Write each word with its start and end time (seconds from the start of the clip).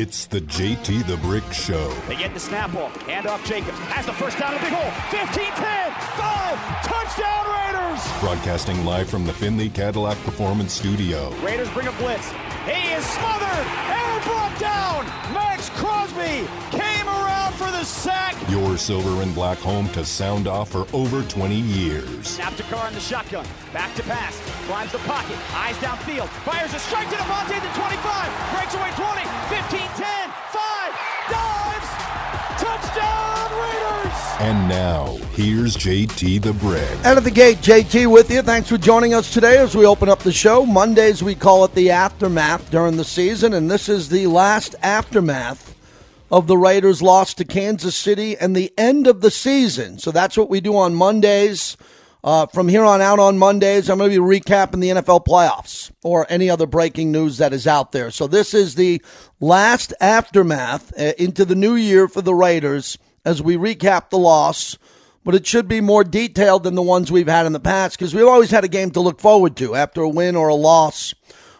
It's 0.00 0.26
the 0.26 0.40
JT 0.42 1.08
the 1.08 1.16
Brick 1.16 1.42
Show. 1.52 1.88
They 2.06 2.14
get 2.14 2.32
the 2.32 2.38
snap 2.38 2.72
off. 2.76 2.94
Hand 3.02 3.26
off 3.26 3.44
Jacobs. 3.44 3.76
Has 3.90 4.06
the 4.06 4.12
first 4.12 4.38
down 4.38 4.54
in 4.54 4.60
the 4.60 4.66
big 4.66 4.72
hole. 4.72 4.94
15 5.10 5.42
10. 5.42 5.90
5. 6.14 6.86
Touchdown 6.86 7.44
Raiders. 7.50 8.20
Broadcasting 8.20 8.84
live 8.84 9.10
from 9.10 9.26
the 9.26 9.32
Findlay 9.32 9.68
Cadillac 9.68 10.16
Performance 10.18 10.72
Studio. 10.72 11.30
Raiders 11.42 11.68
bring 11.70 11.88
a 11.88 11.92
blitz. 11.98 12.30
He 12.62 12.94
is 12.94 13.04
smothered. 13.06 13.66
Ever 13.90 14.22
brought 14.22 14.56
down. 14.60 15.04
Maxx 15.34 15.68
Crosby 15.70 16.46
came 16.70 16.78
around 16.78 16.97
for 16.97 16.97
the 17.78 17.84
sack. 17.84 18.34
Your 18.50 18.76
silver 18.76 19.22
and 19.22 19.32
black 19.32 19.58
home 19.58 19.88
to 19.90 20.04
sound 20.04 20.48
off 20.48 20.70
for 20.70 20.86
over 20.92 21.22
20 21.22 21.54
years. 21.54 22.26
Snap 22.26 22.56
to 22.56 22.64
Carr 22.64 22.88
in 22.88 22.94
the 22.94 23.00
shotgun. 23.00 23.46
Back 23.72 23.94
to 23.94 24.02
pass. 24.02 24.40
Climbs 24.66 24.90
the 24.90 24.98
pocket. 24.98 25.36
Eyes 25.54 25.76
downfield. 25.76 26.28
Fires 26.42 26.74
a 26.74 26.78
strike 26.80 27.08
to 27.08 27.14
Davante 27.14 27.54
at 27.54 27.62
the 27.62 27.78
25. 27.78 28.34
Breaks 28.52 28.74
away 28.74 28.90
20. 28.98 29.22
15 29.54 29.88
10. 29.94 30.30
5. 30.50 30.94
Dives. 31.30 31.90
Touchdown 32.58 33.48
Raiders. 33.62 34.18
And 34.40 34.68
now, 34.68 35.16
here's 35.34 35.76
JT 35.76 36.42
the 36.42 36.54
Brick. 36.54 37.04
Out 37.04 37.16
of 37.16 37.22
the 37.22 37.30
gate, 37.30 37.58
JT 37.58 38.10
with 38.10 38.28
you. 38.28 38.42
Thanks 38.42 38.68
for 38.68 38.78
joining 38.78 39.14
us 39.14 39.32
today 39.32 39.58
as 39.58 39.76
we 39.76 39.86
open 39.86 40.08
up 40.08 40.18
the 40.18 40.32
show. 40.32 40.66
Mondays, 40.66 41.22
we 41.22 41.36
call 41.36 41.64
it 41.64 41.74
the 41.74 41.92
aftermath 41.92 42.68
during 42.72 42.96
the 42.96 43.04
season, 43.04 43.52
and 43.52 43.70
this 43.70 43.88
is 43.88 44.08
the 44.08 44.26
last 44.26 44.74
aftermath 44.82 45.67
of 46.30 46.46
the 46.46 46.58
Raiders' 46.58 47.02
loss 47.02 47.34
to 47.34 47.44
Kansas 47.44 47.96
City 47.96 48.36
and 48.36 48.54
the 48.54 48.72
end 48.76 49.06
of 49.06 49.20
the 49.20 49.30
season. 49.30 49.98
So 49.98 50.10
that's 50.10 50.36
what 50.36 50.50
we 50.50 50.60
do 50.60 50.76
on 50.76 50.94
Mondays. 50.94 51.76
Uh, 52.22 52.46
from 52.46 52.68
here 52.68 52.84
on 52.84 53.00
out 53.00 53.20
on 53.20 53.38
Mondays, 53.38 53.88
I'm 53.88 53.98
going 53.98 54.10
to 54.10 54.20
be 54.20 54.40
recapping 54.40 54.80
the 54.80 54.90
NFL 54.90 55.24
playoffs 55.24 55.90
or 56.02 56.26
any 56.28 56.50
other 56.50 56.66
breaking 56.66 57.12
news 57.12 57.38
that 57.38 57.52
is 57.52 57.66
out 57.66 57.92
there. 57.92 58.10
So 58.10 58.26
this 58.26 58.54
is 58.54 58.74
the 58.74 59.00
last 59.40 59.94
aftermath 60.00 60.92
uh, 60.98 61.12
into 61.16 61.44
the 61.44 61.54
new 61.54 61.76
year 61.76 62.08
for 62.08 62.20
the 62.20 62.34
Raiders 62.34 62.98
as 63.24 63.40
we 63.40 63.56
recap 63.56 64.10
the 64.10 64.18
loss. 64.18 64.76
But 65.24 65.34
it 65.34 65.46
should 65.46 65.68
be 65.68 65.80
more 65.80 66.04
detailed 66.04 66.64
than 66.64 66.74
the 66.74 66.82
ones 66.82 67.12
we've 67.12 67.28
had 67.28 67.46
in 67.46 67.52
the 67.52 67.60
past 67.60 67.98
because 67.98 68.14
we've 68.14 68.26
always 68.26 68.50
had 68.50 68.64
a 68.64 68.68
game 68.68 68.90
to 68.92 69.00
look 69.00 69.20
forward 69.20 69.56
to 69.56 69.74
after 69.74 70.00
a 70.00 70.08
win 70.08 70.36
or 70.36 70.48
a 70.48 70.54
loss, 70.54 71.14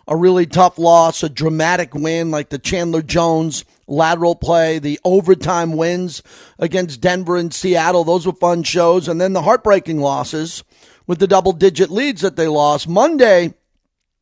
a 0.07 0.17
really 0.17 0.47
tough 0.47 0.79
loss, 0.79 1.23
a 1.23 1.29
dramatic 1.29 1.95
win 1.95 2.31
like 2.31 2.48
the 2.48 2.59
Chandler 2.59 3.03
Jones 3.03 3.64
lateral 3.89 4.34
play, 4.34 4.78
the 4.78 5.00
overtime 5.05 5.72
wins 5.72 6.22
against 6.58 7.00
Denver 7.00 7.36
and 7.36 7.53
Seattle. 7.53 8.05
Those 8.05 8.27
were 8.27 8.33
fun 8.33 8.62
shows. 8.62 9.08
And 9.08 9.20
then 9.20 9.33
the 9.33 9.42
heartbreaking 9.42 9.98
losses 9.98 10.62
with 11.06 11.19
the 11.19 11.27
double 11.27 11.53
digit 11.53 11.91
leads 11.91 12.20
that 12.20 12.36
they 12.36 12.47
lost. 12.47 12.86
Monday 12.89 13.55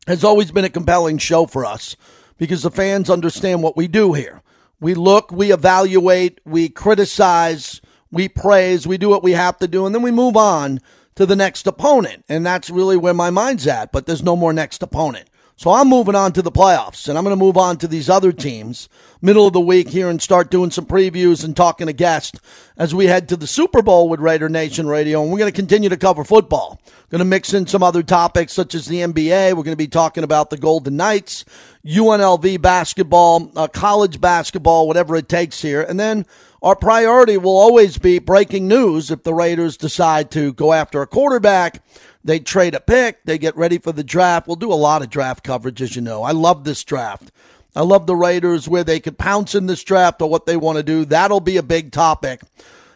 has 0.06 0.24
always 0.24 0.52
been 0.52 0.64
a 0.64 0.70
compelling 0.70 1.18
show 1.18 1.46
for 1.46 1.64
us 1.64 1.96
because 2.38 2.62
the 2.62 2.70
fans 2.70 3.10
understand 3.10 3.62
what 3.62 3.76
we 3.76 3.88
do 3.88 4.12
here. 4.12 4.42
We 4.80 4.94
look, 4.94 5.32
we 5.32 5.52
evaluate, 5.52 6.40
we 6.44 6.68
criticize, 6.68 7.80
we 8.10 8.28
praise, 8.28 8.86
we 8.86 8.98
do 8.98 9.08
what 9.08 9.22
we 9.22 9.32
have 9.32 9.58
to 9.58 9.68
do, 9.68 9.86
and 9.86 9.94
then 9.94 10.02
we 10.02 10.10
move 10.10 10.36
on 10.36 10.80
to 11.16 11.26
the 11.26 11.36
next 11.36 11.66
opponent. 11.66 12.24
And 12.28 12.44
that's 12.44 12.70
really 12.70 12.96
where 12.96 13.14
my 13.14 13.30
mind's 13.30 13.66
at, 13.66 13.90
but 13.90 14.06
there's 14.06 14.22
no 14.22 14.36
more 14.36 14.52
next 14.52 14.82
opponent. 14.82 15.28
So 15.58 15.70
I'm 15.70 15.88
moving 15.88 16.14
on 16.14 16.32
to 16.34 16.42
the 16.42 16.52
playoffs, 16.52 17.08
and 17.08 17.16
I'm 17.16 17.24
going 17.24 17.34
to 17.34 17.42
move 17.42 17.56
on 17.56 17.78
to 17.78 17.88
these 17.88 18.10
other 18.10 18.30
teams 18.30 18.90
middle 19.22 19.46
of 19.46 19.54
the 19.54 19.60
week 19.60 19.88
here 19.88 20.10
and 20.10 20.20
start 20.20 20.50
doing 20.50 20.70
some 20.70 20.84
previews 20.84 21.42
and 21.42 21.56
talking 21.56 21.86
to 21.86 21.94
guests 21.94 22.38
as 22.76 22.94
we 22.94 23.06
head 23.06 23.26
to 23.30 23.36
the 23.36 23.46
Super 23.46 23.80
Bowl 23.80 24.10
with 24.10 24.20
Raider 24.20 24.50
Nation 24.50 24.86
Radio. 24.86 25.22
And 25.22 25.32
we're 25.32 25.38
going 25.38 25.50
to 25.50 25.56
continue 25.56 25.88
to 25.88 25.96
cover 25.96 26.24
football. 26.24 26.78
Going 27.08 27.20
to 27.20 27.24
mix 27.24 27.54
in 27.54 27.66
some 27.66 27.82
other 27.82 28.02
topics 28.02 28.52
such 28.52 28.74
as 28.74 28.84
the 28.84 29.00
NBA. 29.00 29.56
We're 29.56 29.62
going 29.62 29.72
to 29.72 29.76
be 29.76 29.88
talking 29.88 30.24
about 30.24 30.50
the 30.50 30.58
Golden 30.58 30.96
Knights, 30.96 31.46
UNLV 31.86 32.60
basketball, 32.60 33.50
uh, 33.56 33.66
college 33.68 34.20
basketball, 34.20 34.86
whatever 34.86 35.16
it 35.16 35.28
takes 35.28 35.62
here. 35.62 35.80
And 35.80 35.98
then 35.98 36.26
our 36.66 36.76
priority 36.76 37.38
will 37.38 37.56
always 37.56 37.96
be 37.96 38.18
breaking 38.18 38.68
news 38.68 39.10
if 39.10 39.22
the 39.22 39.32
Raiders 39.32 39.76
decide 39.76 40.30
to 40.32 40.52
go 40.52 40.72
after 40.72 41.00
a 41.00 41.06
quarterback 41.06 41.82
they 42.26 42.40
trade 42.40 42.74
a 42.74 42.80
pick. 42.80 43.22
They 43.24 43.38
get 43.38 43.56
ready 43.56 43.78
for 43.78 43.92
the 43.92 44.02
draft. 44.02 44.48
We'll 44.48 44.56
do 44.56 44.72
a 44.72 44.74
lot 44.74 45.00
of 45.00 45.10
draft 45.10 45.44
coverage, 45.44 45.80
as 45.80 45.94
you 45.94 46.02
know. 46.02 46.24
I 46.24 46.32
love 46.32 46.64
this 46.64 46.82
draft. 46.82 47.30
I 47.74 47.82
love 47.82 48.06
the 48.06 48.16
Raiders 48.16 48.68
where 48.68 48.82
they 48.82 48.98
could 48.98 49.16
pounce 49.16 49.54
in 49.54 49.66
this 49.66 49.84
draft 49.84 50.20
or 50.20 50.28
what 50.28 50.44
they 50.44 50.56
want 50.56 50.76
to 50.76 50.82
do. 50.82 51.04
That'll 51.04 51.40
be 51.40 51.56
a 51.56 51.62
big 51.62 51.92
topic 51.92 52.40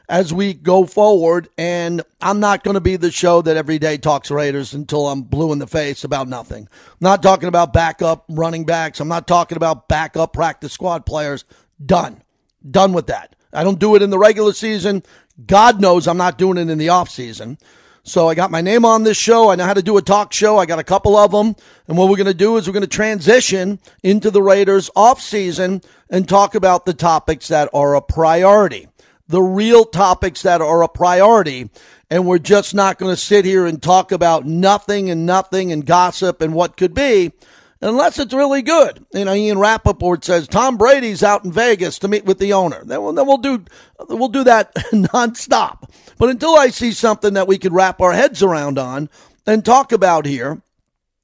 as 0.08 0.34
we 0.34 0.52
go 0.52 0.84
forward. 0.84 1.48
And 1.56 2.02
I'm 2.20 2.40
not 2.40 2.64
going 2.64 2.74
to 2.74 2.80
be 2.80 2.96
the 2.96 3.12
show 3.12 3.40
that 3.42 3.56
every 3.56 3.78
day 3.78 3.98
talks 3.98 4.32
Raiders 4.32 4.74
until 4.74 5.08
I'm 5.08 5.22
blue 5.22 5.52
in 5.52 5.60
the 5.60 5.68
face 5.68 6.02
about 6.02 6.26
nothing. 6.26 6.68
I'm 6.72 6.96
not 7.00 7.22
talking 7.22 7.48
about 7.48 7.72
backup 7.72 8.24
running 8.28 8.64
backs. 8.64 8.98
I'm 8.98 9.08
not 9.08 9.28
talking 9.28 9.56
about 9.56 9.86
backup 9.86 10.32
practice 10.32 10.72
squad 10.72 11.06
players. 11.06 11.44
Done. 11.84 12.20
Done 12.68 12.92
with 12.92 13.06
that. 13.06 13.36
I 13.52 13.64
don't 13.64 13.78
do 13.78 13.94
it 13.96 14.02
in 14.02 14.10
the 14.10 14.18
regular 14.18 14.52
season. 14.52 15.02
God 15.46 15.80
knows 15.80 16.06
I'm 16.06 16.16
not 16.16 16.38
doing 16.38 16.58
it 16.58 16.68
in 16.68 16.78
the 16.78 16.90
off 16.90 17.08
season. 17.08 17.58
So 18.02 18.28
I 18.28 18.34
got 18.34 18.50
my 18.50 18.60
name 18.60 18.84
on 18.84 19.02
this 19.02 19.18
show. 19.18 19.50
I 19.50 19.56
know 19.56 19.66
how 19.66 19.74
to 19.74 19.82
do 19.82 19.98
a 19.98 20.02
talk 20.02 20.32
show. 20.32 20.56
I 20.56 20.66
got 20.66 20.78
a 20.78 20.84
couple 20.84 21.16
of 21.16 21.32
them. 21.32 21.54
And 21.86 21.98
what 21.98 22.08
we're 22.08 22.16
going 22.16 22.26
to 22.26 22.34
do 22.34 22.56
is 22.56 22.66
we're 22.66 22.72
going 22.72 22.82
to 22.82 22.88
transition 22.88 23.78
into 24.02 24.30
the 24.30 24.42
Raiders 24.42 24.90
off 24.96 25.20
season 25.20 25.82
and 26.08 26.28
talk 26.28 26.54
about 26.54 26.86
the 26.86 26.94
topics 26.94 27.48
that 27.48 27.68
are 27.74 27.94
a 27.94 28.02
priority, 28.02 28.88
the 29.28 29.42
real 29.42 29.84
topics 29.84 30.42
that 30.42 30.62
are 30.62 30.82
a 30.82 30.88
priority. 30.88 31.70
And 32.08 32.26
we're 32.26 32.38
just 32.38 32.74
not 32.74 32.98
going 32.98 33.12
to 33.12 33.20
sit 33.20 33.44
here 33.44 33.66
and 33.66 33.82
talk 33.82 34.12
about 34.12 34.46
nothing 34.46 35.10
and 35.10 35.26
nothing 35.26 35.70
and 35.70 35.84
gossip 35.84 36.40
and 36.40 36.54
what 36.54 36.76
could 36.76 36.94
be 36.94 37.32
unless 37.80 38.18
it's 38.18 38.34
really 38.34 38.62
good. 38.62 39.04
You 39.12 39.24
know, 39.24 39.34
Ian 39.34 39.58
Rapoport 39.58 40.24
says 40.24 40.46
Tom 40.46 40.76
Brady's 40.76 41.22
out 41.22 41.44
in 41.44 41.52
Vegas 41.52 41.98
to 42.00 42.08
meet 42.08 42.24
with 42.24 42.38
the 42.38 42.52
owner. 42.52 42.82
Then 42.84 43.02
we'll, 43.02 43.12
then 43.12 43.26
we'll 43.26 43.38
do 43.38 43.64
we'll 44.08 44.28
do 44.28 44.44
that 44.44 44.74
nonstop. 44.92 45.90
But 46.18 46.30
until 46.30 46.54
I 46.54 46.68
see 46.68 46.92
something 46.92 47.34
that 47.34 47.48
we 47.48 47.58
could 47.58 47.72
wrap 47.72 48.00
our 48.00 48.12
heads 48.12 48.42
around 48.42 48.78
on 48.78 49.08
and 49.46 49.64
talk 49.64 49.92
about 49.92 50.26
here, 50.26 50.62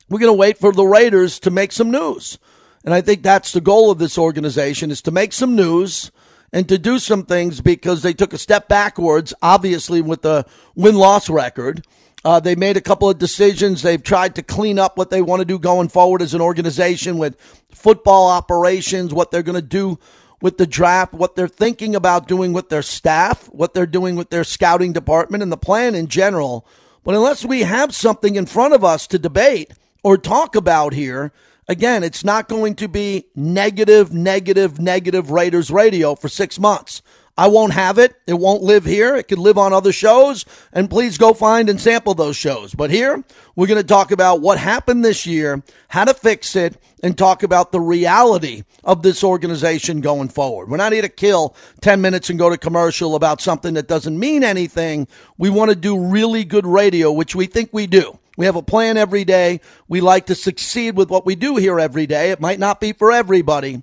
we're 0.08 0.20
going 0.20 0.32
to 0.32 0.38
wait 0.38 0.58
for 0.58 0.72
the 0.72 0.86
Raiders 0.86 1.38
to 1.40 1.50
make 1.50 1.72
some 1.72 1.90
news. 1.90 2.38
And 2.84 2.94
I 2.94 3.00
think 3.00 3.22
that's 3.22 3.52
the 3.52 3.60
goal 3.60 3.90
of 3.90 3.98
this 3.98 4.16
organization 4.16 4.90
is 4.90 5.02
to 5.02 5.10
make 5.10 5.32
some 5.32 5.56
news 5.56 6.12
and 6.52 6.68
to 6.68 6.78
do 6.78 7.00
some 7.00 7.24
things 7.24 7.60
because 7.60 8.02
they 8.02 8.12
took 8.12 8.32
a 8.32 8.38
step 8.38 8.68
backwards, 8.68 9.34
obviously 9.42 10.00
with 10.00 10.22
the 10.22 10.46
win-loss 10.76 11.28
record. 11.28 11.84
Uh, 12.26 12.40
they 12.40 12.56
made 12.56 12.76
a 12.76 12.80
couple 12.80 13.08
of 13.08 13.18
decisions. 13.18 13.82
They've 13.82 14.02
tried 14.02 14.34
to 14.34 14.42
clean 14.42 14.80
up 14.80 14.98
what 14.98 15.10
they 15.10 15.22
want 15.22 15.42
to 15.42 15.44
do 15.44 15.60
going 15.60 15.88
forward 15.88 16.20
as 16.20 16.34
an 16.34 16.40
organization 16.40 17.18
with 17.18 17.40
football 17.70 18.28
operations, 18.28 19.14
what 19.14 19.30
they're 19.30 19.44
going 19.44 19.54
to 19.54 19.62
do 19.62 20.00
with 20.40 20.58
the 20.58 20.66
draft, 20.66 21.12
what 21.12 21.36
they're 21.36 21.46
thinking 21.46 21.94
about 21.94 22.26
doing 22.26 22.52
with 22.52 22.68
their 22.68 22.82
staff, 22.82 23.46
what 23.52 23.74
they're 23.74 23.86
doing 23.86 24.16
with 24.16 24.30
their 24.30 24.42
scouting 24.42 24.92
department, 24.92 25.44
and 25.44 25.52
the 25.52 25.56
plan 25.56 25.94
in 25.94 26.08
general. 26.08 26.66
But 27.04 27.14
unless 27.14 27.44
we 27.44 27.60
have 27.60 27.94
something 27.94 28.34
in 28.34 28.46
front 28.46 28.74
of 28.74 28.82
us 28.82 29.06
to 29.06 29.20
debate 29.20 29.72
or 30.02 30.18
talk 30.18 30.56
about 30.56 30.94
here, 30.94 31.30
again, 31.68 32.02
it's 32.02 32.24
not 32.24 32.48
going 32.48 32.74
to 32.74 32.88
be 32.88 33.26
negative, 33.36 34.12
negative, 34.12 34.80
negative 34.80 35.30
Raiders 35.30 35.70
radio 35.70 36.16
for 36.16 36.28
six 36.28 36.58
months. 36.58 37.02
I 37.38 37.48
won't 37.48 37.74
have 37.74 37.98
it. 37.98 38.14
It 38.26 38.34
won't 38.34 38.62
live 38.62 38.84
here. 38.84 39.14
It 39.14 39.28
could 39.28 39.38
live 39.38 39.58
on 39.58 39.72
other 39.72 39.92
shows. 39.92 40.46
And 40.72 40.88
please 40.88 41.18
go 41.18 41.34
find 41.34 41.68
and 41.68 41.80
sample 41.80 42.14
those 42.14 42.36
shows. 42.36 42.74
But 42.74 42.90
here, 42.90 43.22
we're 43.54 43.66
going 43.66 43.80
to 43.80 43.86
talk 43.86 44.10
about 44.10 44.40
what 44.40 44.58
happened 44.58 45.04
this 45.04 45.26
year, 45.26 45.62
how 45.88 46.04
to 46.04 46.14
fix 46.14 46.56
it, 46.56 46.80
and 47.02 47.16
talk 47.16 47.42
about 47.42 47.72
the 47.72 47.80
reality 47.80 48.62
of 48.84 49.02
this 49.02 49.22
organization 49.22 50.00
going 50.00 50.28
forward. 50.28 50.70
We're 50.70 50.78
not 50.78 50.92
here 50.92 51.02
to 51.02 51.10
kill 51.10 51.54
10 51.82 52.00
minutes 52.00 52.30
and 52.30 52.38
go 52.38 52.48
to 52.48 52.56
commercial 52.56 53.14
about 53.14 53.42
something 53.42 53.74
that 53.74 53.86
doesn't 53.86 54.18
mean 54.18 54.42
anything. 54.42 55.06
We 55.36 55.50
want 55.50 55.70
to 55.70 55.76
do 55.76 55.98
really 55.98 56.44
good 56.44 56.66
radio, 56.66 57.12
which 57.12 57.34
we 57.34 57.46
think 57.46 57.68
we 57.72 57.86
do. 57.86 58.18
We 58.36 58.46
have 58.46 58.56
a 58.56 58.62
plan 58.62 58.96
every 58.96 59.24
day. 59.24 59.60
We 59.88 60.00
like 60.00 60.26
to 60.26 60.34
succeed 60.34 60.96
with 60.96 61.10
what 61.10 61.26
we 61.26 61.34
do 61.34 61.56
here 61.56 61.80
every 61.80 62.06
day. 62.06 62.30
It 62.30 62.40
might 62.40 62.58
not 62.58 62.80
be 62.80 62.92
for 62.92 63.12
everybody, 63.12 63.82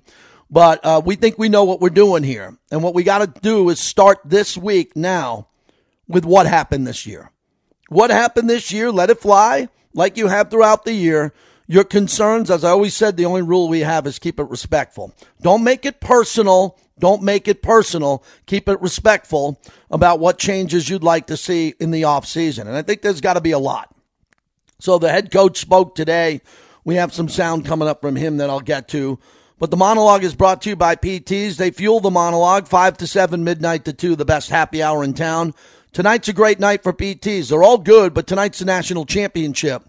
but 0.54 0.84
uh, 0.84 1.02
we 1.04 1.16
think 1.16 1.36
we 1.36 1.48
know 1.48 1.64
what 1.64 1.80
we're 1.80 1.90
doing 1.90 2.22
here. 2.22 2.56
And 2.70 2.80
what 2.80 2.94
we 2.94 3.02
got 3.02 3.18
to 3.18 3.40
do 3.40 3.70
is 3.70 3.80
start 3.80 4.20
this 4.24 4.56
week 4.56 4.94
now 4.94 5.48
with 6.06 6.24
what 6.24 6.46
happened 6.46 6.86
this 6.86 7.08
year. 7.08 7.32
What 7.88 8.10
happened 8.10 8.48
this 8.48 8.70
year? 8.70 8.92
Let 8.92 9.10
it 9.10 9.18
fly 9.20 9.68
like 9.94 10.16
you 10.16 10.28
have 10.28 10.50
throughout 10.50 10.84
the 10.84 10.92
year. 10.92 11.34
Your 11.66 11.82
concerns, 11.82 12.52
as 12.52 12.62
I 12.62 12.70
always 12.70 12.94
said, 12.94 13.16
the 13.16 13.24
only 13.24 13.42
rule 13.42 13.68
we 13.68 13.80
have 13.80 14.06
is 14.06 14.20
keep 14.20 14.38
it 14.38 14.48
respectful. 14.48 15.12
Don't 15.42 15.64
make 15.64 15.84
it 15.84 15.98
personal. 15.98 16.78
Don't 17.00 17.24
make 17.24 17.48
it 17.48 17.60
personal. 17.60 18.22
Keep 18.46 18.68
it 18.68 18.80
respectful 18.80 19.60
about 19.90 20.20
what 20.20 20.38
changes 20.38 20.88
you'd 20.88 21.02
like 21.02 21.26
to 21.26 21.36
see 21.36 21.74
in 21.80 21.90
the 21.90 22.02
offseason. 22.02 22.68
And 22.68 22.76
I 22.76 22.82
think 22.82 23.02
there's 23.02 23.20
got 23.20 23.34
to 23.34 23.40
be 23.40 23.50
a 23.50 23.58
lot. 23.58 23.92
So 24.78 24.98
the 24.98 25.10
head 25.10 25.32
coach 25.32 25.58
spoke 25.58 25.96
today. 25.96 26.42
We 26.84 26.94
have 26.94 27.12
some 27.12 27.28
sound 27.28 27.66
coming 27.66 27.88
up 27.88 28.02
from 28.02 28.14
him 28.14 28.36
that 28.36 28.50
I'll 28.50 28.60
get 28.60 28.86
to. 28.90 29.18
But 29.58 29.70
the 29.70 29.76
monologue 29.76 30.24
is 30.24 30.34
brought 30.34 30.62
to 30.62 30.70
you 30.70 30.76
by 30.76 30.96
PTs. 30.96 31.56
They 31.56 31.70
fuel 31.70 32.00
the 32.00 32.10
monologue 32.10 32.66
5 32.66 32.98
to 32.98 33.06
7, 33.06 33.44
midnight 33.44 33.84
to 33.84 33.92
2, 33.92 34.16
the 34.16 34.24
best 34.24 34.50
happy 34.50 34.82
hour 34.82 35.04
in 35.04 35.14
town. 35.14 35.54
Tonight's 35.92 36.28
a 36.28 36.32
great 36.32 36.58
night 36.58 36.82
for 36.82 36.92
PTs. 36.92 37.48
They're 37.48 37.62
all 37.62 37.78
good, 37.78 38.14
but 38.14 38.26
tonight's 38.26 38.58
the 38.58 38.64
national 38.64 39.06
championship 39.06 39.84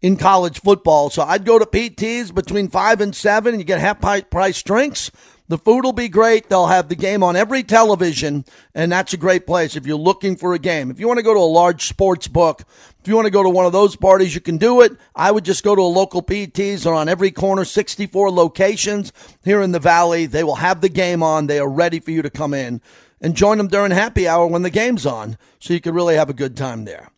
in 0.00 0.16
college 0.16 0.60
football. 0.60 1.10
So 1.10 1.22
I'd 1.22 1.44
go 1.44 1.58
to 1.58 1.66
PTs 1.66 2.34
between 2.34 2.68
5 2.68 3.00
and 3.02 3.14
7 3.14 3.52
and 3.52 3.60
you 3.60 3.64
get 3.64 3.80
half 3.80 4.00
price 4.30 4.62
drinks. 4.62 5.10
The 5.48 5.58
food 5.58 5.84
will 5.84 5.92
be 5.92 6.08
great. 6.08 6.48
They'll 6.48 6.68
have 6.68 6.88
the 6.88 6.96
game 6.96 7.22
on 7.22 7.36
every 7.36 7.62
television, 7.62 8.46
and 8.74 8.90
that's 8.90 9.12
a 9.12 9.18
great 9.18 9.46
place 9.46 9.76
if 9.76 9.86
you're 9.86 9.98
looking 9.98 10.36
for 10.36 10.54
a 10.54 10.58
game. 10.58 10.90
If 10.90 10.98
you 10.98 11.06
want 11.06 11.18
to 11.18 11.22
go 11.22 11.34
to 11.34 11.40
a 11.40 11.42
large 11.42 11.86
sports 11.86 12.26
book, 12.26 12.64
if 13.02 13.08
you 13.08 13.16
want 13.16 13.26
to 13.26 13.32
go 13.32 13.42
to 13.42 13.50
one 13.50 13.66
of 13.66 13.72
those 13.72 13.96
parties, 13.96 14.32
you 14.32 14.40
can 14.40 14.58
do 14.58 14.80
it. 14.82 14.92
I 15.16 15.32
would 15.32 15.44
just 15.44 15.64
go 15.64 15.74
to 15.74 15.82
a 15.82 15.82
local 15.82 16.22
PTs. 16.22 16.84
They're 16.84 16.94
on 16.94 17.08
every 17.08 17.32
corner, 17.32 17.64
64 17.64 18.30
locations 18.30 19.12
here 19.44 19.60
in 19.60 19.72
the 19.72 19.80
Valley. 19.80 20.26
They 20.26 20.44
will 20.44 20.54
have 20.54 20.80
the 20.80 20.88
game 20.88 21.20
on. 21.20 21.48
They 21.48 21.58
are 21.58 21.68
ready 21.68 21.98
for 21.98 22.12
you 22.12 22.22
to 22.22 22.30
come 22.30 22.54
in 22.54 22.80
and 23.20 23.34
join 23.34 23.58
them 23.58 23.66
during 23.66 23.90
happy 23.90 24.28
hour 24.28 24.46
when 24.46 24.62
the 24.62 24.70
game's 24.70 25.04
on, 25.04 25.36
so 25.58 25.74
you 25.74 25.80
can 25.80 25.96
really 25.96 26.14
have 26.14 26.30
a 26.30 26.34
good 26.34 26.56
time 26.56 26.84
there. 26.84 27.10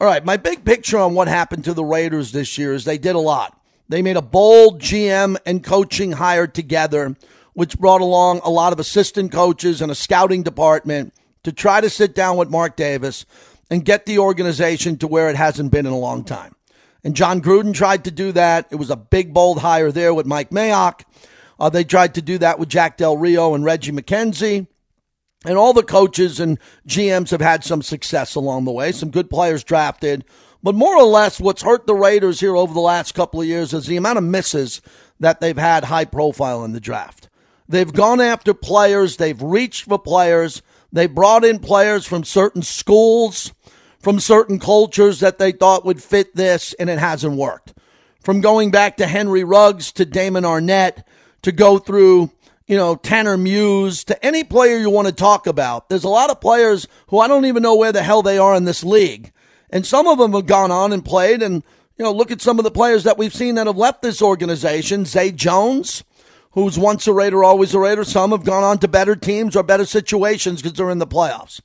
All 0.00 0.06
right, 0.06 0.24
my 0.24 0.36
big 0.36 0.64
picture 0.64 0.98
on 0.98 1.14
what 1.14 1.26
happened 1.26 1.64
to 1.64 1.74
the 1.74 1.84
Raiders 1.84 2.30
this 2.30 2.56
year 2.56 2.72
is 2.72 2.84
they 2.84 2.98
did 2.98 3.16
a 3.16 3.20
lot. 3.20 3.60
They 3.88 4.02
made 4.02 4.16
a 4.16 4.22
bold 4.22 4.80
GM 4.80 5.36
and 5.44 5.64
coaching 5.64 6.12
hire 6.12 6.46
together 6.46 7.16
which 7.54 7.78
brought 7.78 8.02
along 8.02 8.42
a 8.44 8.50
lot 8.50 8.74
of 8.74 8.78
assistant 8.78 9.32
coaches 9.32 9.80
and 9.80 9.90
a 9.90 9.94
scouting 9.94 10.42
department 10.42 11.14
to 11.42 11.50
try 11.50 11.80
to 11.80 11.88
sit 11.88 12.14
down 12.14 12.36
with 12.36 12.50
Mark 12.50 12.76
Davis 12.76 13.24
and 13.70 13.84
get 13.84 14.06
the 14.06 14.18
organization 14.18 14.96
to 14.98 15.06
where 15.06 15.28
it 15.28 15.36
hasn't 15.36 15.72
been 15.72 15.86
in 15.86 15.92
a 15.92 15.98
long 15.98 16.24
time. 16.24 16.54
And 17.04 17.14
Jon 17.14 17.40
Gruden 17.40 17.74
tried 17.74 18.04
to 18.04 18.10
do 18.10 18.32
that. 18.32 18.66
It 18.70 18.76
was 18.76 18.90
a 18.90 18.96
big, 18.96 19.32
bold 19.32 19.60
hire 19.60 19.92
there 19.92 20.12
with 20.12 20.26
Mike 20.26 20.50
Mayock. 20.50 21.02
Uh, 21.58 21.70
they 21.70 21.84
tried 21.84 22.14
to 22.14 22.22
do 22.22 22.38
that 22.38 22.58
with 22.58 22.68
Jack 22.68 22.96
Del 22.96 23.16
Rio 23.16 23.54
and 23.54 23.64
Reggie 23.64 23.92
McKenzie. 23.92 24.66
And 25.44 25.56
all 25.56 25.72
the 25.72 25.82
coaches 25.82 26.40
and 26.40 26.58
GMs 26.88 27.30
have 27.30 27.40
had 27.40 27.62
some 27.62 27.82
success 27.82 28.34
along 28.34 28.64
the 28.64 28.72
way, 28.72 28.90
some 28.90 29.10
good 29.10 29.30
players 29.30 29.62
drafted. 29.62 30.24
But 30.62 30.74
more 30.74 30.96
or 30.96 31.04
less, 31.04 31.38
what's 31.38 31.62
hurt 31.62 31.86
the 31.86 31.94
Raiders 31.94 32.40
here 32.40 32.56
over 32.56 32.74
the 32.74 32.80
last 32.80 33.14
couple 33.14 33.40
of 33.40 33.46
years 33.46 33.72
is 33.72 33.86
the 33.86 33.96
amount 33.96 34.18
of 34.18 34.24
misses 34.24 34.82
that 35.20 35.40
they've 35.40 35.56
had 35.56 35.84
high 35.84 36.04
profile 36.06 36.64
in 36.64 36.72
the 36.72 36.80
draft. 36.80 37.28
They've 37.68 37.92
gone 37.92 38.20
after 38.20 38.54
players. 38.54 39.16
They've 39.16 39.40
reached 39.40 39.84
for 39.84 39.98
players. 39.98 40.62
They 40.92 41.06
brought 41.06 41.44
in 41.44 41.58
players 41.58 42.06
from 42.06 42.24
certain 42.24 42.62
schools, 42.62 43.52
from 44.06 44.20
certain 44.20 44.60
cultures 44.60 45.18
that 45.18 45.38
they 45.38 45.50
thought 45.50 45.84
would 45.84 46.00
fit 46.00 46.32
this, 46.36 46.74
and 46.74 46.88
it 46.88 47.00
hasn't 47.00 47.36
worked. 47.36 47.74
From 48.20 48.40
going 48.40 48.70
back 48.70 48.98
to 48.98 49.06
Henry 49.08 49.42
Ruggs 49.42 49.90
to 49.94 50.04
Damon 50.04 50.44
Arnette 50.44 51.02
to 51.42 51.50
go 51.50 51.78
through, 51.78 52.30
you 52.68 52.76
know, 52.76 52.94
Tanner 52.94 53.36
Muse 53.36 54.04
to 54.04 54.24
any 54.24 54.44
player 54.44 54.78
you 54.78 54.90
want 54.90 55.08
to 55.08 55.12
talk 55.12 55.48
about. 55.48 55.88
There's 55.88 56.04
a 56.04 56.08
lot 56.08 56.30
of 56.30 56.40
players 56.40 56.86
who 57.08 57.18
I 57.18 57.26
don't 57.26 57.46
even 57.46 57.64
know 57.64 57.74
where 57.74 57.90
the 57.90 58.04
hell 58.04 58.22
they 58.22 58.38
are 58.38 58.54
in 58.54 58.64
this 58.64 58.84
league. 58.84 59.32
And 59.70 59.84
some 59.84 60.06
of 60.06 60.18
them 60.18 60.34
have 60.34 60.46
gone 60.46 60.70
on 60.70 60.92
and 60.92 61.04
played. 61.04 61.42
And, 61.42 61.64
you 61.98 62.04
know, 62.04 62.12
look 62.12 62.30
at 62.30 62.40
some 62.40 62.60
of 62.60 62.64
the 62.64 62.70
players 62.70 63.02
that 63.02 63.18
we've 63.18 63.34
seen 63.34 63.56
that 63.56 63.66
have 63.66 63.76
left 63.76 64.02
this 64.02 64.22
organization. 64.22 65.04
Zay 65.04 65.32
Jones 65.32 66.04
who's 66.52 66.78
once 66.78 67.08
a 67.08 67.12
Raider, 67.12 67.42
always 67.42 67.74
a 67.74 67.80
Raider. 67.80 68.04
Some 68.04 68.30
have 68.30 68.44
gone 68.44 68.62
on 68.62 68.78
to 68.78 68.86
better 68.86 69.16
teams 69.16 69.56
or 69.56 69.64
better 69.64 69.84
situations 69.84 70.62
because 70.62 70.76
they're 70.76 70.90
in 70.90 70.98
the 70.98 71.08
playoffs. 71.08 71.60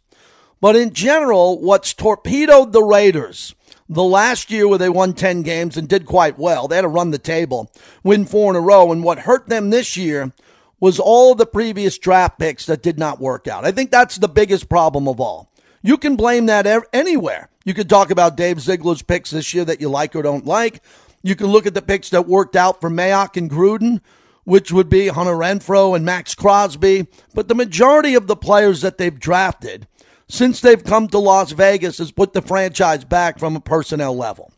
But 0.61 0.75
in 0.75 0.93
general, 0.93 1.59
what's 1.59 1.93
torpedoed 1.93 2.71
the 2.71 2.83
Raiders 2.83 3.55
the 3.89 4.03
last 4.03 4.49
year 4.49 4.69
where 4.69 4.77
they 4.77 4.87
won 4.87 5.13
10 5.13 5.41
games 5.41 5.75
and 5.75 5.89
did 5.89 6.05
quite 6.05 6.39
well, 6.39 6.67
they 6.69 6.77
had 6.77 6.83
to 6.83 6.87
run 6.87 7.11
the 7.11 7.17
table, 7.17 7.69
win 8.03 8.25
four 8.25 8.49
in 8.49 8.55
a 8.55 8.61
row. 8.61 8.89
And 8.91 9.03
what 9.03 9.19
hurt 9.19 9.49
them 9.49 9.69
this 9.69 9.97
year 9.97 10.31
was 10.79 10.97
all 10.97 11.35
the 11.35 11.45
previous 11.45 11.97
draft 11.97 12.39
picks 12.39 12.65
that 12.67 12.81
did 12.81 12.97
not 12.97 13.19
work 13.19 13.49
out. 13.49 13.65
I 13.65 13.71
think 13.71 13.91
that's 13.91 14.17
the 14.17 14.29
biggest 14.29 14.69
problem 14.69 15.09
of 15.09 15.19
all. 15.19 15.51
You 15.81 15.97
can 15.97 16.15
blame 16.15 16.45
that 16.45 16.65
anywhere. 16.93 17.49
You 17.65 17.73
could 17.73 17.89
talk 17.89 18.11
about 18.11 18.37
Dave 18.37 18.61
Ziegler's 18.61 19.01
picks 19.01 19.31
this 19.31 19.53
year 19.53 19.65
that 19.65 19.81
you 19.81 19.89
like 19.89 20.15
or 20.15 20.21
don't 20.21 20.45
like. 20.45 20.81
You 21.21 21.35
can 21.35 21.47
look 21.47 21.65
at 21.65 21.73
the 21.73 21.81
picks 21.81 22.11
that 22.11 22.27
worked 22.27 22.55
out 22.55 22.79
for 22.79 22.89
Mayock 22.89 23.35
and 23.35 23.49
Gruden 23.49 23.99
which 24.43 24.71
would 24.71 24.89
be 24.89 25.07
Hunter 25.07 25.33
Renfrow 25.33 25.95
and 25.95 26.05
Maxx 26.05 26.35
Crosby. 26.35 27.07
But 27.33 27.47
the 27.47 27.55
majority 27.55 28.15
of 28.15 28.27
the 28.27 28.35
players 28.35 28.81
that 28.81 28.97
they've 28.97 29.19
drafted 29.19 29.87
since 30.31 30.61
they've 30.61 30.83
come 30.83 31.07
to 31.09 31.19
Las 31.19 31.51
Vegas 31.51 31.97
has 31.97 32.11
put 32.11 32.33
the 32.33 32.41
franchise 32.41 33.03
back 33.03 33.39
from 33.39 33.55
a 33.55 33.61
personnel 33.61 34.15
level. 34.15 34.51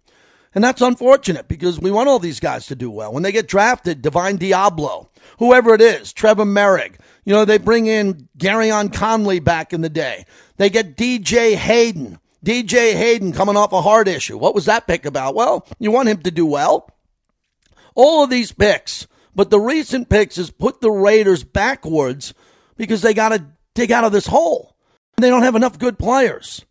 And 0.55 0.63
that's 0.63 0.81
unfortunate 0.81 1.47
because 1.47 1.79
we 1.79 1.89
want 1.89 2.09
all 2.09 2.19
these 2.19 2.39
guys 2.39 2.67
to 2.67 2.75
do 2.75 2.91
well. 2.91 3.11
When 3.11 3.23
they 3.23 3.31
get 3.31 3.47
drafted, 3.47 4.01
Divine 4.01 4.37
Deablo, 4.37 5.07
whoever 5.39 5.73
it 5.73 5.81
is, 5.81 6.13
Trevor 6.13 6.45
Moehrig, 6.45 6.95
you 7.25 7.33
know, 7.33 7.43
they 7.43 7.57
bring 7.57 7.87
in 7.87 8.29
Gareon 8.37 8.93
Conley 8.93 9.39
back 9.39 9.73
in 9.73 9.81
the 9.81 9.89
day. 9.89 10.25
They 10.57 10.69
get 10.69 10.95
DJ 10.95 11.55
Hayden. 11.55 12.19
DJ 12.45 12.93
Hayden 12.93 13.31
coming 13.31 13.57
off 13.57 13.73
a 13.73 13.81
heart 13.81 14.07
issue. 14.07 14.37
What 14.37 14.53
was 14.53 14.65
that 14.65 14.85
pick 14.85 15.05
about? 15.05 15.33
Well, 15.33 15.65
you 15.79 15.89
want 15.89 16.09
him 16.09 16.21
to 16.21 16.31
do 16.31 16.45
well. 16.45 16.89
All 17.95 18.23
of 18.23 18.29
these 18.29 18.51
picks 18.51 19.07
but 19.35 19.49
the 19.49 19.59
recent 19.59 20.09
picks 20.09 20.35
has 20.35 20.51
put 20.51 20.81
the 20.81 20.91
Raiders 20.91 21.43
backwards 21.43 22.33
because 22.77 23.01
they 23.01 23.13
got 23.13 23.29
to 23.29 23.45
dig 23.73 23.91
out 23.91 24.03
of 24.03 24.11
this 24.11 24.27
hole. 24.27 24.72
They 25.17 25.29
don't 25.29 25.43
have 25.43 25.55
enough 25.55 25.79
good 25.79 25.99
players. 25.99 26.65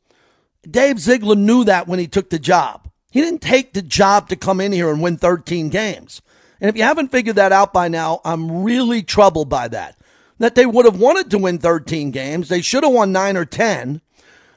Dave 0.68 0.98
Ziegler 0.98 1.36
knew 1.36 1.64
that 1.64 1.88
when 1.88 1.98
he 1.98 2.06
took 2.06 2.30
the 2.30 2.38
job. 2.38 2.88
He 3.10 3.20
didn't 3.20 3.42
take 3.42 3.72
the 3.72 3.82
job 3.82 4.28
to 4.28 4.36
come 4.36 4.60
in 4.60 4.72
here 4.72 4.90
and 4.90 5.02
win 5.02 5.16
13 5.16 5.68
games. 5.68 6.22
And 6.60 6.68
if 6.68 6.76
you 6.76 6.82
haven't 6.82 7.10
figured 7.10 7.36
that 7.36 7.52
out 7.52 7.72
by 7.72 7.88
now, 7.88 8.20
I'm 8.24 8.62
really 8.62 9.02
troubled 9.02 9.48
by 9.48 9.68
that. 9.68 9.98
That 10.38 10.54
they 10.54 10.64
would 10.64 10.86
have 10.86 10.98
wanted 10.98 11.30
to 11.30 11.38
win 11.38 11.58
13 11.58 12.10
games. 12.10 12.48
They 12.48 12.62
should 12.62 12.84
have 12.84 12.92
won 12.92 13.12
9 13.12 13.36
or 13.36 13.44
10. 13.44 14.00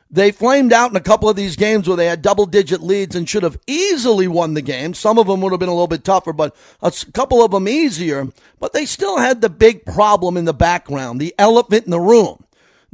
They 0.10 0.32
flamed 0.32 0.72
out 0.72 0.92
in 0.92 0.96
a 0.96 1.02
couple 1.02 1.28
of 1.28 1.36
these 1.36 1.56
games 1.56 1.88
where 1.88 1.98
they 1.98 2.06
had 2.06 2.22
double 2.22 2.46
digit 2.46 2.82
leads 2.82 3.16
and 3.16 3.28
should 3.28 3.44
have 3.44 3.60
easily 3.68 4.28
won 4.28 4.54
the 4.54 4.62
game. 4.62 4.94
Some 4.94 5.18
of 5.18 5.28
them 5.28 5.42
would 5.42 5.52
have 5.52 5.60
been 5.60 5.68
a 5.68 5.74
little 5.74 5.88
bit 5.88 6.04
tougher, 6.04 6.32
but 6.32 6.56
a 6.82 6.94
couple 7.14 7.44
of 7.44 7.52
them 7.52 7.68
easier. 7.68 8.28
But 8.60 8.72
they 8.72 8.86
still 8.86 9.18
had 9.18 9.42
the 9.42 9.50
big 9.50 9.84
problem 9.84 10.38
in 10.38 10.46
the 10.46 10.54
background, 10.54 11.20
the 11.20 11.36
elephant 11.38 11.86
in 11.86 11.92
the 11.92 12.00
room, 12.00 12.45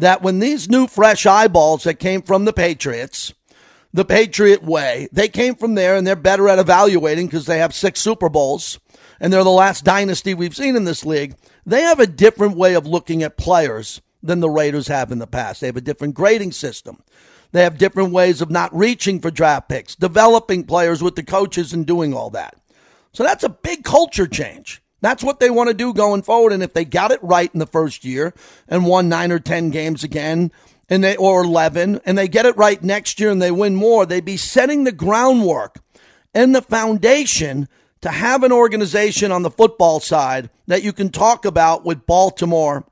that 0.02 0.24
when 0.24 0.40
these 0.40 0.68
new 0.68 0.88
fresh 0.88 1.28
eyeballs 1.28 1.84
that 1.84 2.00
came 2.00 2.24
from 2.24 2.46
the 2.46 2.54
Patriots, 2.54 3.36
the 3.94 4.04
Patriot 4.04 4.64
way, 4.64 5.08
they 5.12 5.28
came 5.28 5.54
from 5.54 5.76
there 5.76 5.96
and 5.96 6.06
they're 6.06 6.16
better 6.16 6.50
at 6.50 6.58
evaluating 6.58 7.28
because 7.28 7.46
they 7.46 7.60
have 7.60 7.74
six 7.74 8.02
Super 8.02 8.28
Bowls 8.28 8.80
and 9.20 9.32
they're 9.32 9.44
the 9.44 9.52
last 9.52 9.86
dynasty 9.86 10.34
we've 10.34 10.56
seen 10.56 10.76
in 10.76 10.86
this 10.86 11.06
league. 11.06 11.36
They 11.68 11.82
have 11.82 12.00
a 12.00 12.08
different 12.08 12.58
way 12.58 12.74
of 12.74 12.88
looking 12.88 13.22
at 13.22 13.38
players 13.38 14.02
than 14.24 14.40
the 14.40 14.50
Raiders 14.50 14.88
have 14.88 15.12
in 15.12 15.20
the 15.20 15.28
past. 15.28 15.62
They 15.62 15.68
have 15.68 15.78
a 15.78 15.82
different 15.82 16.16
grading 16.16 16.54
system. 16.54 17.04
They 17.52 17.62
have 17.62 17.78
different 17.78 18.12
ways 18.12 18.42
of 18.42 18.50
not 18.50 18.76
reaching 18.76 19.20
for 19.20 19.30
draft 19.30 19.70
picks, 19.70 19.96
developing 19.96 20.64
players 20.64 21.04
with 21.04 21.16
the 21.16 21.24
coaches 21.24 21.74
and 21.74 21.86
doing 21.86 22.12
all 22.12 22.32
that. 22.32 22.56
So 23.14 23.24
that's 23.24 23.44
a 23.44 23.50
big 23.50 23.84
culture 23.84 24.26
change. 24.26 24.81
That's 25.02 25.24
what 25.24 25.40
they 25.40 25.50
want 25.50 25.68
to 25.70 25.74
do 25.74 25.94
going 25.94 26.22
forward. 26.22 26.54
And 26.54 26.64
if 26.64 26.74
they 26.74 26.86
got 26.86 27.12
it 27.12 27.20
right 27.22 27.52
in 27.54 27.60
the 27.60 27.68
first 27.68 28.06
year 28.06 28.34
and 28.68 28.86
won 28.86 29.10
nine 29.10 29.32
or 29.32 29.40
10 29.40 29.72
games 29.72 30.04
again, 30.04 30.52
and 30.90 31.04
they, 31.04 31.16
or 31.16 31.44
11, 31.44 32.02
and 32.06 32.18
they 32.18 32.28
get 32.28 32.46
it 32.46 32.58
right 32.58 32.82
next 32.84 33.20
year 33.20 33.32
and 33.32 33.42
they 33.42 33.52
win 33.52 33.76
more, 33.76 34.06
they'd 34.06 34.26
be 34.26 34.38
setting 34.38 34.84
the 34.84 34.92
groundwork 34.92 35.80
and 36.34 36.54
the 36.54 36.62
foundation 36.62 37.68
to 38.02 38.10
have 38.10 38.44
an 38.44 38.52
organization 38.52 39.32
on 39.32 39.44
the 39.44 39.52
football 39.52 40.00
side 40.00 40.50
that 40.68 40.84
you 40.84 40.92
can 40.92 41.10
talk 41.10 41.46
about 41.46 41.86
with 41.86 42.06
Baltimore 42.06 42.86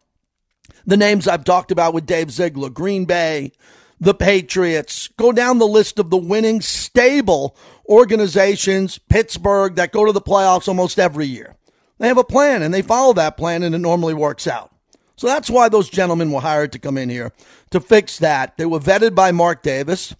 the 0.89 0.98
names 0.98 1.27
I've 1.27 1.43
talked 1.43 1.72
about 1.72 1.93
with 1.93 2.05
Dave 2.05 2.31
Ziegler, 2.31 2.69
Green 2.69 3.05
Bay, 3.05 3.51
the 4.00 4.13
Patriots, 4.13 5.10
go 5.17 5.31
down 5.31 5.60
the 5.60 5.67
list 5.67 6.00
of 6.00 6.10
the 6.10 6.17
winning 6.17 6.62
stable 6.62 7.55
organizations, 7.88 8.98
Pittsburgh, 8.98 9.75
that 9.75 9.91
go 9.91 10.05
to 10.05 10.12
the 10.12 10.22
playoffs 10.22 10.67
almost 10.67 11.00
every 11.00 11.27
year. 11.27 11.55
They 12.00 12.08
have 12.08 12.18
a 12.18 12.24
plan 12.24 12.63
and 12.63 12.74
they 12.74 12.82
follow 12.82 13.13
that 13.13 13.38
plan 13.38 13.63
and 13.63 13.75
it 13.75 13.79
normally 13.79 14.13
works 14.13 14.48
out. 14.48 14.72
So 15.15 15.27
that's 15.27 15.50
why 15.50 15.68
those 15.68 15.89
gentlemen 15.89 16.32
were 16.32 16.39
hired 16.39 16.72
to 16.72 16.79
come 16.79 16.98
in 16.98 17.10
here 17.10 17.34
to 17.72 17.82
fix 17.82 18.20
that. 18.20 18.58
They 18.58 18.65
were 18.65 18.79
vetted 18.79 19.15
by 19.15 19.32
Mark 19.32 19.62
Davis. 19.62 20.15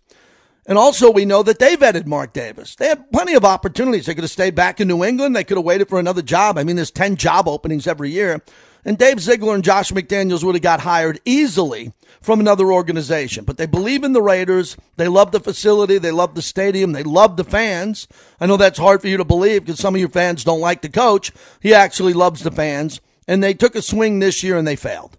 And 0.66 0.78
also, 0.78 1.10
we 1.10 1.26
know 1.26 1.42
that 1.42 1.58
they 1.58 1.76
vetted 1.78 2.06
Mark 2.06 2.34
Davis. 2.34 2.76
They 2.76 2.90
had 2.90 3.10
plenty 3.12 3.34
of 3.34 3.44
opportunities. 3.44 4.06
They 4.06 4.14
could 4.14 4.26
have 4.26 4.30
stayed 4.30 4.54
back 4.54 4.80
in 4.80 4.88
New 4.88 5.04
England. 5.04 5.36
They 5.36 5.44
could 5.44 5.58
have 5.58 5.66
waited 5.66 5.90
for 5.90 6.00
another 6.00 6.22
job. 6.22 6.58
I 6.60 6.64
mean, 6.64 6.76
there's 6.76 6.92
10 6.92 7.16
job 7.16 7.48
openings 7.48 7.88
every 7.88 8.12
year. 8.12 8.44
And 8.86 8.98
Dave 8.98 9.20
Ziegler 9.20 9.56
and 9.56 9.64
Josh 9.64 9.92
McDaniels 9.92 10.44
would 10.44 10.56
have 10.56 10.62
got 10.62 10.80
hired 10.80 11.20
easily 11.26 11.92
from 12.22 12.40
another 12.40 12.72
organization. 12.72 13.44
But 13.44 13.58
they 13.58 13.66
believe 13.66 14.04
in 14.04 14.14
the 14.14 14.22
Raiders. 14.22 14.78
They 14.96 15.08
love 15.08 15.32
the 15.32 15.40
facility. 15.40 15.98
They 15.98 16.12
love 16.12 16.36
the 16.36 16.42
stadium. 16.42 16.94
They 16.94 17.04
love 17.04 17.38
the 17.38 17.44
fans. 17.44 18.08
I 18.40 18.46
know 18.46 18.58
that's 18.58 18.80
hard 18.80 19.02
for 19.02 19.08
you 19.08 19.18
to 19.18 19.26
believe 19.26 19.66
because 19.66 19.80
some 19.80 19.96
of 19.96 20.00
your 20.00 20.10
fans 20.10 20.44
don't 20.44 20.62
like 20.62 20.82
the 20.82 20.90
coach. 20.90 21.32
He 21.62 21.74
actually 21.74 22.14
loves 22.14 22.44
the 22.44 22.52
fans. 22.52 23.02
And 23.28 23.44
they 23.44 23.54
took 23.54 23.76
a 23.76 23.82
swing 23.82 24.20
this 24.20 24.44
year 24.44 24.58
and 24.58 24.68
they 24.68 24.76
failed. 24.76 25.18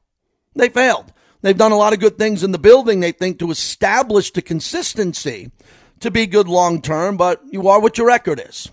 They 0.54 0.68
failed. 0.68 1.12
They've 1.42 1.56
done 1.56 1.72
a 1.72 1.76
lot 1.76 1.92
of 1.92 2.00
good 2.00 2.18
things 2.18 2.42
in 2.42 2.52
the 2.52 2.58
building, 2.58 3.00
they 3.00 3.12
think, 3.12 3.38
to 3.38 3.50
establish 3.50 4.32
the 4.32 4.42
consistency 4.42 5.50
to 6.00 6.10
be 6.10 6.26
good 6.26 6.48
long 6.48 6.82
term, 6.82 7.16
but 7.16 7.40
you 7.50 7.68
are 7.68 7.80
what 7.80 7.98
your 7.98 8.08
record 8.08 8.42
is. 8.46 8.70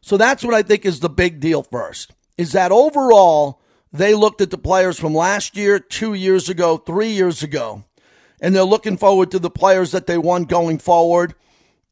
So 0.00 0.16
that's 0.16 0.44
what 0.44 0.54
I 0.54 0.62
think 0.62 0.84
is 0.84 1.00
the 1.00 1.08
big 1.08 1.40
deal 1.40 1.62
first. 1.62 2.12
Is 2.36 2.52
that 2.52 2.72
overall, 2.72 3.60
they 3.94 4.12
looked 4.12 4.40
at 4.40 4.50
the 4.50 4.58
players 4.58 4.98
from 4.98 5.14
last 5.14 5.56
year, 5.56 5.78
two 5.78 6.14
years 6.14 6.48
ago, 6.48 6.76
three 6.76 7.10
years 7.10 7.44
ago, 7.44 7.84
and 8.40 8.54
they're 8.54 8.64
looking 8.64 8.96
forward 8.96 9.30
to 9.30 9.38
the 9.38 9.50
players 9.50 9.92
that 9.92 10.08
they 10.08 10.18
want 10.18 10.48
going 10.48 10.78
forward. 10.78 11.34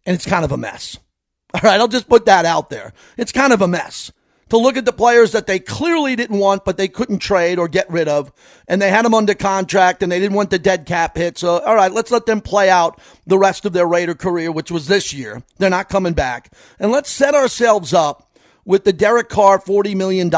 And 0.05 0.15
it's 0.17 0.27
kind 0.27 0.45
of 0.45 0.51
a 0.51 0.57
mess. 0.57 0.99
All 1.55 1.61
right, 1.63 1.79
I'll 1.79 1.87
just 1.87 2.09
put 2.09 2.27
that 2.27 2.45
out 2.45 2.71
there. 2.71 2.93
It's 3.17 3.31
kind 3.31 3.53
of 3.53 3.63
a 3.63 3.69
mess. 3.69 4.11
to 4.49 4.59
look 4.59 4.77
at 4.77 4.85
the 4.85 4.93
players 4.93 5.31
that 5.31 5.47
they 5.47 5.61
clearly 5.61 6.17
didn't 6.17 6.41
want, 6.41 6.65
but 6.65 6.77
they 6.77 6.89
couldn't 6.89 7.21
trade 7.21 7.61
or 7.61 7.69
get 7.69 7.89
rid 7.89 8.09
of, 8.09 8.33
and 8.67 8.83
they 8.83 8.91
had 8.91 9.05
them 9.05 9.15
under 9.15 9.35
contract 9.35 10.03
and 10.03 10.11
they 10.11 10.19
didn't 10.19 10.37
want 10.37 10.51
the 10.51 10.59
dead 10.59 10.87
cap 10.87 11.17
hit. 11.17 11.39
So, 11.39 11.61
all 11.61 11.77
right, 11.77 11.93
let's 11.93 12.11
let 12.11 12.27
them 12.27 12.41
play 12.41 12.69
out 12.69 13.01
the 13.29 13.39
rest 13.39 13.65
of 13.65 13.75
their 13.75 13.87
Raider 13.87 14.17
career, 14.17 14.51
which 14.51 14.73
was 14.73 14.89
this 14.89 15.13
year. 15.15 15.45
They're 15.59 15.71
not 15.71 15.89
coming 15.89 16.15
back. 16.15 16.53
And 16.81 16.91
let's 16.91 17.11
set 17.11 17.37
ourselves 17.37 17.95
up 17.95 18.32
with 18.65 18.85
the 18.85 18.93
Derek 18.93 19.29
Carr 19.29 19.59
$40 19.59 19.97
million 19.97 20.33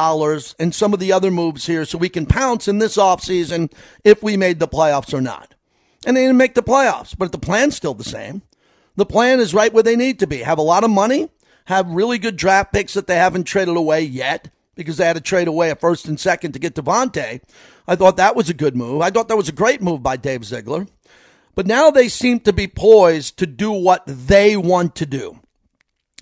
and 0.59 0.75
some 0.75 0.95
of 0.95 1.01
the 1.01 1.13
other 1.13 1.31
moves 1.31 1.67
here 1.67 1.85
so 1.85 1.99
we 1.99 2.09
can 2.09 2.27
pounce 2.27 2.69
in 2.69 2.79
this 2.79 2.97
offseason 2.97 3.73
if 4.03 4.23
we 4.23 4.37
made 4.37 4.61
the 4.61 4.69
playoffs 4.69 5.13
or 5.13 5.21
not. 5.21 5.55
And 6.07 6.17
they 6.17 6.23
didn't 6.23 6.37
make 6.37 6.55
the 6.55 6.63
playoffs, 6.63 7.17
but 7.17 7.33
the 7.33 7.39
plan's 7.39 7.77
still 7.77 7.95
the 7.95 8.05
same. 8.05 8.43
The 8.97 9.07
plan 9.07 9.41
is 9.41 9.55
right 9.55 9.73
where 9.73 9.83
they 9.83 9.97
need 9.97 10.21
to 10.21 10.27
be. 10.27 10.39
Have 10.39 10.59
a 10.59 10.63
lot 10.63 10.85
of 10.85 10.91
money, 10.91 11.29
have 11.67 11.89
really 11.89 12.19
good 12.19 12.37
draft 12.37 12.73
picks 12.73 12.95
that 12.95 13.07
they 13.07 13.17
haven't 13.17 13.45
traded 13.45 13.77
away 13.77 14.03
yet 14.03 14.51
because 14.75 14.97
they 14.97 15.07
had 15.07 15.17
to 15.17 15.23
trade 15.23 15.49
away 15.49 15.71
a 15.71 15.77
first 15.77 16.07
and 16.07 16.19
second 16.19 16.53
to 16.53 16.59
get 16.59 16.75
Davante. 16.75 17.41
I 17.87 17.97
thought 17.97 18.17
that 18.17 18.37
was 18.37 18.49
a 18.49 18.55
good 18.55 18.77
move. 18.77 19.03
I 19.03 19.11
thought 19.11 19.29
that 19.29 19.37
was 19.37 19.49
a 19.49 19.53
great 19.53 19.83
move 19.83 20.03
by 20.03 20.17
Dave 20.17 20.45
Ziegler. 20.45 20.87
But 21.55 21.67
now 21.67 21.91
they 21.91 22.09
seem 22.09 22.41
to 22.41 22.53
be 22.53 22.67
poised 22.67 23.39
to 23.39 23.47
do 23.47 23.71
what 23.71 24.03
they 24.07 24.57
want 24.57 24.97
to 24.97 25.07
do. 25.07 25.39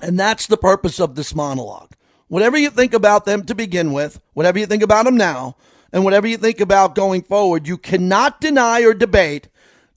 And 0.02 0.18
that's 0.18 0.48
the 0.48 0.56
purpose 0.56 1.00
of 1.00 1.14
this 1.14 1.34
monologue. 1.34 1.92
Whatever 2.26 2.58
you 2.58 2.70
think 2.70 2.92
about 2.92 3.24
them 3.24 3.44
to 3.44 3.54
begin 3.54 3.92
with, 3.92 4.20
whatever 4.34 4.58
you 4.58 4.66
think 4.66 4.82
about 4.82 5.04
them 5.04 5.16
now, 5.16 5.56
and 5.92 6.04
whatever 6.04 6.26
you 6.26 6.36
think 6.36 6.60
about 6.60 6.94
going 6.94 7.22
forward, 7.22 7.68
you 7.68 7.78
cannot 7.78 8.40
deny 8.40 8.82
or 8.82 8.94
debate 8.94 9.48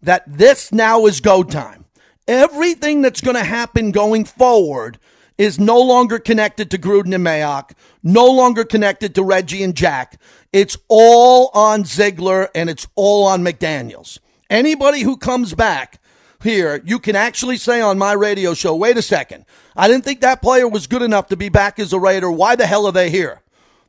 that 0.04 0.24
this 0.28 0.72
now 0.72 1.06
is 1.08 1.22
go 1.22 1.42
time. 1.44 1.86
Everything 2.28 3.02
that's 3.02 3.22
going 3.22 3.36
to 3.36 3.44
happen 3.44 3.92
going 3.92 4.26
forward 4.26 5.00
is 5.38 5.60
no 5.60 5.80
longer 5.80 6.20
connected 6.20 6.72
to 6.72 6.78
Gruden 6.78 7.16
and 7.16 7.26
Mayock, 7.26 7.72
no 8.04 8.28
longer 8.28 8.64
connected 8.64 9.16
to 9.16 9.24
Reggie 9.24 9.64
and 9.64 9.76
Jack. 9.76 10.20
It's 10.54 10.78
all 10.88 11.50
on 11.54 11.84
Ziegler 11.86 12.50
and 12.54 12.70
it's 12.70 12.88
all 12.96 13.26
on 13.26 13.44
McDaniels. 13.44 14.20
Anybody 14.50 15.02
who 15.02 15.18
comes 15.18 15.54
back 15.54 16.00
here, 16.42 16.82
you 16.86 17.00
can 17.00 17.16
actually 17.16 17.58
say 17.58 17.82
on 17.82 17.98
my 17.98 18.14
radio 18.14 18.54
show, 18.54 18.76
wait 18.76 18.98
a 18.98 19.02
second, 19.02 19.46
I 19.76 19.88
didn't 19.88 20.06
think 20.06 20.22
that 20.22 20.42
player 20.42 20.68
was 20.68 20.88
good 20.88 21.02
enough 21.02 21.28
to 21.28 21.38
be 21.38 21.50
back 21.50 21.80
as 21.80 21.94
a 21.94 22.00
Raider. 22.00 22.32
Why 22.32 22.56
the 22.56 22.66
hell 22.66 22.86
are 22.86 22.92
they 22.92 23.10
here? 23.10 23.42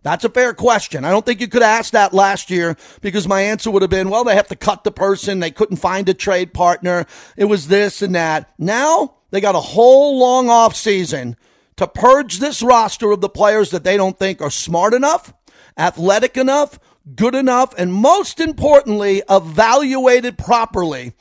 That's 0.03 0.25
a 0.25 0.29
fair 0.29 0.55
question. 0.55 1.05
I 1.05 1.11
don't 1.11 1.27
think 1.27 1.41
you 1.41 1.49
could 1.49 1.63
ask 1.65 1.93
that 1.93 2.15
last 2.15 2.49
year 2.49 2.77
because 3.01 3.27
my 3.27 3.41
answer 3.41 3.73
would 3.73 3.83
have 3.83 3.91
been, 3.91 4.09
well, 4.09 4.23
they 4.23 4.37
have 4.37 4.47
to 4.49 4.57
cut 4.57 4.85
the 4.85 4.93
person. 4.93 5.41
They 5.41 5.51
couldn't 5.51 5.79
find 5.79 6.09
a 6.09 6.15
trade 6.15 6.55
partner. 6.55 7.07
It 7.37 7.47
was 7.47 7.67
this 7.67 8.03
and 8.03 8.15
that. 8.15 8.53
Now 8.57 9.15
they 9.31 9.41
got 9.41 9.57
a 9.57 9.61
whole 9.61 10.19
long 10.19 10.49
off 10.49 10.77
season 10.77 11.37
to 11.77 11.89
purge 11.89 12.39
this 12.39 12.63
roster 12.63 13.11
of 13.11 13.21
the 13.21 13.29
players 13.29 13.71
that 13.71 13.83
they 13.83 13.97
don't 13.97 14.17
think 14.17 14.41
are 14.41 14.51
smart 14.51 14.95
enough, 14.95 15.35
athletic 15.77 16.37
enough, 16.37 16.79
good 17.15 17.35
enough, 17.35 17.75
and 17.77 17.93
most 17.93 18.39
importantly, 18.39 19.23
evaluated 19.29 20.39
properly 20.39 21.15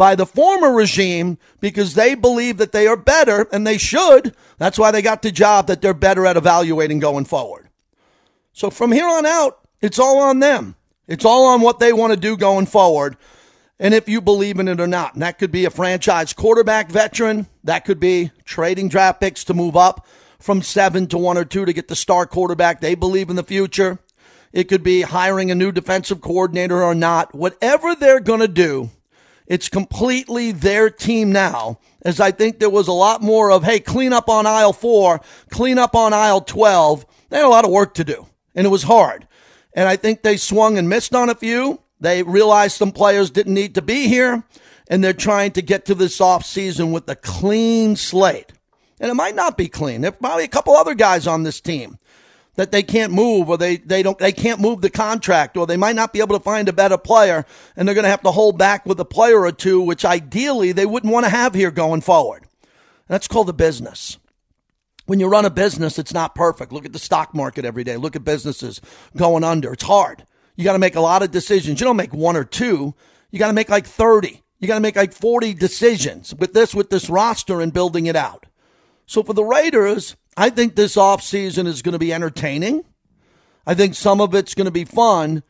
by 0.00 0.14
the 0.14 0.24
former 0.24 0.72
regime 0.72 1.36
because 1.60 1.92
they 1.92 2.14
believe 2.14 2.56
that 2.56 2.72
they 2.72 2.86
are 2.86 2.96
better 2.96 3.46
and 3.52 3.66
they 3.66 3.76
should. 3.76 4.34
That's 4.56 4.78
why 4.78 4.92
they 4.92 5.02
got 5.02 5.20
the 5.20 5.30
job 5.30 5.66
that 5.66 5.82
they're 5.82 5.92
better 5.92 6.24
at 6.24 6.38
evaluating 6.38 7.00
going 7.00 7.26
forward. 7.26 7.68
So 8.54 8.70
from 8.70 8.92
here 8.92 9.06
on 9.06 9.26
out, 9.26 9.60
it's 9.82 9.98
all 9.98 10.18
on 10.20 10.38
them. 10.38 10.74
It's 11.06 11.26
all 11.26 11.44
on 11.48 11.60
what 11.60 11.80
they 11.80 11.92
want 11.92 12.14
to 12.14 12.18
do 12.18 12.38
going 12.38 12.64
forward. 12.64 13.18
And 13.78 13.92
if 13.92 14.08
you 14.08 14.22
believe 14.22 14.58
in 14.58 14.68
it 14.68 14.80
or 14.80 14.86
not, 14.86 15.12
and 15.12 15.22
that 15.22 15.38
could 15.38 15.52
be 15.52 15.66
a 15.66 15.70
franchise 15.70 16.32
quarterback 16.32 16.90
veteran. 16.90 17.46
That 17.64 17.84
could 17.84 18.00
be 18.00 18.30
trading 18.46 18.88
draft 18.88 19.20
picks 19.20 19.44
to 19.44 19.54
move 19.54 19.76
up 19.76 20.06
from 20.38 20.62
seven 20.62 21.08
to 21.08 21.18
one 21.18 21.36
or 21.36 21.44
two 21.44 21.66
to 21.66 21.74
get 21.74 21.88
the 21.88 21.94
star 21.94 22.24
quarterback 22.24 22.80
they 22.80 22.94
believe 22.94 23.28
in 23.28 23.36
the 23.36 23.42
future. 23.42 23.98
It 24.50 24.64
could 24.64 24.82
be 24.82 25.02
hiring 25.02 25.50
a 25.50 25.54
new 25.54 25.72
defensive 25.72 26.22
coordinator 26.22 26.82
or 26.82 26.94
not. 26.94 27.34
Whatever 27.34 27.94
they're 27.94 28.20
going 28.20 28.40
to 28.40 28.48
do, 28.48 28.88
it's 29.50 29.68
completely 29.68 30.52
their 30.52 30.88
team 30.88 31.32
now. 31.32 31.78
As 32.02 32.20
I 32.20 32.30
think 32.30 32.58
there 32.58 32.70
was 32.70 32.88
a 32.88 32.92
lot 32.92 33.20
more 33.20 33.50
of, 33.50 33.64
hey, 33.64 33.80
clean 33.80 34.14
up 34.14 34.30
on 34.30 34.46
aisle 34.46 34.72
four, 34.72 35.20
clean 35.50 35.76
up 35.76 35.94
on 35.94 36.14
aisle 36.14 36.40
12. 36.40 37.04
They 37.28 37.36
had 37.36 37.44
a 37.44 37.48
lot 37.48 37.66
of 37.66 37.70
work 37.70 37.92
to 37.94 38.04
do 38.04 38.26
and 38.54 38.66
it 38.66 38.70
was 38.70 38.82
hard. 38.84 39.26
And 39.74 39.88
I 39.88 39.96
think 39.96 40.22
they 40.22 40.36
swung 40.36 40.78
and 40.78 40.88
missed 40.88 41.14
on 41.14 41.30
a 41.30 41.34
few. 41.34 41.80
They 42.00 42.22
realized 42.22 42.76
some 42.76 42.92
players 42.92 43.30
didn't 43.30 43.54
need 43.54 43.74
to 43.74 43.82
be 43.82 44.08
here, 44.08 44.42
and 44.88 45.04
they're 45.04 45.12
trying 45.12 45.52
to 45.52 45.62
get 45.62 45.84
to 45.86 45.94
this 45.94 46.20
off 46.20 46.44
season 46.44 46.92
with 46.92 47.08
a 47.08 47.16
clean 47.16 47.94
slate. 47.94 48.52
And 48.98 49.10
it 49.10 49.14
might 49.14 49.34
not 49.34 49.56
be 49.56 49.68
clean. 49.68 50.00
There's 50.00 50.14
probably 50.14 50.44
a 50.44 50.48
couple 50.48 50.76
other 50.76 50.94
guys 50.94 51.26
on 51.26 51.42
this 51.42 51.60
team 51.60 51.98
that 52.56 52.72
they 52.72 52.82
can't 52.82 53.12
move 53.12 53.48
or 53.48 53.56
they, 53.56 53.76
they 53.76 54.02
don't 54.02 54.18
they 54.18 54.32
can't 54.32 54.60
move 54.60 54.80
the 54.80 54.90
contract 54.90 55.56
or 55.56 55.66
they 55.66 55.76
might 55.76 55.96
not 55.96 56.12
be 56.12 56.20
able 56.20 56.36
to 56.36 56.42
find 56.42 56.68
a 56.68 56.72
better 56.72 56.98
player 56.98 57.46
and 57.76 57.86
they're 57.86 57.94
going 57.94 58.04
to 58.04 58.10
have 58.10 58.22
to 58.22 58.30
hold 58.30 58.58
back 58.58 58.84
with 58.86 59.00
a 59.00 59.04
player 59.04 59.40
or 59.40 59.52
two 59.52 59.80
which 59.80 60.04
ideally 60.04 60.72
they 60.72 60.86
wouldn't 60.86 61.12
want 61.12 61.24
to 61.24 61.30
have 61.30 61.54
here 61.54 61.70
going 61.70 62.00
forward. 62.00 62.44
That's 63.08 63.28
called 63.28 63.48
the 63.48 63.52
business 63.52 64.18
when 65.10 65.18
you 65.18 65.26
run 65.26 65.44
a 65.44 65.50
business, 65.50 65.98
it's 65.98 66.14
not 66.14 66.36
perfect. 66.36 66.70
Look 66.70 66.84
at 66.84 66.92
the 66.92 66.98
stock 67.00 67.34
market 67.34 67.64
every 67.64 67.82
day. 67.82 67.96
Look 67.96 68.14
at 68.14 68.22
businesses 68.22 68.80
going 69.16 69.42
under. 69.42 69.72
It's 69.72 69.82
hard. 69.82 70.24
You 70.54 70.62
got 70.62 70.74
to 70.74 70.78
make 70.78 70.94
a 70.94 71.00
lot 71.00 71.24
of 71.24 71.32
decisions. 71.32 71.80
You 71.80 71.86
don't 71.86 71.96
make 71.96 72.14
one 72.14 72.36
or 72.36 72.44
two. 72.44 72.94
You 73.32 73.40
got 73.40 73.48
to 73.48 73.52
make 73.52 73.68
like 73.68 73.86
30. 73.86 74.40
You 74.60 74.68
got 74.68 74.74
to 74.74 74.80
make 74.80 74.94
like 74.94 75.12
40 75.12 75.54
decisions 75.54 76.32
with 76.32 76.52
this, 76.52 76.76
with 76.76 76.90
this 76.90 77.10
roster 77.10 77.60
and 77.60 77.72
building 77.72 78.06
it 78.06 78.14
out. 78.14 78.46
So 79.06 79.24
for 79.24 79.32
the 79.32 79.42
Raiders, 79.42 80.14
I 80.40 80.48
think 80.48 80.74
this 80.74 80.96
offseason 80.96 81.66
is 81.66 81.82
going 81.82 81.92
to 81.92 81.98
be 81.98 82.14
entertaining. 82.14 82.86
I 83.66 83.74
think 83.74 83.94
some 83.94 84.22
of 84.22 84.34
it's 84.34 84.54
going 84.54 84.64
to 84.64 84.70
be 84.70 84.86
fun, 84.86 85.42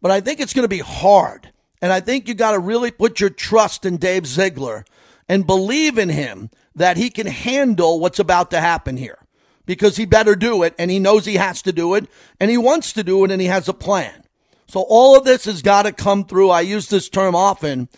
but 0.00 0.10
I 0.10 0.22
think 0.22 0.40
it's 0.40 0.54
going 0.54 0.64
to 0.64 0.68
be 0.68 0.78
hard. 0.78 1.52
And 1.82 1.92
I 1.92 2.00
think 2.00 2.26
you 2.26 2.32
got 2.32 2.52
to 2.52 2.58
really 2.58 2.90
put 2.90 3.20
your 3.20 3.28
trust 3.28 3.84
in 3.84 3.98
Dave 3.98 4.26
Ziegler 4.26 4.86
and 5.28 5.46
believe 5.46 5.98
in 5.98 6.08
him 6.08 6.48
that 6.74 6.96
he 6.96 7.10
can 7.10 7.26
handle 7.26 8.00
what's 8.00 8.18
about 8.18 8.50
to 8.52 8.60
happen 8.62 8.96
here 8.96 9.18
because 9.66 9.98
he 9.98 10.06
better 10.06 10.34
do 10.34 10.62
it 10.62 10.74
and 10.78 10.90
he 10.90 10.98
knows 10.98 11.26
he 11.26 11.34
has 11.34 11.60
to 11.60 11.72
do 11.72 11.92
it 11.92 12.06
and 12.40 12.50
he 12.50 12.56
wants 12.56 12.94
to 12.94 13.04
do 13.04 13.22
it 13.24 13.30
and 13.30 13.42
he 13.42 13.48
has 13.48 13.68
a 13.68 13.74
plan. 13.74 14.24
So 14.66 14.80
all 14.80 15.14
of 15.14 15.26
this 15.26 15.44
has 15.44 15.60
got 15.60 15.82
to 15.82 15.92
come 15.92 16.24
through. 16.24 16.48
I 16.48 16.62
use 16.62 16.88
this 16.88 17.10
term 17.10 17.34
often 17.34 17.90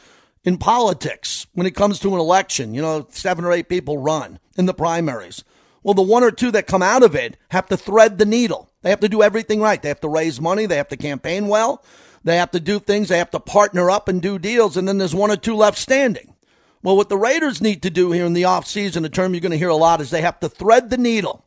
in 0.42 0.59
politics 0.59 1.47
when 1.54 1.69
it 1.69 1.76
comes 1.76 2.00
to 2.00 2.12
an 2.12 2.21
election. 2.21 2.75
You 2.75 2.83
know, 2.83 3.07
seven 3.11 3.45
or 3.45 3.52
eight 3.52 3.69
people 3.69 3.99
run 3.99 4.40
in 4.57 4.66
the 4.66 4.75
primaries. 4.75 5.45
Well, 5.83 5.95
the 5.95 6.03
one 6.03 6.23
or 6.23 6.31
two 6.31 6.51
that 6.53 6.67
come 6.67 6.83
out 6.83 7.03
of 7.03 7.15
it 7.15 7.37
have 7.51 7.67
to 7.69 7.77
thread 7.77 8.19
the 8.19 8.27
needle. 8.27 8.71
They 8.83 8.91
have 8.91 9.01
to 9.01 9.09
do 9.09 9.23
everything 9.23 9.61
right. 9.61 9.81
They 9.81 9.89
have 9.89 10.01
to 10.01 10.09
raise 10.09 10.41
money. 10.41 10.67
They 10.67 10.77
have 10.77 10.89
to 10.89 10.97
campaign 10.97 11.49
well. 11.49 11.85
They 12.23 12.37
have 12.37 12.51
to 12.51 12.61
do 12.61 12.79
things. 12.79 13.09
They 13.09 13.19
have 13.19 13.31
to 13.31 13.41
partner 13.41 13.91
up 13.91 14.09
and 14.09 14.21
do 14.21 14.39
deals. 14.39 14.77
And 14.77 14.87
then 14.87 14.99
there's 14.99 15.15
one 15.15 15.31
or 15.31 15.37
two 15.37 15.57
left 15.57 15.79
standing. 15.79 16.35
Well, 16.83 16.97
what 16.97 17.09
the 17.09 17.19
Raiders 17.19 17.61
need 17.61 17.83
to 17.83 17.91
do 17.91 18.13
here 18.13 18.25
in 18.25 18.33
the 18.33 18.43
offseason, 18.43 19.05
a 19.05 19.09
term 19.09 19.35
you're 19.35 19.41
going 19.41 19.53
to 19.53 19.59
hear 19.59 19.69
a 19.69 19.77
lot, 19.77 20.01
is 20.01 20.11
they 20.11 20.23
have 20.23 20.41
to 20.41 20.49
thread 20.49 20.91
the 20.91 20.97
needle. 20.97 21.45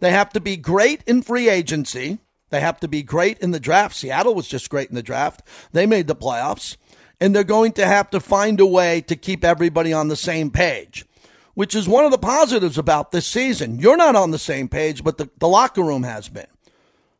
They 0.00 0.10
have 0.10 0.30
to 0.30 0.40
be 0.40 0.56
great 0.56 1.02
in 1.06 1.22
free 1.22 1.48
agency. 1.48 2.18
They 2.50 2.60
have 2.60 2.80
to 2.80 2.88
be 2.88 3.02
great 3.02 3.38
in 3.38 3.52
the 3.52 3.60
draft. 3.60 3.96
Seattle 3.96 4.34
was 4.34 4.48
just 4.48 4.68
great 4.68 4.88
in 4.88 4.96
the 4.96 5.02
draft. 5.02 5.42
They 5.72 5.86
made 5.86 6.08
the 6.08 6.16
playoffs. 6.16 6.76
And 7.20 7.34
they're 7.34 7.44
going 7.44 7.72
to 7.72 7.86
have 7.86 8.10
to 8.10 8.18
find 8.18 8.58
a 8.58 8.66
way 8.66 9.00
to 9.02 9.14
keep 9.14 9.44
everybody 9.44 9.92
on 9.92 10.08
the 10.08 10.16
same 10.16 10.50
page, 10.50 11.06
which 11.54 11.74
is 11.74 11.88
one 11.88 12.04
of 12.04 12.10
the 12.10 12.18
positives 12.18 12.78
about 12.78 13.10
this 13.10 13.26
season. 13.26 13.78
You're 13.78 13.96
not 13.96 14.16
on 14.16 14.30
the 14.30 14.38
same 14.38 14.68
page, 14.68 15.04
but 15.04 15.18
the, 15.18 15.30
the 15.38 15.48
locker 15.48 15.82
room 15.82 16.02
has 16.02 16.28
been. 16.28 16.46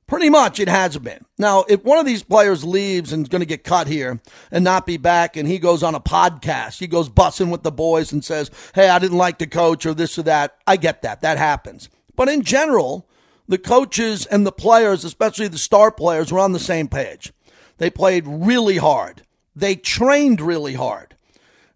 Pretty 0.07 0.29
much 0.29 0.61
it 0.61 0.69
has 0.69 0.99
been. 0.99 1.25
Now, 1.39 1.65
if 1.69 1.85
one 1.85 1.99
of 1.99 2.05
these 2.05 2.23
players 2.23 2.65
leaves 2.65 3.13
and 3.13 3.25
is 3.25 3.29
going 3.29 3.41
to 3.41 3.47
get 3.47 3.65
cut 3.65 3.87
here 3.87 4.21
and 4.51 4.63
not 4.63 4.85
be 4.85 4.99
back, 4.99 5.37
and 5.37 5.49
he 5.49 5.59
goes 5.59 5.83
on 5.83 5.95
a 5.95 6.01
podcast, 6.01 6.79
he 6.79 6.87
goes 6.87 7.09
bussing 7.09 7.51
with 7.51 7.63
the 7.63 7.73
boys 7.73 8.13
and 8.13 8.23
says, 8.23 8.51
Hey, 8.75 8.91
I 8.91 8.99
didn't 8.99 9.17
like 9.17 9.39
the 9.39 9.47
coach 9.47 9.87
or 9.87 9.95
this 9.95 10.19
or 10.19 10.25
that. 10.25 10.59
I 10.67 10.77
get 10.77 11.03
that. 11.03 11.23
That 11.23 11.39
happens. 11.39 11.89
But 12.15 12.29
in 12.29 12.43
general, 12.43 13.09
the 13.49 13.59
coaches 13.59 14.27
and 14.27 14.47
the 14.47 14.53
players, 14.53 15.05
especially 15.05 15.49
the 15.49 15.57
star 15.59 15.91
players, 15.91 16.31
were 16.31 16.41
on 16.41 16.53
the 16.53 16.59
same 16.59 16.89
page. 16.89 17.33
They 17.79 17.89
played 17.91 18.25
really 18.27 18.77
hard. 18.77 19.23
They 19.57 19.77
trained 19.77 20.41
really 20.41 20.75
hard. 20.75 21.17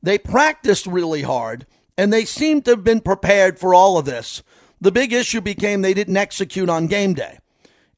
They 0.03 0.19
practiced 0.19 0.87
really 0.87 1.23
hard. 1.23 1.67
And 1.99 2.13
they 2.13 2.25
seem 2.25 2.63
to 2.63 2.73
have 2.73 2.85
been 2.85 3.01
prepared 3.01 3.59
for 3.59 3.75
all 3.75 3.99
of 3.99 4.05
this. 4.05 4.43
The 4.81 4.93
big 4.93 5.13
issue 5.13 5.41
became 5.41 5.81
they 5.83 5.95
didn't 5.95 6.17
execute 6.17 6.69
on 6.69 6.87
game 6.87 7.15
day. 7.15 7.39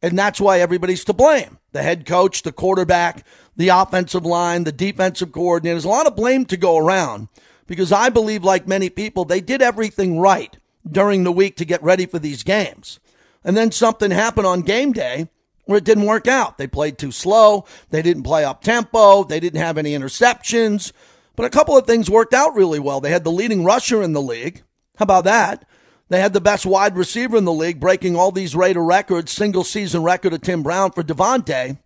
And 0.00 0.17
that's 0.17 0.40
why 0.40 0.61
everybody's 0.61 1.05
to 1.05 1.12
blame. 1.12 1.59
The 1.73 1.83
head 1.83 2.07
coach, 2.07 2.43
the 2.43 2.52
quarterback, 2.52 3.26
the 3.57 3.69
offensive 3.69 4.25
line, 4.25 4.64
the 4.64 4.73
defensive 4.73 5.33
coordinator. 5.33 5.75
There's 5.75 5.85
a 5.85 5.88
lot 5.88 6.07
of 6.07 6.14
blame 6.14 6.45
to 6.47 6.57
go 6.57 6.76
around 6.78 7.28
because 7.67 7.90
I 7.90 8.09
believe, 8.09 8.45
like 8.45 8.69
many 8.69 8.90
people, 8.90 9.25
they 9.25 9.40
did 9.40 9.61
everything 9.61 10.21
right 10.21 10.57
during 10.88 11.25
the 11.25 11.33
week 11.33 11.57
to 11.57 11.64
get 11.64 11.83
ready 11.83 12.07
for 12.07 12.21
these 12.21 12.45
games. 12.45 13.00
And 13.45 13.57
then 13.57 13.73
something 13.73 14.11
happened 14.11 14.47
on 14.47 14.62
game 14.62 14.93
day 14.93 15.28
where 15.64 15.78
it 15.78 15.85
didn't 15.85 16.07
work 16.07 16.26
out. 16.26 16.59
They 16.59 16.67
played 16.67 16.97
too 16.97 17.12
slow. 17.12 17.67
They 17.90 18.00
didn't 18.00 18.23
play 18.23 18.45
up 18.45 18.62
tempo. 18.62 19.25
They 19.25 19.40
didn't 19.40 19.61
have 19.61 19.76
any 19.76 19.93
interceptions. 19.93 20.93
But 21.38 21.47
a 21.47 21.50
couple 21.50 21.78
of 21.78 21.87
things 21.87 22.11
worked 22.11 22.35
out 22.35 22.57
really 22.57 22.80
well. 22.80 23.00
They 23.00 23.12
had 23.12 23.23
the 23.23 23.30
leading 23.30 23.62
rusher 23.64 24.02
in 24.02 24.12
the 24.12 24.21
league. 24.21 24.64
How 24.97 25.04
about 25.04 25.23
that? 25.23 25.68
They 26.09 26.18
had 26.21 26.33
the 26.33 26.40
best 26.40 26.66
wide 26.66 26.97
receiver 26.97 27.37
in 27.37 27.45
the 27.45 27.52
league, 27.52 27.78
breaking 27.78 28.16
all 28.16 28.33
these 28.33 28.57
Raider 28.57 28.83
records, 28.83 29.30
single 29.30 29.62
season 29.62 30.02
record 30.02 30.33
of 30.33 30.40
Tim 30.40 30.64
Brown 30.64 30.90
for 30.90 31.04
Davante. 31.04 31.78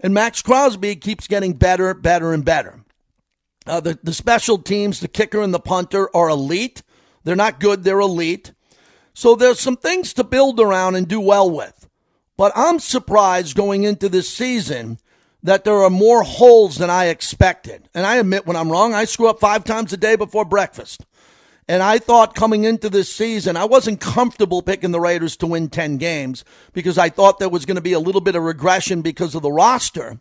And 0.00 0.14
Maxx 0.14 0.40
Crosby 0.40 0.96
keeps 0.96 1.28
getting 1.28 1.52
better, 1.52 1.92
better, 1.92 2.32
and 2.32 2.46
better. 2.46 2.82
Uh, 3.66 3.80
the, 3.80 3.98
the 4.02 4.14
special 4.14 4.56
teams, 4.56 5.00
the 5.00 5.08
kicker 5.08 5.42
and 5.42 5.52
the 5.52 5.60
punter, 5.60 6.08
are 6.16 6.30
elite. 6.30 6.82
They're 7.24 7.36
not 7.36 7.60
good, 7.60 7.84
they're 7.84 8.00
elite. 8.00 8.54
So 9.12 9.34
there's 9.34 9.60
some 9.60 9.76
things 9.76 10.14
to 10.14 10.24
build 10.24 10.58
around 10.58 10.94
and 10.94 11.06
do 11.06 11.20
well 11.20 11.50
with. 11.50 11.90
But 12.38 12.52
I'm 12.56 12.78
surprised 12.78 13.54
going 13.54 13.82
into 13.82 14.08
this 14.08 14.30
season 14.30 14.98
that 15.44 15.64
there 15.64 15.84
are 15.84 15.90
more 15.90 16.22
holes 16.22 16.78
than 16.78 16.90
I 16.90 17.06
expected. 17.06 17.88
And 17.94 18.04
I 18.04 18.16
admit 18.16 18.46
when 18.46 18.56
I'm 18.56 18.72
wrong, 18.72 18.94
I 18.94 19.04
screw 19.04 19.28
up 19.28 19.38
five 19.38 19.62
times 19.62 19.92
a 19.92 19.96
day 19.96 20.16
before 20.16 20.44
breakfast. 20.44 21.04
And 21.68 21.82
I 21.82 21.98
thought 21.98 22.34
coming 22.34 22.64
into 22.64 22.90
this 22.90 23.14
season, 23.14 23.56
I 23.56 23.64
wasn't 23.64 24.00
comfortable 24.00 24.62
picking 24.62 24.90
the 24.90 25.00
Raiders 25.00 25.36
to 25.38 25.46
win 25.46 25.68
10 25.68 25.98
games 25.98 26.44
because 26.72 26.98
I 26.98 27.08
thought 27.08 27.38
there 27.38 27.48
was 27.48 27.64
going 27.64 27.76
to 27.76 27.82
be 27.82 27.92
a 27.92 28.00
little 28.00 28.20
bit 28.20 28.34
of 28.34 28.42
regression 28.42 29.02
because 29.02 29.34
of 29.34 29.42
the 29.42 29.52
roster. 29.52 30.18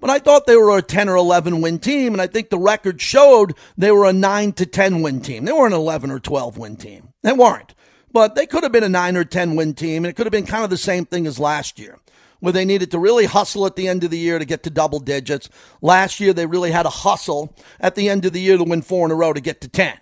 But 0.00 0.10
I 0.10 0.18
thought 0.18 0.46
they 0.46 0.56
were 0.56 0.76
a 0.76 0.82
10 0.82 1.08
or 1.08 1.16
11 1.16 1.60
win 1.60 1.78
team, 1.78 2.12
and 2.12 2.20
I 2.20 2.26
think 2.26 2.50
the 2.50 2.58
record 2.58 3.00
showed 3.00 3.54
they 3.78 3.90
were 3.90 4.06
a 4.06 4.12
9 4.12 4.52
to 4.52 4.66
10 4.66 5.02
win 5.02 5.20
team. 5.20 5.44
They 5.44 5.52
weren't 5.52 5.74
an 5.74 5.80
11 5.80 6.10
or 6.10 6.20
12 6.20 6.58
win 6.58 6.76
team. 6.76 7.08
They 7.22 7.32
weren't. 7.32 7.74
But 8.12 8.34
they 8.34 8.46
could 8.46 8.62
have 8.62 8.72
been 8.72 8.84
a 8.84 8.88
9 8.88 9.16
or 9.16 9.24
10 9.24 9.56
win 9.56 9.74
team, 9.74 10.04
and 10.04 10.10
it 10.10 10.14
could 10.14 10.26
have 10.26 10.32
been 10.32 10.46
kind 10.46 10.62
of 10.62 10.70
the 10.70 10.76
same 10.76 11.04
thing 11.06 11.26
as 11.26 11.38
last 11.38 11.78
year, 11.78 11.98
where 12.44 12.52
they 12.52 12.66
needed 12.66 12.90
to 12.90 12.98
really 12.98 13.24
hustle 13.24 13.64
at 13.64 13.74
the 13.74 13.88
end 13.88 14.04
of 14.04 14.10
the 14.10 14.18
year 14.18 14.38
to 14.38 14.44
get 14.44 14.62
to 14.64 14.68
double 14.68 15.00
digits. 15.00 15.48
Last 15.80 16.20
year, 16.20 16.34
they 16.34 16.44
really 16.44 16.70
had 16.70 16.84
a 16.84 16.90
hustle 16.90 17.56
at 17.80 17.94
the 17.94 18.10
end 18.10 18.26
of 18.26 18.34
the 18.34 18.40
year 18.40 18.58
to 18.58 18.64
win 18.64 18.82
four 18.82 19.06
in 19.06 19.10
a 19.10 19.14
row 19.14 19.32
to 19.32 19.40
get 19.40 19.62
to 19.62 19.68
10. 19.68 19.96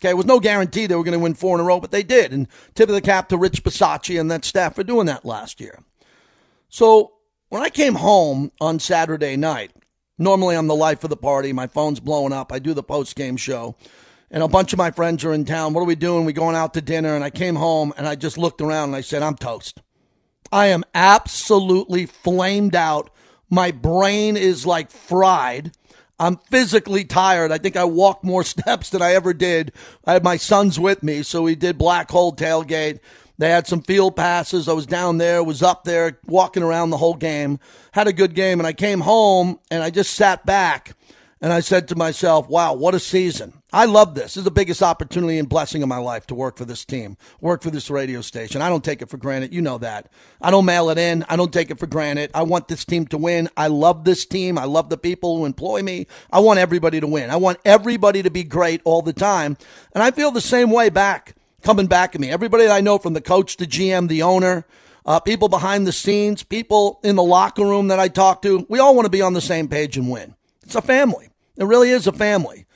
Okay, 0.00 0.08
it 0.08 0.16
was 0.16 0.24
no 0.24 0.40
guarantee 0.40 0.86
they 0.86 0.94
were 0.96 1.04
going 1.04 1.12
to 1.12 1.22
win 1.22 1.34
four 1.34 1.54
in 1.54 1.60
a 1.60 1.64
row, 1.64 1.80
but 1.80 1.90
they 1.90 2.02
did. 2.02 2.32
And 2.32 2.48
tip 2.74 2.88
of 2.88 2.94
the 2.94 3.02
cap 3.02 3.28
to 3.28 3.36
Rich 3.36 3.62
Bisaccia 3.62 4.18
and 4.18 4.30
that 4.30 4.46
staff 4.46 4.74
for 4.74 4.82
doing 4.82 5.04
that 5.04 5.26
last 5.26 5.60
year. 5.60 5.80
So 6.70 7.12
when 7.50 7.62
I 7.62 7.68
came 7.68 7.96
home 7.96 8.52
on 8.58 8.78
Saturday 8.78 9.36
night, 9.36 9.72
normally 10.16 10.56
I'm 10.56 10.68
the 10.68 10.74
life 10.74 11.04
of 11.04 11.10
the 11.10 11.16
party. 11.18 11.52
My 11.52 11.66
phone's 11.66 12.00
blowing 12.00 12.32
up. 12.32 12.52
I 12.52 12.58
do 12.58 12.72
the 12.72 12.82
post 12.82 13.16
game 13.16 13.36
show, 13.36 13.76
and 14.30 14.42
a 14.42 14.48
bunch 14.48 14.72
of 14.72 14.78
my 14.78 14.92
friends 14.92 15.26
are 15.26 15.34
in 15.34 15.44
town. 15.44 15.74
What 15.74 15.82
are 15.82 15.84
we 15.84 15.94
doing? 15.94 16.24
We 16.24 16.32
going 16.32 16.56
out 16.56 16.72
to 16.72 16.80
dinner? 16.80 17.14
And 17.14 17.22
I 17.22 17.28
came 17.28 17.56
home 17.56 17.92
and 17.98 18.08
I 18.08 18.14
just 18.14 18.38
looked 18.38 18.62
around 18.62 18.88
and 18.88 18.96
I 18.96 19.02
said, 19.02 19.22
I'm 19.22 19.36
toast. 19.36 19.82
I 20.52 20.66
am 20.66 20.84
absolutely 20.94 22.04
flamed 22.06 22.76
out. 22.76 23.10
My 23.48 23.70
brain 23.70 24.36
is 24.36 24.66
like 24.66 24.90
fried. 24.90 25.72
I'm 26.20 26.36
physically 26.50 27.04
tired. 27.04 27.50
I 27.50 27.58
think 27.58 27.76
I 27.76 27.84
walked 27.84 28.22
more 28.22 28.44
steps 28.44 28.90
than 28.90 29.02
I 29.02 29.14
ever 29.14 29.32
did. 29.32 29.72
I 30.04 30.12
had 30.12 30.22
my 30.22 30.36
sons 30.36 30.78
with 30.78 31.02
me, 31.02 31.22
so 31.22 31.42
we 31.42 31.54
did 31.54 31.78
Black 31.78 32.10
Hole 32.10 32.36
Tailgate. 32.36 33.00
They 33.38 33.48
had 33.48 33.66
some 33.66 33.82
field 33.82 34.14
passes. 34.14 34.68
I 34.68 34.74
was 34.74 34.86
down 34.86 35.18
there, 35.18 35.42
was 35.42 35.62
up 35.62 35.84
there, 35.84 36.20
walking 36.26 36.62
around 36.62 36.90
the 36.90 36.98
whole 36.98 37.14
game. 37.14 37.58
Had 37.92 38.06
a 38.06 38.12
good 38.12 38.34
game, 38.34 38.60
and 38.60 38.66
I 38.66 38.72
came 38.74 39.00
home 39.00 39.58
and 39.70 39.82
I 39.82 39.90
just 39.90 40.14
sat 40.14 40.46
back 40.46 40.94
and 41.40 41.52
I 41.52 41.60
said 41.60 41.88
to 41.88 41.96
myself, 41.96 42.48
wow, 42.48 42.74
what 42.74 42.94
a 42.94 43.00
season. 43.00 43.61
I 43.74 43.86
love 43.86 44.14
this. 44.14 44.34
This 44.34 44.38
is 44.38 44.44
the 44.44 44.50
biggest 44.50 44.82
opportunity 44.82 45.38
and 45.38 45.48
blessing 45.48 45.82
of 45.82 45.88
my 45.88 45.96
life 45.96 46.26
to 46.26 46.34
work 46.34 46.58
for 46.58 46.66
this 46.66 46.84
team, 46.84 47.16
work 47.40 47.62
for 47.62 47.70
this 47.70 47.88
radio 47.88 48.20
station. 48.20 48.60
I 48.60 48.68
don't 48.68 48.84
take 48.84 49.00
it 49.00 49.08
for 49.08 49.16
granted. 49.16 49.54
You 49.54 49.62
know 49.62 49.78
that. 49.78 50.12
I 50.42 50.50
don't 50.50 50.66
mail 50.66 50.90
it 50.90 50.98
in. 50.98 51.24
I 51.28 51.36
don't 51.36 51.52
take 51.52 51.70
it 51.70 51.78
for 51.78 51.86
granted. 51.86 52.30
I 52.34 52.42
want 52.42 52.68
this 52.68 52.84
team 52.84 53.06
to 53.06 53.16
win. 53.16 53.48
I 53.56 53.68
love 53.68 54.04
this 54.04 54.26
team. 54.26 54.58
I 54.58 54.64
love 54.64 54.90
the 54.90 54.98
people 54.98 55.38
who 55.38 55.46
employ 55.46 55.82
me. 55.82 56.06
I 56.30 56.40
want 56.40 56.58
everybody 56.58 57.00
to 57.00 57.06
win. 57.06 57.30
I 57.30 57.36
want 57.36 57.60
everybody 57.64 58.22
to 58.22 58.30
be 58.30 58.44
great 58.44 58.82
all 58.84 59.00
the 59.00 59.14
time. 59.14 59.56
And 59.94 60.02
I 60.02 60.10
feel 60.10 60.30
the 60.30 60.42
same 60.42 60.70
way 60.70 60.90
back, 60.90 61.34
coming 61.62 61.86
back 61.86 62.14
at 62.14 62.20
me. 62.20 62.28
Everybody 62.28 62.64
that 62.64 62.76
I 62.76 62.82
know 62.82 62.98
from 62.98 63.14
the 63.14 63.22
coach, 63.22 63.56
the 63.56 63.66
GM, 63.66 64.08
the 64.08 64.22
owner, 64.22 64.66
uh, 65.06 65.18
people 65.18 65.48
behind 65.48 65.86
the 65.86 65.92
scenes, 65.92 66.42
people 66.42 67.00
in 67.02 67.16
the 67.16 67.22
locker 67.22 67.64
room 67.64 67.88
that 67.88 67.98
I 67.98 68.08
talk 68.08 68.42
to, 68.42 68.66
we 68.68 68.80
all 68.80 68.94
want 68.94 69.06
to 69.06 69.10
be 69.10 69.22
on 69.22 69.32
the 69.32 69.40
same 69.40 69.66
page 69.66 69.96
and 69.96 70.10
win. 70.10 70.34
It's 70.62 70.74
a 70.74 70.82
family. 70.82 71.30
It 71.56 71.64
really 71.64 71.90
is 71.90 72.06
a 72.06 72.12
family. 72.12 72.66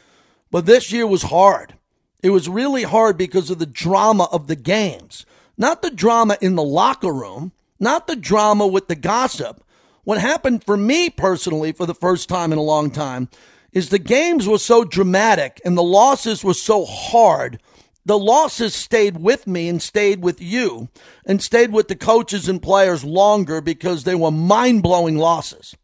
But 0.50 0.66
this 0.66 0.92
year 0.92 1.06
was 1.06 1.22
hard. 1.22 1.74
It 2.22 2.30
was 2.30 2.48
really 2.48 2.82
hard 2.82 3.16
because 3.16 3.50
of 3.50 3.58
the 3.58 3.66
drama 3.66 4.28
of 4.32 4.46
the 4.46 4.56
games, 4.56 5.26
not 5.56 5.82
the 5.82 5.90
drama 5.90 6.38
in 6.40 6.54
the 6.54 6.62
locker 6.62 7.12
room, 7.12 7.52
not 7.78 8.06
the 8.06 8.16
drama 8.16 8.66
with 8.66 8.88
the 8.88 8.96
gossip. 8.96 9.62
What 10.04 10.18
happened 10.18 10.64
for 10.64 10.76
me 10.76 11.10
personally 11.10 11.72
for 11.72 11.86
the 11.86 11.94
first 11.94 12.28
time 12.28 12.52
in 12.52 12.58
a 12.58 12.62
long 12.62 12.90
time 12.90 13.28
is 13.72 13.88
the 13.88 13.98
games 13.98 14.48
were 14.48 14.58
so 14.58 14.84
dramatic 14.84 15.60
and 15.64 15.76
the 15.76 15.82
losses 15.82 16.42
were 16.42 16.54
so 16.54 16.84
hard. 16.84 17.60
The 18.04 18.18
losses 18.18 18.74
stayed 18.74 19.18
with 19.18 19.46
me 19.46 19.68
and 19.68 19.82
stayed 19.82 20.22
with 20.22 20.40
you 20.40 20.88
and 21.26 21.42
stayed 21.42 21.72
with 21.72 21.88
the 21.88 21.96
coaches 21.96 22.48
and 22.48 22.62
players 22.62 23.04
longer 23.04 23.60
because 23.60 24.04
they 24.04 24.14
were 24.14 24.30
mind 24.30 24.82
blowing 24.82 25.18
losses 25.18 25.76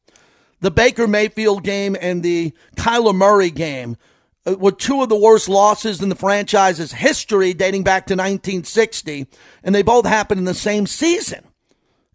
the 0.63 0.71
Baker 0.71 1.09
Mayfield 1.09 1.65
game 1.65 1.97
and 2.01 2.23
the 2.23 2.55
Kyler 2.77 3.15
Murray 3.15 3.51
game 3.51 3.97
Uh, 4.45 4.57
were 4.59 4.73
two 4.73 5.03
of 5.03 5.09
the 5.09 5.17
worst 5.17 5.49
losses 5.49 6.03
in 6.03 6.09
the 6.09 6.15
franchise's 6.15 6.93
history 6.93 7.55
dating 7.55 7.85
back 7.85 8.07
to 8.07 8.15
1960, 8.15 9.27
and 9.63 9.75
they 9.75 9.83
both 9.83 10.05
happened 10.05 10.39
in 10.39 10.45
the 10.45 10.55
same 10.55 10.87
season. 10.87 11.45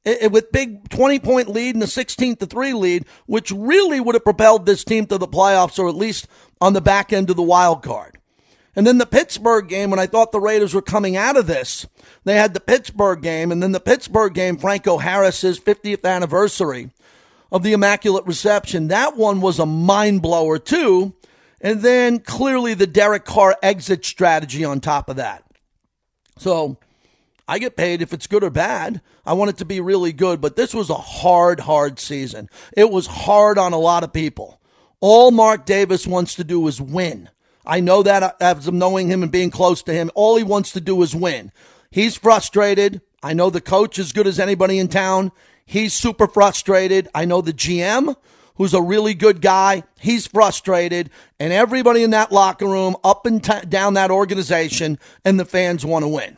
It, 0.04 0.24
it, 0.24 0.32
with 0.32 0.52
big 0.52 0.90
20 0.90 1.20
point 1.20 1.50
lead 1.50 1.76
and 1.76 1.84
a 1.84 1.88
16 1.88 2.38
to 2.38 2.46
3 2.46 2.74
lead, 2.74 3.06
which 3.26 3.52
really 3.52 4.00
would 4.00 4.16
have 4.16 4.24
propelled 4.24 4.66
this 4.66 4.84
team 4.84 5.06
to 5.08 5.18
the 5.18 5.28
playoffs 5.28 5.80
or 5.80 5.90
at 5.90 5.96
least 5.96 6.28
on 6.62 6.74
the 6.74 6.82
back 6.82 7.12
end 7.12 7.30
of 7.30 7.36
the 7.36 7.44
wild 7.44 7.84
card. 7.84 8.18
And 8.78 8.86
then 8.86 9.00
the 9.00 9.08
Pittsburgh 9.08 9.68
game, 9.68 9.90
when 9.90 10.00
I 10.00 10.06
thought 10.06 10.32
the 10.32 10.40
Raiders 10.40 10.74
were 10.76 10.84
coming 10.84 11.18
out 11.18 11.36
of 11.36 11.48
this, 11.48 11.88
they 12.26 12.36
had 12.36 12.54
the 12.54 12.60
Pittsburgh 12.60 13.24
game, 13.24 13.52
and 13.52 13.62
then 13.62 13.72
the 13.72 13.80
Pittsburgh 13.80 14.36
game, 14.36 14.56
Franco 14.58 15.00
Harris's 15.00 15.60
50th 15.60 16.06
anniversary 16.06 16.92
of 17.52 17.64
the 17.64 17.74
Immaculate 17.74 18.26
Reception. 18.28 18.90
That 18.90 19.18
one 19.18 19.42
was 19.42 19.58
a 19.58 19.66
mind 19.66 20.22
blower, 20.22 20.60
too. 20.60 21.16
And 21.60 21.82
then 21.82 22.20
clearly 22.20 22.74
the 22.74 22.88
Derek 22.88 23.26
Carr 23.26 23.58
exit 23.64 24.06
strategy 24.06 24.64
on 24.64 24.80
top 24.80 25.10
of 25.10 25.16
that. 25.16 25.44
So 26.38 26.78
I 27.48 27.60
get 27.60 27.78
paid 27.78 28.02
if 28.02 28.14
it's 28.14 28.28
good 28.28 28.44
or 28.44 28.50
bad. 28.50 29.02
I 29.26 29.34
want 29.34 29.50
it 29.50 29.58
to 29.58 29.66
be 29.66 29.82
really 29.82 30.14
good, 30.14 30.40
but 30.42 30.56
this 30.56 30.74
was 30.74 30.90
a 30.90 30.96
hard, 30.96 31.60
hard 31.60 32.00
season. 32.00 32.50
It 32.76 32.90
was 32.92 33.08
hard 33.08 33.58
on 33.58 33.74
a 33.74 33.80
lot 33.80 34.04
of 34.04 34.14
people. 34.14 34.62
All 35.00 35.32
Mark 35.32 35.66
Davis 35.66 36.06
wants 36.06 36.36
to 36.36 36.44
do 36.44 36.68
is 36.68 36.82
win. 36.82 37.30
I 37.66 37.80
know 37.82 38.04
that 38.04 38.38
as 38.42 38.72
knowing 38.72 39.10
him 39.10 39.24
and 39.24 39.32
being 39.32 39.52
close 39.52 39.84
to 39.84 39.94
him. 39.94 40.10
All 40.16 40.38
he 40.38 40.44
wants 40.44 40.72
to 40.74 40.82
do 40.82 41.02
is 41.04 41.14
win. 41.14 41.52
He's 41.92 42.18
frustrated. 42.18 43.02
I 43.22 43.34
know 43.34 43.50
the 43.50 43.62
coach 43.62 44.00
as 44.00 44.14
good 44.14 44.28
as 44.28 44.40
anybody 44.40 44.80
in 44.80 44.88
town. 44.88 45.32
He's 45.66 45.94
super 45.94 46.28
frustrated. 46.28 47.10
I 47.14 47.26
know 47.26 47.42
the 47.42 47.54
GM, 47.54 48.16
who's 48.58 48.74
a 48.74 48.82
really 48.82 49.14
good 49.14 49.42
guy, 49.42 49.84
he's 50.00 50.28
frustrated. 50.28 51.10
And 51.40 51.54
everybody 51.54 52.04
in 52.04 52.12
that 52.12 52.32
locker 52.32 52.68
room, 52.68 52.96
up 53.04 53.26
and 53.26 53.44
t- 53.44 53.62
down 53.68 53.94
that 53.94 54.12
organization, 54.12 55.00
and 55.24 55.40
the 55.40 55.46
fans 55.46 55.86
want 55.86 56.04
to 56.04 56.10
win. 56.10 56.38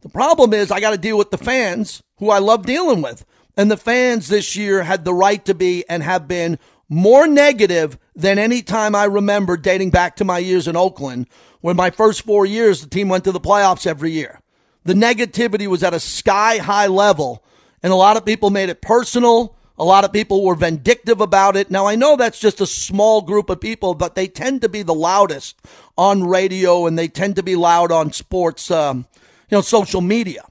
The 0.00 0.08
problem 0.08 0.54
is, 0.54 0.70
I 0.70 0.80
got 0.80 0.92
to 0.92 0.98
deal 0.98 1.18
with 1.18 1.30
the 1.30 1.38
fans 1.38 2.02
who 2.18 2.30
I 2.30 2.38
love 2.38 2.64
dealing 2.64 3.02
with. 3.02 3.24
And 3.56 3.70
the 3.70 3.76
fans 3.76 4.28
this 4.28 4.54
year 4.54 4.84
had 4.84 5.04
the 5.04 5.14
right 5.14 5.44
to 5.46 5.54
be 5.54 5.84
and 5.88 6.02
have 6.02 6.28
been 6.28 6.58
more 6.88 7.26
negative 7.26 7.98
than 8.14 8.38
any 8.38 8.62
time 8.62 8.94
I 8.94 9.04
remember 9.04 9.56
dating 9.56 9.90
back 9.90 10.16
to 10.16 10.24
my 10.24 10.38
years 10.38 10.68
in 10.68 10.76
Oakland, 10.76 11.26
when 11.60 11.76
my 11.76 11.90
first 11.90 12.22
four 12.22 12.46
years, 12.46 12.80
the 12.80 12.88
team 12.88 13.08
went 13.08 13.24
to 13.24 13.32
the 13.32 13.40
playoffs 13.40 13.86
every 13.86 14.12
year. 14.12 14.40
The 14.84 14.94
negativity 14.94 15.66
was 15.66 15.82
at 15.82 15.92
a 15.92 16.00
sky 16.00 16.58
high 16.58 16.86
level 16.86 17.44
and 17.82 17.92
a 17.92 17.96
lot 17.96 18.16
of 18.16 18.24
people 18.24 18.50
made 18.50 18.68
it 18.68 18.80
personal. 18.80 19.56
A 19.78 19.84
lot 19.84 20.04
of 20.04 20.12
people 20.12 20.44
were 20.44 20.56
vindictive 20.56 21.20
about 21.20 21.56
it. 21.56 21.70
Now, 21.70 21.86
I 21.86 21.94
know 21.94 22.16
that's 22.16 22.40
just 22.40 22.60
a 22.60 22.66
small 22.66 23.22
group 23.22 23.48
of 23.48 23.60
people, 23.60 23.94
but 23.94 24.16
they 24.16 24.26
tend 24.26 24.62
to 24.62 24.68
be 24.68 24.82
the 24.82 24.94
loudest 24.94 25.60
on 25.96 26.24
radio 26.24 26.86
and 26.86 26.98
they 26.98 27.06
tend 27.06 27.36
to 27.36 27.44
be 27.44 27.54
loud 27.54 27.92
on 27.92 28.12
sports, 28.12 28.72
um, 28.72 29.06
you 29.48 29.56
know, 29.56 29.60
social 29.60 30.00
media. 30.00 30.42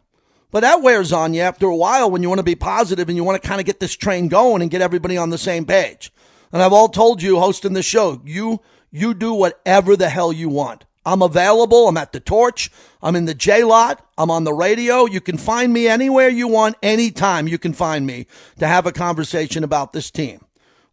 But 0.50 0.62
that 0.62 0.82
wears 0.82 1.12
on 1.12 1.34
you 1.34 1.42
after 1.42 1.68
a 1.68 1.76
while 1.76 2.10
when 2.10 2.24
you 2.24 2.30
want 2.30 2.40
to 2.40 2.44
be 2.44 2.56
positive 2.56 3.10
and 3.10 3.18
you 3.18 3.24
want 3.26 3.42
to 3.42 3.48
kind 3.48 3.60
of 3.60 3.66
get 3.66 3.82
this 3.82 3.96
train 3.96 4.30
going 4.30 4.62
and 4.62 4.72
get 4.72 4.82
everybody 4.82 5.18
on 5.18 5.30
the 5.30 5.38
same 5.38 5.66
page. 5.66 6.12
And 6.54 6.62
I've 6.62 6.74
all 6.74 6.88
told 6.88 7.22
you 7.22 7.38
hosting 7.38 7.74
the 7.74 7.84
show, 7.84 8.22
you, 8.24 8.62
you 8.92 9.14
do 9.14 9.34
whatever 9.34 9.98
the 9.98 10.10
hell 10.10 10.32
you 10.32 10.48
want. 10.48 10.86
I'm 11.08 11.22
available. 11.22 11.88
I'm 11.88 11.96
at 11.96 12.12
the 12.12 12.20
torch. 12.20 12.70
I'm 13.02 13.16
in 13.16 13.24
the 13.24 13.34
J 13.34 13.64
lot. 13.64 14.06
I'm 14.18 14.30
on 14.30 14.44
the 14.44 14.54
radio. 14.54 15.06
You 15.06 15.22
can 15.22 15.38
find 15.38 15.72
me 15.72 15.88
anywhere 15.88 16.28
you 16.28 16.50
want, 16.50 16.76
anytime 16.84 17.48
you 17.48 17.58
can 17.58 17.72
find 17.72 18.06
me 18.06 18.28
to 18.60 18.68
have 18.68 18.86
a 18.86 18.92
conversation 18.92 19.64
about 19.64 19.94
this 19.94 20.12
team. 20.12 20.42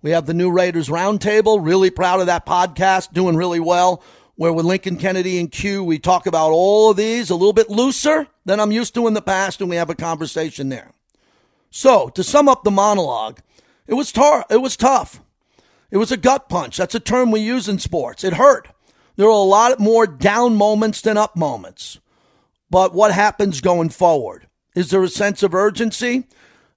We 0.03 0.11
have 0.11 0.27
the 0.27 0.33
new 0.33 0.53
Raiders 0.53 0.89
Roundtable. 0.89 1.59
Really 1.61 1.91
proud 1.91 2.21
of 2.21 2.27
that 2.27 2.47
podcast, 2.47 3.13
doing 3.13 3.35
really 3.35 3.59
well. 3.59 4.05
Where 4.37 4.53
with 4.53 4.65
Lincoln 4.65 4.99
Kennedy 4.99 5.41
and 5.41 5.51
Q, 5.51 5.83
we 5.83 5.99
talk 5.99 6.27
about 6.27 6.53
all 6.53 6.93
of 6.93 6.97
these 6.97 7.31
a 7.31 7.35
little 7.35 7.53
bit 7.53 7.69
looser 7.69 8.29
than 8.45 8.61
I'm 8.61 8.71
used 8.71 8.95
to 8.95 9.09
in 9.09 9.15
the 9.15 9.23
past, 9.23 9.61
and 9.61 9.69
we 9.69 9.77
have 9.77 9.91
a 9.91 9.97
conversation 9.97 10.69
there. 10.69 10.93
So, 11.71 12.09
to 12.11 12.23
sum 12.23 12.49
up 12.49 12.63
the 12.63 12.71
monologue, 12.71 13.41
it 13.89 13.95
was 13.95 14.13
tar- 14.13 14.47
it 14.49 14.59
was 14.59 14.77
tough. 14.77 15.21
It 15.91 15.97
was 15.97 16.13
a 16.13 16.17
gut 16.17 16.49
punch. 16.49 16.77
That's 16.77 16.95
a 16.95 17.01
term 17.01 17.33
we 17.33 17.41
use 17.41 17.69
in 17.69 17.81
sports. 17.81 18.23
It 18.23 18.35
hurt. 18.35 18.69
There 19.17 19.27
are 19.27 19.31
a 19.31 19.37
lot 19.37 19.79
more 19.79 20.07
down 20.07 20.57
moments 20.57 21.01
than 21.01 21.17
up 21.17 21.37
moments. 21.37 22.01
but 22.71 22.93
what 22.93 23.13
happens 23.13 23.61
going 23.61 23.89
forward? 23.89 24.49
Is 24.75 24.91
there 24.91 25.03
a 25.03 25.09
sense 25.09 25.45
of 25.45 25.55
urgency? 25.55 26.25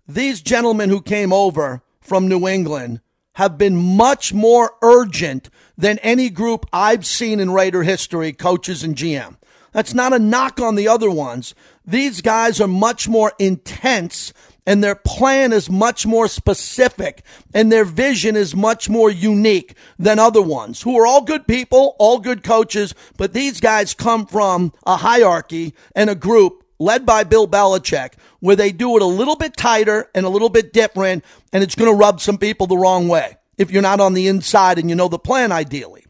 These 0.07 0.41
gentlemen 0.41 0.89
who 0.89 1.01
came 1.01 1.33
over 1.33 1.81
from 1.99 2.27
New 2.27 2.47
England 2.47 3.01
have 3.33 3.57
been 3.57 3.75
much 3.75 4.33
more 4.33 4.73
urgent 4.83 5.49
than 5.77 5.97
any 5.99 6.29
group 6.29 6.65
I've 6.71 7.05
seen 7.05 7.39
in 7.39 7.51
Raider 7.51 7.83
history, 7.83 8.31
coaches 8.31 8.83
and 8.83 8.95
GM. 8.95 9.37
That's 9.71 9.93
not 9.93 10.13
a 10.13 10.19
knock 10.19 10.59
on 10.59 10.75
the 10.75 10.87
other 10.87 11.09
ones. 11.09 11.55
These 11.85 12.21
guys 12.21 12.61
are 12.61 12.67
much 12.67 13.07
more 13.07 13.33
intense 13.39 14.33
and 14.67 14.83
their 14.83 14.95
plan 14.95 15.53
is 15.53 15.69
much 15.69 16.05
more 16.05 16.27
specific 16.27 17.23
and 17.53 17.71
their 17.71 17.85
vision 17.85 18.35
is 18.35 18.53
much 18.53 18.89
more 18.89 19.09
unique 19.09 19.75
than 19.97 20.19
other 20.19 20.41
ones 20.41 20.81
who 20.81 20.99
are 20.99 21.07
all 21.07 21.21
good 21.21 21.47
people, 21.47 21.95
all 21.97 22.19
good 22.19 22.43
coaches, 22.43 22.93
but 23.15 23.31
these 23.33 23.61
guys 23.61 23.93
come 23.93 24.27
from 24.27 24.73
a 24.85 24.97
hierarchy 24.97 25.73
and 25.95 26.09
a 26.09 26.15
group 26.15 26.65
led 26.79 27.05
by 27.05 27.23
Bill 27.23 27.47
Belichick 27.47 28.13
where 28.41 28.57
they 28.57 28.71
do 28.71 28.97
it 28.97 29.01
a 29.01 29.05
little 29.05 29.37
bit 29.37 29.55
tighter 29.55 30.11
and 30.13 30.25
a 30.25 30.29
little 30.29 30.49
bit 30.49 30.73
different 30.73 31.23
and 31.53 31.63
it's 31.63 31.75
going 31.75 31.89
to 31.89 31.97
rub 31.97 32.19
some 32.19 32.37
people 32.37 32.67
the 32.67 32.77
wrong 32.77 33.07
way 33.07 33.37
if 33.57 33.71
you're 33.71 33.81
not 33.81 34.01
on 34.01 34.13
the 34.13 34.27
inside 34.27 34.77
and 34.77 34.89
you 34.89 34.95
know 34.95 35.07
the 35.07 35.17
plan 35.17 35.51
ideally. 35.53 36.05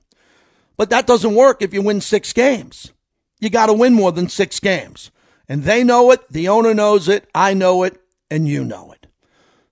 But 0.78 0.90
that 0.90 1.08
doesn't 1.08 1.36
work 1.36 1.62
if 1.62 1.74
you 1.74 1.84
win 1.84 2.02
six 2.02 2.34
games. 2.34 2.92
You 3.40 3.52
got 3.52 3.68
to 3.68 3.74
win 3.74 3.94
more 3.94 4.12
than 4.12 4.30
six 4.30 4.60
games. 4.60 5.12
And 5.48 5.64
they 5.64 5.84
know 5.84 6.12
it. 6.12 6.28
The 6.30 6.50
owner 6.50 6.74
knows 6.74 7.08
it. 7.08 7.30
I 7.34 7.54
know 7.54 7.84
it 7.84 8.02
and 8.30 8.48
you 8.48 8.64
hmm. 8.64 8.70
know 8.70 8.92
it. 8.92 9.08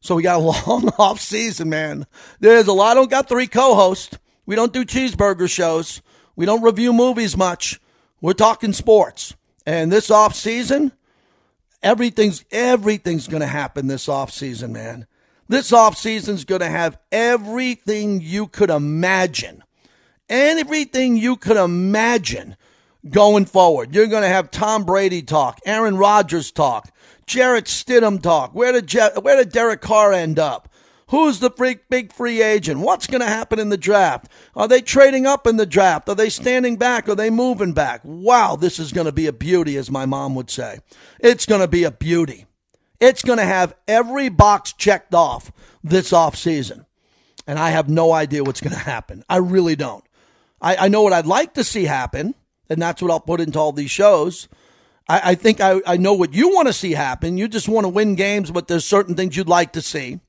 So 0.01 0.15
we 0.15 0.23
got 0.23 0.39
a 0.39 0.39
long 0.69 0.89
off 0.97 1.19
season, 1.19 1.69
man. 1.69 2.05
There's 2.39 2.67
a 2.67 2.73
lot. 2.73 2.91
I 2.91 2.93
don't 2.95 3.09
got 3.09 3.27
three 3.27 3.47
co-hosts. 3.47 4.17
We 4.45 4.55
don't 4.55 4.73
do 4.73 4.85
cheeseburger 4.85 5.49
shows. 5.49 6.01
We 6.35 6.45
don't 6.45 6.61
review 6.61 6.93
movies 6.93 7.35
much. 7.35 7.79
We're 8.21 8.33
talking 8.33 8.73
sports. 8.73 9.35
And 9.65 9.91
this 9.91 10.11
off 10.11 10.35
season, 10.35 10.91
everything's 11.81 12.45
everything's 12.51 13.27
going 13.27 13.41
to 13.41 13.47
happen 13.47 13.87
this 13.87 14.07
off 14.07 14.31
season, 14.31 14.73
man. 14.73 15.07
This 15.47 15.71
off 15.71 15.97
season's 15.97 16.45
going 16.45 16.61
to 16.61 16.69
have 16.69 16.97
everything 17.11 18.21
you 18.21 18.47
could 18.47 18.69
imagine. 18.69 19.63
Everything 20.27 21.15
you 21.15 21.35
could 21.35 21.57
imagine 21.57 22.55
going 23.09 23.45
forward. 23.45 23.93
You're 23.93 24.07
going 24.07 24.23
to 24.23 24.27
have 24.27 24.49
Tom 24.49 24.83
Brady 24.83 25.21
talk, 25.21 25.59
Aaron 25.65 25.97
Rodgers 25.97 26.51
talk, 26.51 26.91
Jarrett 27.27 27.65
Stidham 27.65 28.21
talk? 28.21 28.53
Where 28.53 28.71
did 28.71 28.87
Je- 28.87 29.19
where 29.21 29.37
did 29.37 29.51
Derek 29.51 29.81
Carr 29.81 30.13
end 30.13 30.39
up? 30.39 30.69
Who's 31.09 31.39
the 31.39 31.51
big, 31.51 31.81
big 31.89 32.11
free 32.11 32.41
agent? 32.41 32.79
What's 32.79 33.05
going 33.05 33.21
to 33.21 33.27
happen 33.27 33.59
in 33.59 33.69
the 33.69 33.77
draft? 33.77 34.27
Are 34.55 34.67
they 34.67 34.81
trading 34.81 35.27
up 35.27 35.45
in 35.45 35.57
the 35.57 35.65
draft? 35.67 36.09
Are 36.09 36.15
they 36.15 36.29
standing 36.29 36.77
back? 36.77 37.07
Are 37.07 37.13
they 37.15 37.29
moving 37.29 37.73
back? 37.73 38.01
Wow, 38.03 38.55
this 38.55 38.79
is 38.79 38.91
going 38.91 39.05
to 39.05 39.11
be 39.11 39.27
a 39.27 39.33
beauty, 39.33 39.77
as 39.77 39.91
my 39.91 40.07
mom 40.07 40.33
would 40.33 40.49
say. 40.49 40.79
It's 41.19 41.45
going 41.45 41.61
to 41.61 41.67
be 41.67 41.83
a 41.83 41.91
beauty. 41.91 42.45
It's 42.99 43.21
going 43.21 43.37
to 43.37 43.45
have 43.45 43.75
every 43.87 44.29
box 44.29 44.73
checked 44.73 45.13
off 45.13 45.51
this 45.83 46.11
off 46.11 46.35
season, 46.35 46.87
And 47.45 47.59
I 47.59 47.69
have 47.69 47.87
no 47.87 48.11
idea 48.11 48.43
what's 48.43 48.61
going 48.61 48.73
to 48.73 48.79
happen. 48.79 49.23
I 49.29 49.37
really 49.37 49.75
don't. 49.75 50.03
I, 50.59 50.75
I 50.75 50.87
know 50.87 51.03
what 51.03 51.13
I'd 51.13 51.27
like 51.27 51.53
to 51.53 51.63
see 51.63 51.83
happen, 51.83 52.33
and 52.67 52.81
that's 52.81 53.01
what 53.01 53.11
I'll 53.11 53.19
put 53.19 53.41
into 53.41 53.59
all 53.59 53.71
these 53.73 53.91
shows. 53.91 54.47
I, 55.07 55.31
I 55.31 55.35
think 55.35 55.61
I, 55.61 55.81
I 55.85 55.97
know 55.97 56.13
what 56.13 56.33
you 56.33 56.49
want 56.49 56.67
to 56.67 56.73
see 56.73 56.91
happen. 56.91 57.37
You 57.37 57.47
just 57.47 57.67
want 57.67 57.85
to 57.85 57.89
win 57.89 58.15
games, 58.15 58.51
but 58.51 58.67
there's 58.67 58.85
certain 58.85 59.15
things 59.15 59.37
you'd 59.37 59.47
like 59.47 59.73
to 59.73 59.81
see. 59.81 60.19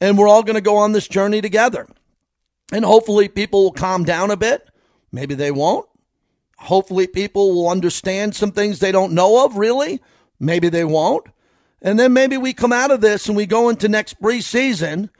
And 0.00 0.18
we're 0.18 0.28
all 0.28 0.42
going 0.42 0.56
to 0.56 0.60
go 0.60 0.76
on 0.76 0.92
this 0.92 1.08
journey 1.08 1.40
together. 1.40 1.86
And 2.72 2.84
hopefully 2.84 3.28
people 3.28 3.64
will 3.64 3.72
calm 3.72 4.04
down 4.04 4.30
a 4.30 4.36
bit. 4.36 4.68
Maybe 5.12 5.34
they 5.34 5.50
won't. 5.50 5.86
Hopefully 6.58 7.06
people 7.06 7.54
will 7.54 7.68
understand 7.68 8.34
some 8.34 8.52
things 8.52 8.78
they 8.78 8.92
don't 8.92 9.12
know 9.12 9.44
of, 9.44 9.56
really. 9.56 10.00
Maybe 10.40 10.68
they 10.68 10.84
won't. 10.84 11.26
And 11.82 11.98
then 11.98 12.12
maybe 12.12 12.36
we 12.36 12.52
come 12.52 12.72
out 12.72 12.90
of 12.90 13.00
this 13.00 13.28
and 13.28 13.36
we 13.36 13.46
go 13.46 13.68
into 13.68 13.88
next 13.88 14.20
preseason 14.20 15.10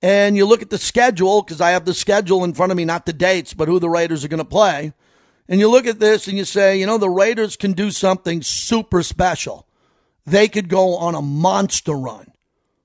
and 0.00 0.36
you 0.36 0.46
look 0.46 0.62
at 0.62 0.70
the 0.70 0.78
schedule, 0.78 1.42
because 1.42 1.60
I 1.60 1.70
have 1.70 1.84
the 1.84 1.94
schedule 1.94 2.44
in 2.44 2.54
front 2.54 2.72
of 2.72 2.76
me, 2.76 2.84
not 2.84 3.04
the 3.04 3.12
dates, 3.12 3.52
but 3.52 3.68
who 3.68 3.78
the 3.78 3.90
Raiders 3.90 4.24
are 4.24 4.28
going 4.28 4.38
to 4.38 4.44
play. 4.44 4.92
And 5.48 5.60
you 5.60 5.70
look 5.70 5.86
at 5.86 5.98
this 5.98 6.28
and 6.28 6.36
you 6.36 6.44
say, 6.44 6.78
you 6.78 6.86
know, 6.86 6.98
the 6.98 7.08
Raiders 7.08 7.56
can 7.56 7.72
do 7.72 7.90
something 7.90 8.42
super 8.42 9.02
special. 9.02 9.66
They 10.26 10.48
could 10.48 10.68
go 10.68 10.96
on 10.96 11.14
a 11.14 11.22
monster 11.22 11.94
run. 11.94 12.32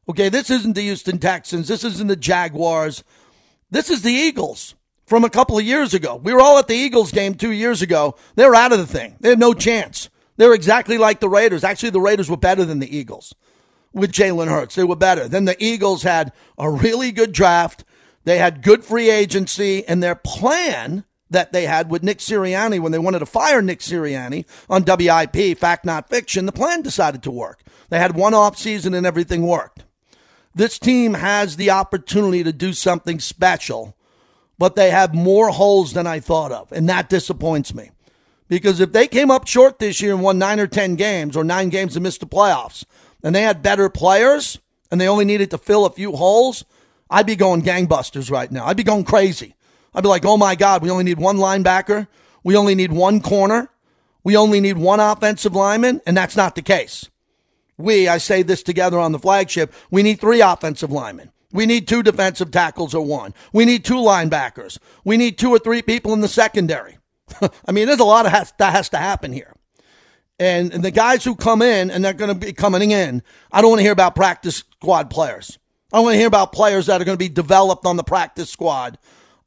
Okay, 0.08 0.30
this 0.30 0.50
isn't 0.50 0.74
the 0.74 0.82
Houston 0.82 1.18
Texans. 1.18 1.68
This 1.68 1.84
isn't 1.84 2.08
the 2.08 2.16
Jaguars. 2.16 3.04
This 3.70 3.90
is 3.90 4.02
the 4.02 4.12
Eagles 4.12 4.76
from 5.06 5.24
a 5.24 5.30
couple 5.30 5.58
of 5.58 5.66
years 5.66 5.94
ago. 5.94 6.16
We 6.16 6.34
were 6.34 6.42
all 6.42 6.58
at 6.58 6.68
the 6.68 6.76
Eagles 6.76 7.12
game 7.12 7.36
two 7.36 7.52
years 7.52 7.82
ago. 7.82 8.16
They 8.36 8.46
were 8.46 8.56
out 8.56 8.72
of 8.72 8.80
the 8.80 8.88
thing. 8.88 9.18
They 9.20 9.30
had 9.30 9.40
no 9.40 9.54
chance. 9.54 10.10
They 10.38 10.48
were 10.48 10.54
exactly 10.54 10.98
like 10.98 11.20
the 11.20 11.30
Raiders. 11.30 11.64
Actually, 11.64 11.92
the 11.92 12.02
Raiders 12.02 12.30
were 12.30 12.38
better 12.38 12.66
than 12.66 12.80
the 12.80 12.98
Eagles 12.98 13.36
with 13.94 14.12
Jalen 14.12 14.48
Hurts. 14.48 14.76
They 14.76 14.84
were 14.84 14.96
better. 14.96 15.28
Then 15.28 15.46
the 15.46 15.62
Eagles 15.64 16.04
had 16.04 16.34
a 16.58 16.70
really 16.70 17.12
good 17.12 17.32
draft. 17.32 17.84
They 18.24 18.38
had 18.38 18.64
good 18.64 18.84
free 18.84 19.10
agency, 19.10 19.86
and 19.88 20.02
their 20.02 20.16
plan 20.16 21.04
that 21.30 21.52
they 21.52 21.66
had 21.66 21.90
with 21.90 22.04
Nick 22.04 22.20
Sirianni 22.20 22.80
when 22.80 22.92
they 22.92 23.00
wanted 23.00 23.20
to 23.20 23.26
fire 23.26 23.62
Nick 23.62 23.80
Sirianni 23.80 24.46
on 24.70 24.84
WIP, 24.84 25.58
Fact 25.58 25.86
Not 25.86 26.10
Fiction, 26.10 26.46
the 26.46 26.52
plan 26.52 26.82
decided 26.82 27.24
to 27.24 27.32
work. 27.32 27.62
They 27.90 28.00
had 28.00 28.16
one 28.16 28.34
off 28.34 28.58
season 28.58 28.94
and 28.94 29.06
everything 29.06 29.46
worked. 29.46 29.84
This 30.56 30.78
team 30.78 31.16
has 31.16 31.56
the 31.56 31.72
opportunity 31.72 32.44
to 32.44 32.54
do 32.54 32.74
something 32.74 33.20
special, 33.20 33.96
but 34.60 34.76
they 34.76 34.92
have 34.92 35.16
more 35.16 35.50
holes 35.50 35.94
than 35.94 36.06
I 36.06 36.20
thought 36.20 36.52
of, 36.52 36.72
and 36.72 36.88
that 36.90 37.10
disappoints 37.10 37.74
me. 37.74 37.90
Because 38.48 38.80
if 38.80 38.92
they 38.92 39.08
came 39.08 39.32
up 39.32 39.48
short 39.48 39.80
this 39.80 40.00
year 40.00 40.14
and 40.14 40.22
won 40.22 40.38
nine 40.38 40.60
or 40.60 40.68
10 40.68 40.96
games 40.96 41.36
or 41.36 41.44
nine 41.44 41.70
games 41.70 41.96
and 41.96 42.04
missed 42.04 42.20
the 42.20 42.28
playoffs, 42.28 42.86
and 43.24 43.34
they 43.34 43.42
had 43.42 43.64
better 43.64 43.90
players 43.90 44.60
and 44.92 45.02
they 45.02 45.08
only 45.08 45.26
needed 45.26 45.50
to 45.50 45.58
fill 45.58 45.86
a 45.86 45.90
few 45.90 46.12
holes, 46.12 46.66
I'd 47.10 47.26
be 47.26 47.36
going 47.36 47.64
gangbusters 47.64 48.30
right 48.30 48.52
now. 48.52 48.66
I'd 48.66 48.78
be 48.78 48.84
going 48.84 49.06
crazy. 49.06 49.56
I'd 49.96 50.04
be 50.04 50.10
like, 50.10 50.26
oh 50.26 50.38
my 50.38 50.56
God, 50.56 50.82
we 50.82 50.90
only 50.90 51.04
need 51.04 51.20
one 51.20 51.38
linebacker. 51.38 52.08
We 52.44 52.56
only 52.56 52.76
need 52.76 52.92
one 52.92 53.22
corner. 53.22 53.70
We 54.24 54.38
only 54.38 54.60
need 54.60 54.78
one 54.78 55.00
offensive 55.00 55.54
lineman. 55.54 56.02
And 56.06 56.16
that's 56.16 56.36
not 56.36 56.56
the 56.56 56.62
case. 56.62 57.10
We, 57.78 58.08
I 58.08 58.18
say 58.18 58.44
this 58.44 58.64
together 58.64 59.00
on 59.00 59.12
the 59.12 59.20
flagship, 59.20 59.74
we 59.90 60.04
need 60.04 60.20
three 60.20 60.42
offensive 60.42 60.92
linemen. 60.92 61.32
We 61.52 61.66
need 61.66 61.88
two 61.88 62.02
defensive 62.02 62.52
tackles 62.52 62.96
or 62.96 63.06
one. 63.06 63.34
We 63.52 63.66
need 63.66 63.86
two 63.86 63.96
linebackers. 63.96 64.80
We 65.04 65.18
need 65.18 65.38
two 65.38 65.50
or 65.50 65.60
three 65.60 65.82
people 65.82 66.14
in 66.14 66.22
the 66.22 66.28
secondary. 66.28 66.98
I 67.68 67.72
mean, 67.72 67.88
there's 67.88 68.00
a 68.00 68.06
lot 68.06 68.26
of 68.26 68.32
has, 68.32 68.54
that 68.58 68.74
has 68.74 68.90
to 68.90 68.98
happen 68.98 69.32
here. 69.32 69.54
And, 70.40 70.74
and 70.74 70.84
the 70.84 70.92
guys 70.92 71.24
who 71.24 71.36
come 71.36 71.62
in 71.62 71.92
and 71.92 72.04
they're 72.04 72.14
going 72.14 72.34
to 72.34 72.46
be 72.46 72.54
coming 72.54 72.92
in, 72.92 73.22
I 73.52 73.62
don't 73.62 73.70
want 73.70 73.80
to 73.80 73.84
hear 73.84 73.92
about 73.92 74.16
practice 74.16 74.64
squad 74.82 75.10
players. 75.10 75.60
I 75.92 76.00
want 76.00 76.14
to 76.14 76.18
hear 76.18 76.28
about 76.28 76.54
players 76.54 76.88
that 76.88 77.00
are 77.00 77.06
going 77.06 77.18
to 77.18 77.24
be 77.24 77.30
developed 77.30 77.86
on 77.86 77.98
the 77.98 78.04
practice 78.04 78.50
squad 78.50 78.98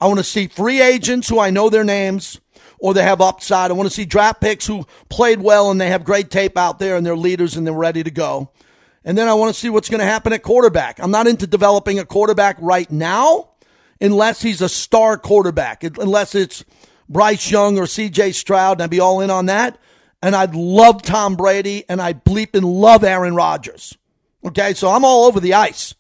I 0.01 0.07
want 0.07 0.19
to 0.19 0.25
see 0.25 0.49
free 0.49 0.81
agents 0.81 1.29
who 1.29 1.39
I 1.39 1.51
know 1.51 1.71
their 1.71 1.85
names 1.85 2.41
or 2.79 2.95
they 2.95 3.03
have 3.03 3.21
upside. 3.21 3.71
I 3.71 3.75
want 3.75 3.89
to 3.89 3.95
see 3.95 4.05
draft 4.05 4.41
picks 4.41 4.67
who 4.67 4.87
played 5.09 5.41
well 5.41 5.71
and 5.71 5.81
they 5.81 5.89
have 5.89 6.05
great 6.05 6.31
tape 6.31 6.59
out 6.59 6.79
there 6.79 6.97
and 6.97 7.07
they're 7.07 7.17
leaders 7.17 7.57
and 7.57 7.67
they're 7.67 7.75
ready 7.75 8.03
to 8.03 8.11
go. 8.11 8.51
And 9.05 9.17
then 9.17 9.29
I 9.29 9.35
want 9.35 9.55
to 9.55 9.59
see 9.59 9.71
what's 9.71 9.89
going 9.89 10.01
to 10.01 10.07
happen 10.07 10.33
at 10.33 10.43
quarterback. 10.43 10.99
I'm 11.01 11.11
not 11.11 11.27
into 11.27 11.47
developing 11.47 11.99
a 11.99 12.05
quarterback 12.05 12.57
right 12.61 12.91
now 12.91 13.51
unless 14.01 14.43
he's 14.43 14.61
a 14.61 14.69
star 14.69 15.17
quarterback, 15.17 15.85
unless 15.85 16.35
it's 16.35 16.65
Bryce 17.09 17.51
Young 17.51 17.79
or 17.79 17.85
CJ 17.85 18.35
Stroud, 18.35 18.79
and 18.79 18.83
I'd 18.83 18.91
be 18.91 19.01
all 19.01 19.21
in 19.21 19.31
on 19.31 19.47
that. 19.47 19.79
And 20.23 20.35
I'd 20.35 20.55
love 20.55 21.03
Tom 21.03 21.37
Brady 21.37 21.85
and 21.89 22.03
I 22.03 22.15
bleep 22.15 22.55
and 22.55 22.67
love 22.67 23.05
Aaron 23.05 23.35
Rodgers. 23.35 23.97
Okay, 24.45 24.75
so 24.75 24.91
I'm 24.91 25.05
all 25.05 25.27
over 25.27 25.41
the 25.41 25.55
ice. 25.55 25.95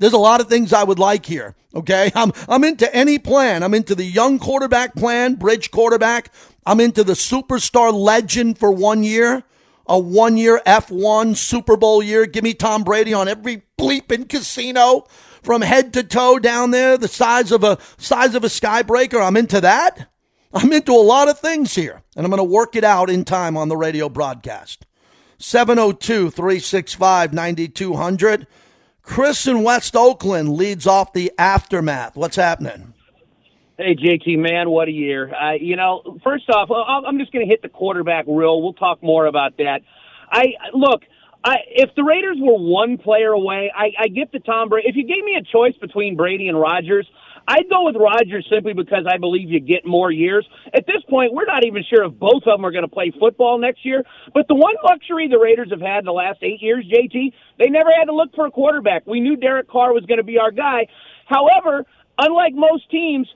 There's 0.00 0.14
a 0.14 0.18
lot 0.18 0.40
of 0.40 0.48
things 0.48 0.72
I 0.72 0.82
would 0.82 0.98
like 0.98 1.26
here. 1.26 1.54
Okay. 1.74 2.10
I'm, 2.14 2.32
I'm 2.48 2.64
into 2.64 2.92
any 2.92 3.18
plan. 3.18 3.62
I'm 3.62 3.74
into 3.74 3.94
the 3.94 4.04
young 4.04 4.38
quarterback 4.38 4.94
plan, 4.94 5.34
bridge 5.34 5.70
quarterback. 5.70 6.32
I'm 6.66 6.80
into 6.80 7.04
the 7.04 7.12
superstar 7.12 7.92
legend 7.92 8.58
for 8.58 8.72
one 8.72 9.02
year, 9.02 9.44
a 9.86 9.98
one 9.98 10.38
year 10.38 10.60
F1 10.66 11.36
Super 11.36 11.76
Bowl 11.76 12.02
year. 12.02 12.24
Give 12.26 12.42
me 12.42 12.54
Tom 12.54 12.82
Brady 12.82 13.12
on 13.12 13.28
every 13.28 13.62
bleeping 13.78 14.28
casino 14.28 15.06
from 15.42 15.60
head 15.60 15.92
to 15.92 16.02
toe 16.02 16.38
down 16.38 16.70
there, 16.70 16.96
the 16.96 17.08
size 17.08 17.52
of 17.52 17.62
a, 17.62 17.78
size 17.98 18.34
of 18.34 18.42
a 18.42 18.48
skybreaker. 18.48 19.24
I'm 19.24 19.36
into 19.36 19.60
that. 19.60 20.08
I'm 20.52 20.72
into 20.72 20.92
a 20.92 20.94
lot 20.94 21.28
of 21.28 21.38
things 21.38 21.74
here 21.74 22.02
and 22.16 22.24
I'm 22.24 22.30
going 22.30 22.38
to 22.38 22.44
work 22.44 22.74
it 22.74 22.84
out 22.84 23.10
in 23.10 23.24
time 23.24 23.56
on 23.56 23.68
the 23.68 23.76
radio 23.76 24.08
broadcast. 24.08 24.86
702 25.38 26.30
365 26.30 27.32
9200. 27.32 28.46
Chris 29.02 29.46
in 29.46 29.62
West 29.62 29.96
Oakland 29.96 30.50
leads 30.50 30.86
off 30.86 31.12
the 31.12 31.32
aftermath. 31.38 32.16
What's 32.16 32.36
happening? 32.36 32.94
Hey, 33.76 33.96
JT, 33.96 34.38
man, 34.38 34.68
what 34.68 34.88
a 34.88 34.92
year. 34.92 35.34
Uh, 35.34 35.52
you 35.52 35.74
know, 35.74 36.18
first 36.22 36.48
off, 36.50 36.68
I'm 36.70 37.18
just 37.18 37.32
going 37.32 37.46
to 37.46 37.50
hit 37.50 37.62
the 37.62 37.68
quarterback 37.70 38.26
real. 38.28 38.60
We'll 38.62 38.74
talk 38.74 39.02
more 39.02 39.26
about 39.26 39.56
that. 39.56 39.80
I 40.30 40.52
Look, 40.74 41.02
I, 41.42 41.56
if 41.70 41.94
the 41.96 42.04
Raiders 42.04 42.36
were 42.38 42.58
one 42.58 42.98
player 42.98 43.30
away, 43.30 43.72
I, 43.74 43.92
I 43.98 44.08
get 44.08 44.32
the 44.32 44.40
Tom 44.40 44.68
Brady. 44.68 44.88
If 44.88 44.96
you 44.96 45.06
gave 45.06 45.24
me 45.24 45.36
a 45.36 45.42
choice 45.42 45.74
between 45.80 46.16
Brady 46.16 46.48
and 46.48 46.60
Rodgers, 46.60 47.06
I'd 47.46 47.68
go 47.70 47.84
with 47.84 47.96
Rodgers 47.96 48.46
simply 48.50 48.72
because 48.72 49.04
I 49.08 49.18
believe 49.18 49.50
you 49.50 49.60
get 49.60 49.86
more 49.86 50.10
years. 50.10 50.46
At 50.74 50.86
this 50.86 51.02
point, 51.08 51.32
we're 51.32 51.46
not 51.46 51.64
even 51.64 51.84
sure 51.88 52.04
if 52.04 52.12
both 52.12 52.42
of 52.46 52.56
them 52.56 52.64
are 52.64 52.70
going 52.70 52.84
to 52.84 52.88
play 52.88 53.12
football 53.18 53.58
next 53.58 53.84
year. 53.84 54.04
But 54.34 54.48
the 54.48 54.54
one 54.54 54.74
luxury 54.84 55.28
the 55.28 55.38
Raiders 55.38 55.70
have 55.70 55.80
had 55.80 56.00
in 56.00 56.04
the 56.04 56.12
last 56.12 56.38
eight 56.42 56.62
years, 56.62 56.84
JT, 56.86 57.32
they 57.58 57.68
never 57.68 57.90
had 57.96 58.06
to 58.06 58.14
look 58.14 58.34
for 58.34 58.46
a 58.46 58.50
quarterback. 58.50 59.06
We 59.06 59.20
knew 59.20 59.36
Derek 59.36 59.68
Carr 59.68 59.92
was 59.92 60.04
going 60.06 60.18
to 60.18 60.24
be 60.24 60.38
our 60.38 60.50
guy. 60.50 60.86
However, 61.26 61.84
unlike 62.18 62.54
most 62.54 62.90
teams, 62.90 63.28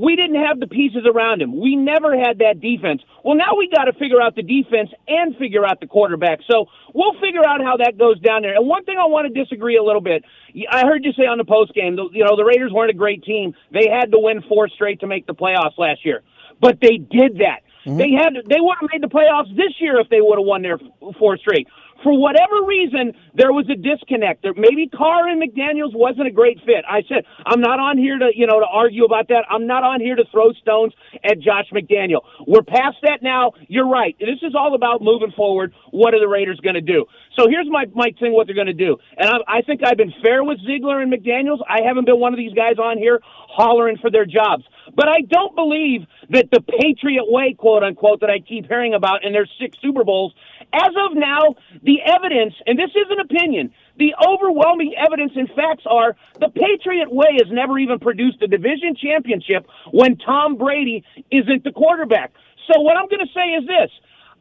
we 0.00 0.16
didn't 0.16 0.42
have 0.42 0.58
the 0.58 0.66
pieces 0.66 1.04
around 1.04 1.42
him. 1.42 1.60
We 1.60 1.76
never 1.76 2.16
had 2.16 2.38
that 2.38 2.60
defense. 2.60 3.02
Well, 3.22 3.36
now 3.36 3.54
we 3.58 3.68
got 3.68 3.84
to 3.84 3.92
figure 3.92 4.20
out 4.20 4.34
the 4.34 4.42
defense 4.42 4.88
and 5.06 5.36
figure 5.36 5.66
out 5.66 5.80
the 5.80 5.86
quarterback. 5.86 6.40
So 6.50 6.66
we'll 6.94 7.12
figure 7.20 7.44
out 7.46 7.60
how 7.60 7.76
that 7.76 7.98
goes 7.98 8.18
down 8.20 8.40
there. 8.40 8.56
And 8.56 8.66
one 8.66 8.84
thing 8.84 8.96
I 8.98 9.06
want 9.06 9.28
to 9.28 9.34
disagree 9.44 9.76
a 9.76 9.82
little 9.82 10.00
bit. 10.00 10.24
I 10.72 10.86
heard 10.86 11.04
you 11.04 11.12
say 11.12 11.24
on 11.24 11.36
the 11.36 11.44
post 11.44 11.74
game, 11.74 11.98
you 12.12 12.24
know, 12.24 12.34
the 12.34 12.44
Raiders 12.44 12.72
weren't 12.72 12.90
a 12.90 12.96
great 12.96 13.22
team. 13.24 13.54
They 13.72 13.88
had 13.92 14.10
to 14.12 14.18
win 14.18 14.42
four 14.48 14.68
straight 14.68 15.00
to 15.00 15.06
make 15.06 15.26
the 15.26 15.34
playoffs 15.34 15.76
last 15.76 16.04
year, 16.04 16.22
but 16.60 16.78
they 16.80 16.96
did 16.96 17.38
that. 17.44 17.60
Mm-hmm. 17.84 17.96
They 17.96 18.10
had 18.12 18.34
they 18.48 18.60
would 18.60 18.76
have 18.80 18.90
made 18.92 19.02
the 19.02 19.12
playoffs 19.12 19.54
this 19.56 19.72
year 19.80 20.00
if 20.00 20.08
they 20.08 20.20
would 20.20 20.38
have 20.38 20.46
won 20.46 20.62
their 20.62 20.78
four 21.18 21.36
straight 21.38 21.66
for 22.02 22.18
whatever 22.18 22.64
reason, 22.66 23.12
there 23.34 23.52
was 23.52 23.68
a 23.68 23.76
disconnect. 23.76 24.42
There, 24.42 24.54
maybe 24.54 24.88
Carr 24.88 25.28
and 25.28 25.40
McDaniels 25.40 25.94
wasn't 25.94 26.26
a 26.28 26.30
great 26.30 26.58
fit. 26.64 26.84
I 26.88 27.02
said 27.08 27.24
I'm 27.44 27.60
not 27.60 27.78
on 27.78 27.98
here 27.98 28.18
to 28.18 28.30
you 28.34 28.46
know 28.46 28.60
to 28.60 28.66
argue 28.66 29.04
about 29.04 29.28
that. 29.28 29.44
I'm 29.50 29.66
not 29.66 29.84
on 29.84 30.00
here 30.00 30.16
to 30.16 30.24
throw 30.30 30.52
stones 30.52 30.92
at 31.24 31.40
Josh 31.40 31.66
McDaniel. 31.72 32.20
We're 32.46 32.62
past 32.62 32.96
that 33.02 33.22
now. 33.22 33.52
You're 33.68 33.88
right. 33.88 34.16
This 34.18 34.40
is 34.42 34.54
all 34.54 34.74
about 34.74 35.02
moving 35.02 35.32
forward. 35.36 35.74
What 35.90 36.14
are 36.14 36.20
the 36.20 36.28
Raiders 36.28 36.60
going 36.60 36.74
to 36.74 36.80
do? 36.80 37.06
So 37.36 37.48
here's 37.48 37.68
my 37.70 37.86
my 37.94 38.12
thing. 38.18 38.32
What 38.32 38.46
they're 38.46 38.56
going 38.56 38.66
to 38.66 38.72
do, 38.72 38.96
and 39.16 39.28
I, 39.28 39.58
I 39.58 39.62
think 39.62 39.82
I've 39.84 39.98
been 39.98 40.12
fair 40.22 40.42
with 40.44 40.58
Ziegler 40.66 41.00
and 41.00 41.12
McDaniels. 41.12 41.58
I 41.68 41.82
haven't 41.86 42.06
been 42.06 42.18
one 42.18 42.32
of 42.32 42.38
these 42.38 42.54
guys 42.54 42.78
on 42.78 42.98
here 42.98 43.20
hollering 43.22 43.98
for 43.98 44.10
their 44.10 44.26
jobs. 44.26 44.64
But 44.94 45.08
I 45.08 45.20
don't 45.28 45.54
believe 45.54 46.06
that 46.30 46.50
the 46.50 46.60
Patriot 46.60 47.24
way, 47.26 47.54
quote 47.56 47.82
unquote, 47.82 48.20
that 48.20 48.30
I 48.30 48.38
keep 48.40 48.66
hearing 48.66 48.94
about 48.94 49.24
in 49.24 49.32
their 49.32 49.48
six 49.60 49.78
Super 49.80 50.04
Bowls, 50.04 50.34
as 50.72 50.92
of 51.06 51.16
now, 51.16 51.56
the 51.82 51.98
evidence, 52.06 52.54
and 52.66 52.78
this 52.78 52.90
is 52.90 53.06
an 53.10 53.20
opinion, 53.20 53.72
the 53.98 54.14
overwhelming 54.26 54.94
evidence 54.96 55.32
and 55.34 55.48
facts 55.48 55.84
are 55.86 56.16
the 56.38 56.48
Patriot 56.48 57.12
way 57.12 57.38
has 57.42 57.50
never 57.50 57.78
even 57.78 57.98
produced 57.98 58.40
a 58.42 58.46
division 58.46 58.94
championship 58.94 59.66
when 59.90 60.16
Tom 60.16 60.56
Brady 60.56 61.04
isn't 61.30 61.64
the 61.64 61.72
quarterback. 61.72 62.32
So 62.72 62.80
what 62.80 62.96
I'm 62.96 63.08
going 63.08 63.26
to 63.26 63.32
say 63.34 63.50
is 63.58 63.66
this 63.66 63.90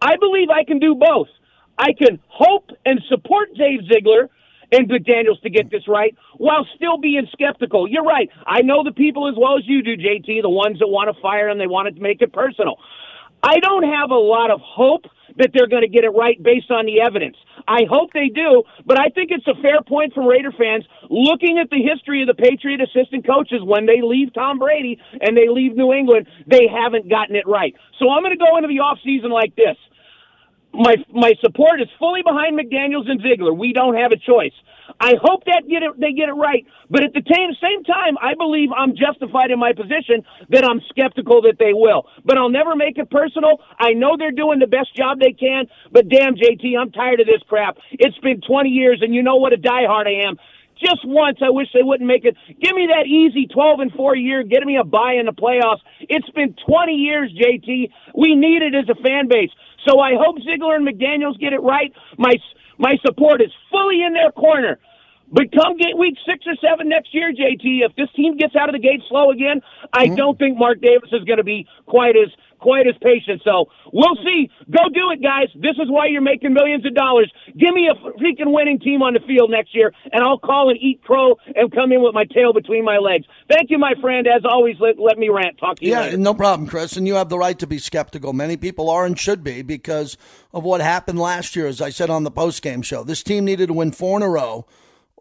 I 0.02 0.18
believe 0.18 0.50
I 0.50 0.64
can 0.64 0.80
do 0.80 0.96
both. 0.96 1.28
I 1.78 1.94
can 1.94 2.20
hope 2.28 2.70
and 2.86 3.02
support 3.10 3.50
Dave 3.56 3.82
Ziegler 3.92 4.30
and 4.72 4.90
McDaniels 4.90 5.42
to 5.42 5.50
get 5.50 5.72
this 5.72 5.88
right 5.88 6.16
while 6.38 6.68
still 6.76 6.98
being 6.98 7.28
skeptical. 7.32 7.88
You're 7.88 8.04
right. 8.04 8.30
I 8.46 8.62
know 8.62 8.84
the 8.84 8.92
people 8.92 9.28
as 9.28 9.36
well 9.38 9.58
as 9.58 9.64
you 9.66 9.82
do, 9.82 9.98
JT, 9.98 10.42
the 10.42 10.50
ones 10.50 10.80
that 10.80 10.88
want 10.88 11.14
to 11.14 11.22
fire 11.22 11.50
him, 11.50 11.58
they 11.58 11.68
want 11.68 11.94
to 11.94 12.02
make 12.02 12.22
it 12.22 12.32
personal. 12.34 12.78
I 13.42 13.60
don't 13.60 13.84
have 13.84 14.12
a 14.12 14.16
lot 14.20 14.52
of 14.52 14.60
hope 14.62 15.06
that 15.40 15.52
they're 15.54 15.68
going 15.68 15.82
to 15.84 15.90
get 15.90 16.04
it 16.04 16.12
right 16.12 16.42
based 16.42 16.70
on 16.70 16.86
the 16.86 17.02
evidence. 17.02 17.38
I 17.68 17.84
hope 17.90 18.12
they 18.14 18.30
do, 18.30 18.64
but 18.86 19.00
I 19.00 19.10
think 19.10 19.32
it's 19.32 19.48
a 19.48 19.60
fair 19.62 19.82
point 19.82 20.14
from 20.14 20.28
Raider 20.28 20.52
fans 20.52 20.86
looking 21.10 21.58
at 21.58 21.70
the 21.70 21.82
history 21.82 22.22
of 22.22 22.28
the 22.28 22.38
Patriot 22.38 22.82
assistant 22.82 23.26
coaches 23.26 23.62
when 23.64 23.86
they 23.86 24.02
leave 24.02 24.34
Tom 24.34 24.60
Brady 24.60 25.00
and 25.22 25.36
they 25.36 25.50
leave 25.50 25.76
New 25.76 25.94
England, 25.94 26.28
they 26.46 26.68
haven't 26.68 27.10
gotten 27.10 27.36
it 27.36 27.48
right. 27.48 27.76
So 27.98 28.10
I'm 28.10 28.22
going 28.24 28.38
to 28.38 28.44
go 28.44 28.58
into 28.58 28.68
the 28.68 28.84
offseason 28.84 29.32
like 29.32 29.56
this 29.56 29.78
my 30.74 30.96
my 31.12 31.34
support 31.42 31.82
is 31.82 31.88
fully 31.98 32.22
behind 32.22 32.58
McDaniels 32.58 33.10
and 33.10 33.22
Ziegler. 33.22 33.54
We 33.54 33.74
don't 33.74 33.96
have 33.96 34.12
a 34.12 34.18
choice. 34.18 34.54
I 35.00 35.14
hope 35.22 35.46
that 35.46 35.64
get 35.70 35.84
it, 35.84 36.00
they 36.00 36.14
get 36.14 36.30
it 36.30 36.38
right, 36.38 36.66
but 36.90 37.04
at 37.04 37.14
the 37.14 37.22
same 37.26 37.52
same 37.62 37.84
time, 37.84 38.18
I 38.22 38.36
believe 38.36 38.70
I'm 38.76 38.96
justified 38.96 39.52
in 39.52 39.60
my 39.60 39.74
position 39.74 40.24
that 40.50 40.64
I'm 40.64 40.82
skeptical 40.90 41.42
that 41.44 41.58
they 41.60 41.74
will. 41.74 42.06
But 42.26 42.38
I'll 42.38 42.50
never 42.50 42.76
make 42.76 42.98
it 42.98 43.10
personal. 43.10 43.62
I 43.80 43.94
know 43.94 44.16
they're 44.18 44.32
doing 44.32 44.60
the 44.60 44.68
best 44.68 44.96
job 44.96 45.20
they 45.20 45.34
can, 45.34 45.66
but 45.92 46.10
damn, 46.10 46.36
JT, 46.36 46.78
I'm 46.80 46.92
tired 46.92 47.20
of 47.20 47.28
this 47.28 47.42
crap. 47.48 47.78
It's 47.92 48.18
been 48.20 48.42
20 48.42 48.70
years, 48.70 49.00
and 49.02 49.14
you 49.14 49.24
know 49.24 49.38
what 49.38 49.54
a 49.54 49.58
diehard 49.58 50.08
I 50.08 50.28
am 50.28 50.38
just 50.80 51.04
once. 51.06 51.40
I 51.42 51.50
wish 51.50 51.68
they 51.74 51.84
wouldn't 51.84 52.08
make 52.08 52.26
it. 52.26 52.36
Give 52.48 52.76
me 52.76 52.88
that 52.88 53.06
easy 53.06 53.48
12 53.48 53.80
and 53.80 53.92
4 53.92 54.16
year, 54.16 54.44
get 54.44 54.64
me 54.64 54.78
a 54.78 54.84
bye 54.84 55.16
in 55.20 55.26
the 55.26 55.34
playoffs. 55.34 55.84
It's 56.02 56.30
been 56.32 56.56
20 56.66 56.94
years, 56.94 57.32
JT. 57.36 57.92
We 58.16 58.36
need 58.36 58.62
it 58.62 58.74
as 58.76 58.88
a 58.90 58.96
fan 59.04 59.28
base. 59.28 59.52
So 59.88 60.00
I 60.00 60.14
hope 60.16 60.38
Ziegler 60.44 60.76
and 60.76 60.88
McDaniels 60.88 61.40
get 61.40 61.54
it 61.54 61.62
right. 61.62 61.94
My 62.18 62.36
my 62.80 62.98
support 63.06 63.42
is 63.42 63.52
fully 63.70 64.02
in 64.02 64.14
their 64.14 64.32
corner. 64.32 64.80
But 65.32 65.52
come 65.52 65.78
get 65.78 65.96
week 65.96 66.16
six 66.26 66.46
or 66.48 66.56
seven 66.56 66.90
next 66.90 67.14
year, 67.14 67.32
JT, 67.32 67.86
if 67.86 67.96
this 67.96 68.10
team 68.16 68.36
gets 68.38 68.56
out 68.56 68.68
of 68.68 68.74
the 68.74 68.80
gate 68.80 69.04
slow 69.08 69.30
again, 69.30 69.62
I 69.94 70.08
mm-hmm. 70.08 70.16
don't 70.16 70.40
think 70.40 70.58
Mark 70.58 70.82
Davis 70.82 71.10
is 71.12 71.24
going 71.26 71.38
to 71.38 71.44
be 71.44 71.68
quite 71.86 72.16
as 72.16 72.34
quite 72.60 72.88
as 72.88 72.96
patient. 73.02 73.42
So 73.44 73.66
we'll 73.92 74.16
see. 74.24 74.50
Go 74.70 74.90
do 74.94 75.12
it, 75.12 75.22
guys. 75.24 75.48
This 75.56 75.76
is 75.82 75.90
why 75.90 76.08
you're 76.08 76.22
making 76.22 76.54
millions 76.54 76.86
of 76.86 76.94
dollars. 76.94 77.32
Give 77.58 77.74
me 77.74 77.90
a 77.90 77.96
freaking 78.20 78.54
winning 78.54 78.80
team 78.80 79.02
on 79.02 79.14
the 79.14 79.20
field 79.22 79.50
next 79.50 79.76
year, 79.76 79.92
and 80.12 80.24
I'll 80.24 80.40
call 80.40 80.70
and 80.70 80.78
eat 80.82 81.02
crow 81.04 81.36
and 81.56 81.72
come 81.72 81.92
in 81.92 82.04
with 82.04 82.14
my 82.14 82.26
tail 82.26 82.54
between 82.54 82.86
my 82.86 82.98
legs. 82.98 83.26
Thank 83.50 83.70
you, 83.72 83.78
my 83.78 83.94
friend. 84.02 84.28
As 84.28 84.44
always, 84.46 84.76
let, 84.80 85.00
let 85.00 85.18
me 85.18 85.30
rant. 85.30 85.58
Talk 85.58 85.78
to 85.80 85.86
you 85.86 85.92
yeah, 85.92 86.02
later. 86.02 86.18
no 86.18 86.34
problem, 86.34 86.68
Chris. 86.68 86.98
And 86.98 87.08
you 87.08 87.16
have 87.16 87.30
the 87.30 87.38
right 87.38 87.58
to 87.60 87.68
be 87.68 87.80
skeptical. 87.80 88.34
Many 88.34 88.58
people 88.58 88.90
are 88.90 89.06
and 89.06 89.18
should 89.18 89.44
be 89.44 89.62
because 89.62 90.18
of 90.54 90.64
what 90.64 90.82
happened 90.82 91.20
last 91.20 91.56
year, 91.56 91.68
as 91.68 91.82
I 91.82 91.90
said 91.90 92.10
on 92.10 92.24
the 92.24 92.32
post-game 92.32 92.82
show. 92.82 93.04
This 93.04 93.24
team 93.24 93.46
needed 93.46 93.68
to 93.68 93.74
win 93.74 93.92
four 93.92 94.18
in 94.18 94.24
a 94.24 94.30
row. 94.30 94.66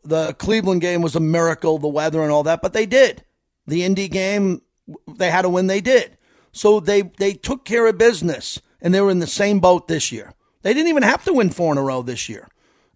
The 0.04 0.34
Cleveland 0.34 0.80
game 0.80 1.02
was 1.02 1.16
a 1.16 1.20
miracle, 1.20 1.78
the 1.78 1.88
weather 1.88 2.22
and 2.22 2.30
all 2.30 2.42
that, 2.44 2.62
but 2.62 2.72
they 2.72 2.86
did. 2.86 3.24
The 3.66 3.84
Indy 3.84 4.08
game, 4.08 4.62
they 5.06 5.30
had 5.30 5.42
to 5.42 5.48
win, 5.48 5.66
they 5.66 5.80
did. 5.80 6.17
So 6.52 6.80
they, 6.80 7.02
they 7.02 7.34
took 7.34 7.64
care 7.64 7.86
of 7.86 7.98
business, 7.98 8.60
and 8.80 8.94
they 8.94 9.00
were 9.00 9.10
in 9.10 9.18
the 9.18 9.26
same 9.26 9.60
boat 9.60 9.88
this 9.88 10.12
year. 10.12 10.32
They 10.62 10.74
didn't 10.74 10.88
even 10.88 11.02
have 11.02 11.24
to 11.24 11.32
win 11.32 11.50
four 11.50 11.72
in 11.72 11.78
a 11.78 11.82
row 11.82 12.02
this 12.02 12.28
year. 12.28 12.48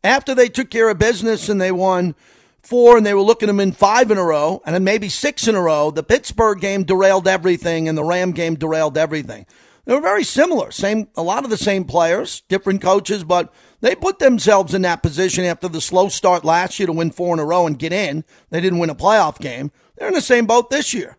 After 0.05 0.35
they 0.35 0.49
took 0.49 0.71
care 0.71 0.88
of 0.88 0.99
business 0.99 1.49
and 1.49 1.61
they 1.61 1.71
won 1.71 2.15
four 2.61 2.97
and 2.97 3.07
they 3.07 3.15
were 3.15 3.23
looking 3.23 3.49
to 3.49 3.55
win 3.55 3.73
five 3.73 4.11
in 4.11 4.19
a 4.19 4.25
row 4.25 4.62
and 4.67 4.75
then 4.75 4.85
maybe 4.85 5.09
six 5.09 5.47
in 5.47 5.55
a 5.55 5.61
row, 5.61 5.91
the 5.91 6.03
Pittsburgh 6.03 6.61
game 6.61 6.83
derailed 6.83 7.29
everything 7.29 7.88
and 7.88 7.97
the 7.97 8.05
Ram 8.05 8.33
game 8.33 8.57
derailed 8.57 8.99
everything. 8.99 9.47
They 9.85 9.95
were 9.95 10.01
very 10.01 10.25
similar. 10.25 10.71
Same, 10.71 11.09
a 11.17 11.23
lot 11.23 11.45
of 11.45 11.51
the 11.51 11.57
same 11.57 11.85
players, 11.85 12.43
different 12.49 12.83
coaches, 12.83 13.25
but 13.25 13.53
they 13.81 13.97
put 13.97 14.21
themselves 14.21 14.75
in 14.75 14.83
that 14.83 15.03
position 15.03 15.45
after 15.45 15.69
the 15.69 15.81
slow 15.81 16.09
start 16.09 16.45
last 16.45 16.79
year 16.79 16.87
to 16.87 16.93
win 16.93 17.11
four 17.11 17.35
in 17.35 17.41
a 17.41 17.45
row 17.45 17.67
and 17.67 17.79
get 17.79 17.93
in. 17.93 18.25
They 18.51 18.61
didn't 18.61 18.79
win 18.79 18.91
a 18.91 18.95
playoff 18.95 19.41
game. 19.41 19.73
They're 19.97 20.09
in 20.09 20.15
the 20.15 20.21
same 20.21 20.47
boat 20.47 20.71
this 20.71 20.95
year. 20.95 21.17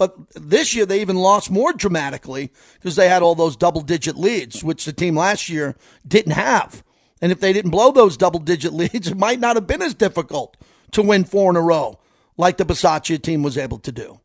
But 0.00 0.16
this 0.32 0.74
year 0.74 0.86
they 0.86 1.02
even 1.02 1.16
lost 1.16 1.50
more 1.50 1.74
dramatically 1.74 2.50
because 2.76 2.96
they 2.96 3.10
had 3.10 3.22
all 3.22 3.34
those 3.34 3.54
double 3.54 3.82
digit 3.82 4.16
leads, 4.16 4.64
which 4.64 4.86
the 4.86 4.94
team 4.94 5.14
last 5.14 5.50
year 5.50 5.76
didn't 6.08 6.32
have. 6.32 6.82
And 7.20 7.30
if 7.30 7.40
they 7.40 7.52
didn't 7.52 7.70
blow 7.70 7.92
those 7.92 8.16
double 8.16 8.40
digit 8.40 8.72
leads, 8.82 9.08
it 9.08 9.18
might 9.18 9.40
not 9.40 9.56
have 9.56 9.66
been 9.66 9.82
as 9.82 9.92
difficult 9.92 10.56
to 10.92 11.02
win 11.02 11.24
four 11.24 11.50
in 11.50 11.56
a 11.56 11.60
row 11.60 11.98
like 12.38 12.56
the 12.56 12.64
Bisaccia 12.64 13.20
team 13.20 13.42
was 13.42 13.58
able 13.58 13.78
to 13.80 13.92
do. 13.92 14.18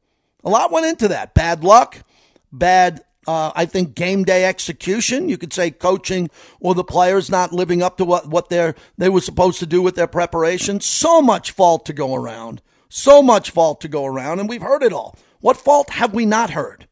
A 0.45 0.49
lot 0.49 0.71
went 0.71 0.85
into 0.85 1.09
that. 1.09 1.33
Bad 1.33 1.65
luck, 1.65 2.03
bad, 2.53 3.03
uh, 3.27 3.51
I 3.53 3.65
think, 3.65 3.95
game 3.95 4.23
day 4.23 4.45
execution. 4.45 5.27
You 5.27 5.37
could 5.37 5.51
say 5.51 5.71
coaching 5.71 6.29
or 6.61 6.73
the 6.73 6.85
players 6.85 7.29
not 7.29 7.51
living 7.51 7.83
up 7.83 7.97
to 7.97 8.05
what, 8.05 8.29
what 8.29 8.47
they're, 8.47 8.75
they 8.97 9.09
were 9.09 9.19
supposed 9.19 9.59
to 9.59 9.65
do 9.65 9.81
with 9.81 9.95
their 9.95 10.07
preparation. 10.07 10.79
So 10.79 11.21
much 11.21 11.51
fault 11.51 11.85
to 11.87 11.91
go 11.91 12.15
around. 12.15 12.61
So 12.87 13.21
much 13.21 13.51
fault 13.51 13.81
to 13.81 13.89
go 13.89 14.05
around. 14.05 14.39
And 14.39 14.47
we've 14.47 14.61
heard 14.61 14.81
it 14.81 14.93
all. 14.93 15.17
What 15.45 15.57
fault 15.57 15.91
have 15.91 16.11
we 16.11 16.25
not 16.25 16.49
heard? 16.49 16.87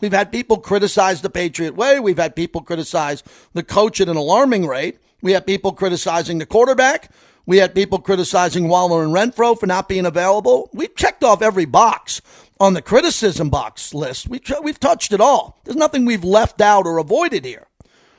We've 0.00 0.12
had 0.12 0.30
people 0.30 0.58
criticize 0.58 1.20
the 1.20 1.28
Patriot 1.28 1.74
way. 1.74 1.98
We've 1.98 2.16
had 2.16 2.36
people 2.36 2.60
criticize 2.60 3.24
the 3.54 3.64
coach 3.64 4.00
at 4.00 4.08
an 4.08 4.16
alarming 4.16 4.68
rate. 4.68 5.00
We 5.20 5.32
had 5.32 5.48
people 5.48 5.72
criticizing 5.72 6.38
the 6.38 6.46
quarterback. 6.46 7.10
We 7.44 7.56
had 7.56 7.74
people 7.74 7.98
criticizing 7.98 8.68
Waller 8.68 9.02
and 9.02 9.12
Renfrow 9.12 9.58
for 9.58 9.66
not 9.66 9.88
being 9.88 10.06
available. 10.06 10.70
We've 10.72 10.94
checked 10.94 11.24
off 11.24 11.42
every 11.42 11.64
box 11.64 12.20
on 12.60 12.74
the 12.74 12.82
criticism 12.82 13.50
box 13.50 13.92
list. 13.92 14.28
We, 14.28 14.40
we've 14.62 14.78
touched 14.78 15.12
it 15.12 15.20
all. 15.20 15.58
There's 15.64 15.74
nothing 15.74 16.04
we've 16.04 16.22
left 16.22 16.60
out 16.60 16.86
or 16.86 16.98
avoided 16.98 17.44
here. 17.44 17.66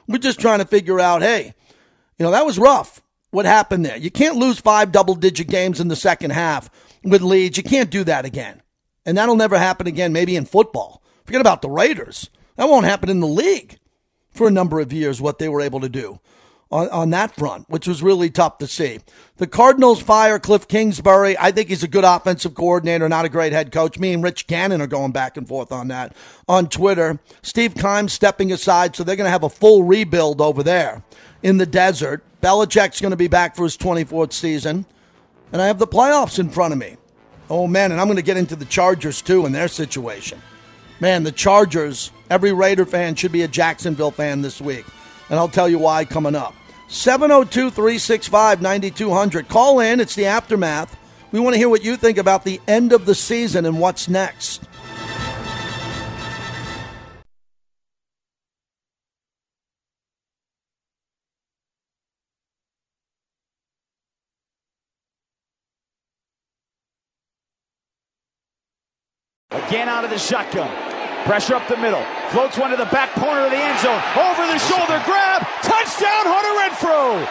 We're 0.10 0.18
just 0.18 0.42
trying 0.42 0.60
to 0.60 0.66
figure 0.66 1.00
out, 1.00 1.22
hey, 1.22 1.54
you 2.18 2.26
know, 2.26 2.32
that 2.32 2.46
was 2.46 2.60
rough. 2.60 3.02
What 3.32 3.46
happened 3.46 3.86
there? 3.86 3.96
You 3.96 4.12
can't 4.12 4.36
lose 4.36 4.60
five 4.60 4.92
double 4.92 5.16
digit 5.16 5.48
games 5.48 5.80
in 5.80 5.88
the 5.88 5.96
second 5.96 6.32
half 6.32 6.70
with 7.02 7.22
leads. 7.22 7.56
You 7.56 7.64
can't 7.64 7.90
do 7.90 8.04
that 8.04 8.26
again. 8.26 8.62
And 9.06 9.18
that'll 9.18 9.36
never 9.36 9.58
happen 9.58 9.88
again, 9.88 10.14
maybe 10.14 10.36
in 10.36 10.46
football. 10.46 11.02
Forget 11.26 11.42
about 11.42 11.62
the 11.62 11.70
Raiders. 11.70 12.30
That 12.56 12.70
won't 12.70 12.86
happen 12.86 13.10
in 13.10 13.20
the 13.20 13.28
league 13.28 13.78
for 14.32 14.48
a 14.48 14.52
number 14.52 14.80
of 14.80 14.94
years, 14.94 15.22
what 15.22 15.40
they 15.40 15.50
were 15.50 15.62
able 15.62 15.80
to 15.80 15.90
do 15.90 16.20
on, 16.72 16.90
on 16.90 17.10
that 17.12 17.36
front, 17.36 17.70
which 17.70 17.88
was 17.88 18.04
really 18.04 18.30
tough 18.30 18.58
to 18.60 18.68
see. 18.68 19.00
The 19.38 19.48
Cardinals 19.48 20.02
fire 20.02 20.40
Cliff 20.40 20.68
Kingsbury. 20.68 21.38
I 21.38 21.52
think 21.52 21.70
he's 21.70 21.84
a 21.84 21.88
good 21.88 22.04
offensive 22.04 22.54
coordinator, 22.54 23.10
not 23.10 23.26
a 23.26 23.30
great 23.30 23.54
head 23.54 23.72
coach. 23.72 23.98
Me 23.98 24.14
and 24.14 24.24
Rich 24.24 24.48
Gannon 24.48 24.82
are 24.82 24.88
going 24.88 25.12
back 25.12 25.38
and 25.38 25.48
forth 25.48 25.72
on 25.72 25.88
that 25.88 26.16
on 26.48 26.70
Twitter. 26.70 27.20
Steve 27.42 27.76
Keim 27.76 28.10
stepping 28.10 28.52
aside, 28.52 28.96
so 28.96 29.04
they're 29.04 29.16
going 29.16 29.26
to 29.26 29.32
have 29.32 29.44
a 29.44 29.50
full 29.50 29.84
rebuild 29.84 30.42
over 30.42 30.64
there 30.64 31.04
in 31.42 31.58
the 31.58 31.66
desert. 31.66 32.24
Belichick's 32.42 33.02
going 33.02 33.12
to 33.12 33.18
be 33.18 33.28
back 33.28 33.56
for 33.56 33.64
his 33.64 33.78
24th 33.78 34.34
season. 34.34 34.86
And 35.52 35.62
I 35.62 35.68
have 35.68 35.80
the 35.80 35.88
playoffs 35.88 36.38
in 36.38 36.50
front 36.50 36.74
of 36.74 36.80
me. 36.80 36.98
Oh, 37.50 37.68
man, 37.68 37.92
and 37.92 38.00
I'm 38.00 38.08
going 38.08 38.18
to 38.18 38.24
get 38.24 38.38
into 38.38 38.56
the 38.56 38.66
Chargers, 38.66 39.22
too, 39.22 39.46
and 39.46 39.56
their 39.56 39.68
situation. 39.68 40.42
Man, 41.00 41.24
the 41.24 41.32
Chargers, 41.32 42.12
every 42.30 42.54
Raider 42.54 42.86
fan 42.86 43.16
should 43.16 43.32
be 43.32 43.44
a 43.44 43.48
Jacksonville 43.48 44.12
fan 44.12 44.42
this 44.42 44.62
week. 44.62 44.86
And 45.30 45.40
I'll 45.40 45.48
tell 45.48 45.70
you 45.70 45.80
why 45.80 46.06
coming 46.06 46.36
up. 46.36 46.54
702 46.90 47.70
365 47.70 48.62
9200. 48.62 49.48
Call 49.48 49.80
in. 49.80 50.00
It's 50.00 50.16
the 50.16 50.26
aftermath. 50.26 50.98
We 51.32 51.40
want 51.40 51.54
to 51.54 51.58
hear 51.60 51.70
what 51.70 51.84
you 51.84 51.96
think 51.96 52.18
about 52.18 52.44
the 52.44 52.60
end 52.68 52.92
of 52.92 53.06
the 53.06 53.14
season 53.14 53.66
and 53.66 53.80
what's 53.80 54.10
next. 54.10 54.64
Out 69.88 70.04
of 70.04 70.10
the 70.10 70.20
shotgun. 70.20 70.70
Pressure 71.24 71.56
up 71.56 71.68
the 71.68 71.78
middle. 71.78 72.04
Floats 72.30 72.58
one 72.58 72.70
to 72.72 72.78
the 72.78 72.90
back 72.92 73.12
corner 73.16 73.42
of 73.42 73.52
the 73.52 73.58
end 73.58 73.80
zone. 73.80 74.02
Over 74.20 74.46
the 74.46 74.60
shoulder 74.60 75.02
grab. 75.06 75.42
Touchdown, 75.64 76.26
Hunter 76.28 76.54
Renfrow. 76.60 77.26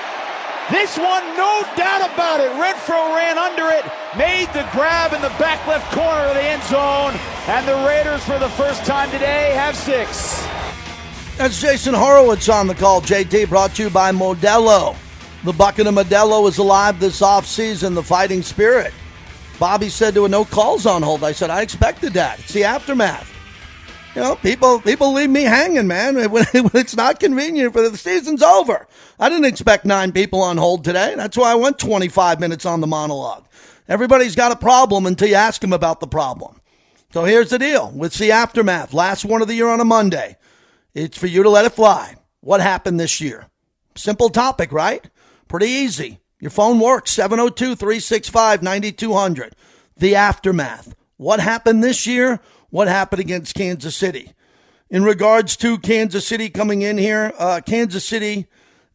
This 0.71 0.99
one, 0.99 1.25
no 1.37 1.63
doubt 1.77 2.13
about 2.13 2.41
it. 2.41 2.51
Renfrow 2.53 3.15
ran 3.15 3.39
under 3.39 3.69
it, 3.69 3.85
made 4.17 4.49
the 4.53 4.69
grab 4.73 5.13
in 5.13 5.23
the 5.23 5.33
back 5.39 5.67
left 5.67 5.91
corner 5.93 6.25
of 6.25 6.35
the 6.35 6.43
end 6.43 6.63
zone, 6.65 7.15
and 7.49 7.67
the 7.67 7.75
Raiders, 7.87 8.23
for 8.25 8.39
the 8.39 8.51
first 8.51 8.85
time 8.85 9.11
today, 9.11 9.53
have 9.55 9.77
six. 9.77 10.45
That's 11.37 11.61
Jason 11.61 11.95
Horowitz 11.95 12.49
on 12.49 12.67
the 12.67 12.75
call. 12.75 13.01
JT 13.01 13.49
brought 13.49 13.75
to 13.77 13.85
you 13.85 13.91
by 13.91 14.13
Modelo. 14.13 14.97
The 15.45 15.53
bucket 15.53 15.87
of 15.87 15.95
Modelo 15.95 16.49
is 16.49 16.59
alive 16.59 17.01
this 17.01 17.21
offseason, 17.21 17.95
the 17.95 18.03
fighting 18.03 18.43
spirit. 18.43 18.93
Bobby 19.59 19.89
said 19.89 20.15
there 20.15 20.23
were 20.23 20.29
no 20.29 20.45
calls 20.45 20.87
on 20.87 21.03
hold. 21.03 21.25
I 21.25 21.33
said, 21.33 21.51
I 21.51 21.63
expected 21.63 22.13
that. 22.15 22.39
It's 22.39 22.53
the 22.53 22.65
aftermath 22.65 23.35
you 24.19 24.25
know, 24.25 24.35
people 24.35 24.81
people 24.81 25.13
leave 25.13 25.31
me 25.31 25.43
hanging, 25.43 25.87
man. 25.87 26.17
When, 26.31 26.45
it's 26.53 26.97
not 26.97 27.21
convenient 27.21 27.73
for 27.73 27.89
the 27.89 27.97
season's 27.97 28.43
over. 28.43 28.89
I 29.17 29.29
didn't 29.29 29.45
expect 29.45 29.85
nine 29.85 30.11
people 30.11 30.43
on 30.43 30.57
hold 30.57 30.83
today. 30.83 31.15
That's 31.17 31.37
why 31.37 31.53
I 31.53 31.55
went 31.55 31.79
25 31.79 32.41
minutes 32.41 32.67
on 32.67 32.81
the 32.81 32.89
monologue. 32.89 33.47
Everybody's 33.89 34.35
got 34.35 34.51
a 34.51 34.57
problem 34.57 35.07
until 35.07 35.29
you 35.29 35.37
ask 35.37 35.61
them 35.61 35.73
about 35.73 36.01
the 36.01 36.09
problem. 36.09 36.61
So 37.13 37.25
here's 37.25 37.51
the 37.51 37.61
deal. 37.61 37.93
With 37.93 38.15
the 38.15 38.33
aftermath, 38.33 38.93
last 38.93 39.25
one 39.25 39.41
of 39.41 39.47
the 39.47 39.55
year 39.55 39.69
on 39.69 39.81
a 39.81 39.85
Monday. 39.85 40.37
It's 40.95 41.17
for 41.17 41.29
you 41.29 41.45
to 41.45 41.51
let 41.51 41.65
it 41.65 41.73
fly. 41.73 42.17
What 42.41 42.61
happened 42.61 42.99
this 42.99 43.21
year? 43.21 43.47
Simple 43.95 44.31
topic, 44.31 44.73
right? 44.73 45.09
Pretty 45.47 45.69
easy. 45.69 46.19
Your 46.41 46.51
phone 46.51 46.79
works 46.79 47.11
702 47.13 47.75
365 47.75 48.63
9200. 48.63 49.55
The 49.97 50.15
aftermath. 50.15 50.95
What 51.17 51.41
happened 51.41 51.83
this 51.83 52.07
year? 52.07 52.41
what 52.71 52.89
happened 52.89 53.21
against 53.21 53.55
Kansas 53.55 53.97
City. 53.97 54.33
In 54.91 55.05
regards 55.05 55.57
to 55.59 55.79
Kansas 55.79 56.27
City 56.27 56.49
coming 56.49 56.83
in 56.83 56.99
here, 56.99 57.33
uh, 57.39 57.61
Kansas 57.65 58.05
City, 58.05 58.47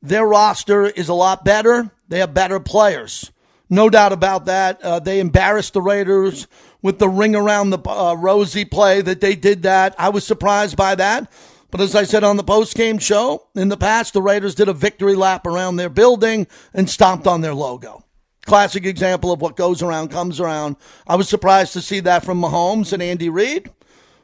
their 0.02 0.26
roster 0.26 0.86
is 0.86 1.10
a 1.10 1.14
lot 1.14 1.46
better. 1.46 1.92
They 2.08 2.20
have 2.20 2.34
better 2.34 2.60
players. 2.60 3.32
No 3.70 3.90
doubt 3.90 4.12
about 4.12 4.46
that. 4.46 4.82
Uh, 4.82 5.00
they 5.00 5.20
embarrassed 5.20 5.74
the 5.74 5.82
Raiders 5.82 6.48
with 6.82 7.00
the 7.00 7.10
ring 7.10 7.36
around 7.36 7.70
the 7.70 7.90
uh, 7.90 8.16
Rosie 8.16 8.66
play 8.66 9.02
that 9.02 9.22
they 9.22 9.36
did 9.36 9.64
that. 9.64 9.96
I 9.98 10.10
was 10.10 10.26
surprised 10.26 10.76
by 10.76 10.96
that. 10.96 11.32
But 11.74 11.82
as 11.82 11.96
I 11.96 12.04
said 12.04 12.24
on 12.24 12.38
the 12.38 12.44
post 12.44 12.76
game 12.76 13.00
show, 13.00 13.48
in 13.56 13.70
the 13.70 13.78
past, 13.78 14.14
the 14.14 14.22
Raiders 14.22 14.54
did 14.54 14.68
a 14.68 14.74
victory 14.74 15.16
lap 15.16 15.48
around 15.48 15.78
their 15.78 15.90
building 15.90 16.46
and 16.72 16.88
stomped 16.88 17.26
on 17.26 17.42
their 17.42 17.56
logo. 17.56 18.06
Classic 18.46 18.86
example 18.86 19.32
of 19.32 19.42
what 19.42 19.56
goes 19.56 19.82
around 19.82 20.12
comes 20.12 20.40
around. 20.40 20.76
I 21.08 21.16
was 21.16 21.28
surprised 21.28 21.74
to 21.74 21.82
see 21.82 22.00
that 22.02 22.24
from 22.24 22.40
Mahomes 22.40 22.94
and 22.94 23.02
Andy 23.02 23.28
Reid. 23.28 23.72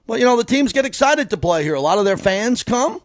But, 0.05 0.19
you 0.19 0.25
know, 0.25 0.37
the 0.37 0.43
teams 0.43 0.73
get 0.73 0.85
excited 0.85 1.31
to 1.31 1.37
play 1.37 1.63
here. 1.63 1.73
A 1.73 1.81
lot 1.81 1.97
of 1.97 2.05
their 2.05 2.17
fans 2.17 2.61
come. 2.61 3.01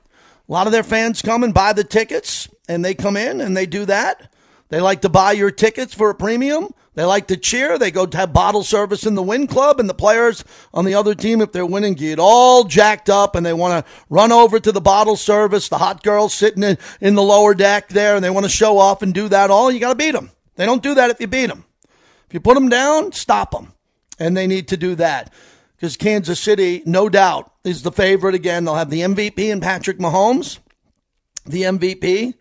A 0.46 0.52
lot 0.52 0.66
of 0.66 0.74
their 0.74 0.83
fans 0.83 1.22
come 1.22 1.42
and 1.42 1.54
buy 1.54 1.72
the 1.72 1.83
tickets, 1.83 2.46
and 2.68 2.85
they 2.85 2.92
come 2.92 3.16
in 3.16 3.40
and 3.40 3.57
they 3.57 3.64
do 3.64 3.87
that. 3.87 4.30
They 4.68 4.78
like 4.78 5.00
to 5.00 5.09
buy 5.09 5.33
your 5.33 5.52
tickets 5.52 5.94
for 5.94 6.11
a 6.11 6.14
premium. 6.14 6.68
They 6.94 7.04
like 7.04 7.26
to 7.28 7.37
cheer. 7.37 7.76
They 7.76 7.90
go 7.90 8.07
to 8.07 8.16
have 8.16 8.33
bottle 8.33 8.62
service 8.62 9.04
in 9.04 9.14
the 9.14 9.22
win 9.22 9.46
club, 9.46 9.80
and 9.80 9.88
the 9.88 9.94
players 9.94 10.44
on 10.72 10.85
the 10.85 10.94
other 10.94 11.14
team, 11.14 11.40
if 11.40 11.50
they're 11.50 11.66
winning, 11.66 11.94
get 11.94 12.20
all 12.20 12.64
jacked 12.64 13.11
up 13.11 13.35
and 13.35 13.44
they 13.44 13.52
want 13.52 13.85
to 13.85 13.92
run 14.09 14.30
over 14.30 14.61
to 14.61 14.70
the 14.70 14.80
bottle 14.80 15.16
service. 15.16 15.68
The 15.68 15.78
hot 15.78 16.02
girls 16.02 16.35
sitting 16.35 16.62
in, 16.62 16.78
in 17.00 17.14
the 17.14 17.22
lower 17.22 17.54
deck 17.54 17.88
there, 17.88 18.14
and 18.14 18.24
they 18.24 18.30
want 18.30 18.44
to 18.44 18.50
show 18.50 18.78
off 18.78 19.02
and 19.02 19.12
do 19.12 19.28
that 19.28 19.50
all. 19.50 19.72
You 19.72 19.80
got 19.80 19.90
to 19.90 19.94
beat 19.96 20.12
them. 20.12 20.30
They 20.57 20.66
don't 20.66 20.83
do 20.83 20.94
that 20.94 21.11
if 21.11 21.20
you 21.20 21.26
beat 21.26 21.46
them. 21.46 21.64
If 22.28 22.35
you 22.35 22.40
put 22.40 22.54
them 22.54 22.68
down, 22.68 23.12
stop 23.12 23.50
them. 23.50 23.72
And 24.18 24.37
they 24.37 24.46
need 24.46 24.68
to 24.68 24.76
do 24.76 24.94
that 24.94 25.33
because 25.76 25.96
Kansas 25.96 26.38
City, 26.38 26.83
no 26.87 27.09
doubt, 27.09 27.52
is 27.64 27.83
the 27.83 27.90
favorite 27.90 28.37
again. 28.37 28.64
They'll 28.64 28.76
have 28.76 28.90
the 28.90 29.00
MVP 29.00 29.50
and 29.50 29.61
Patrick 29.61 29.98
Mahomes, 29.98 30.61
the 31.44 31.62
MVP, 31.62 32.35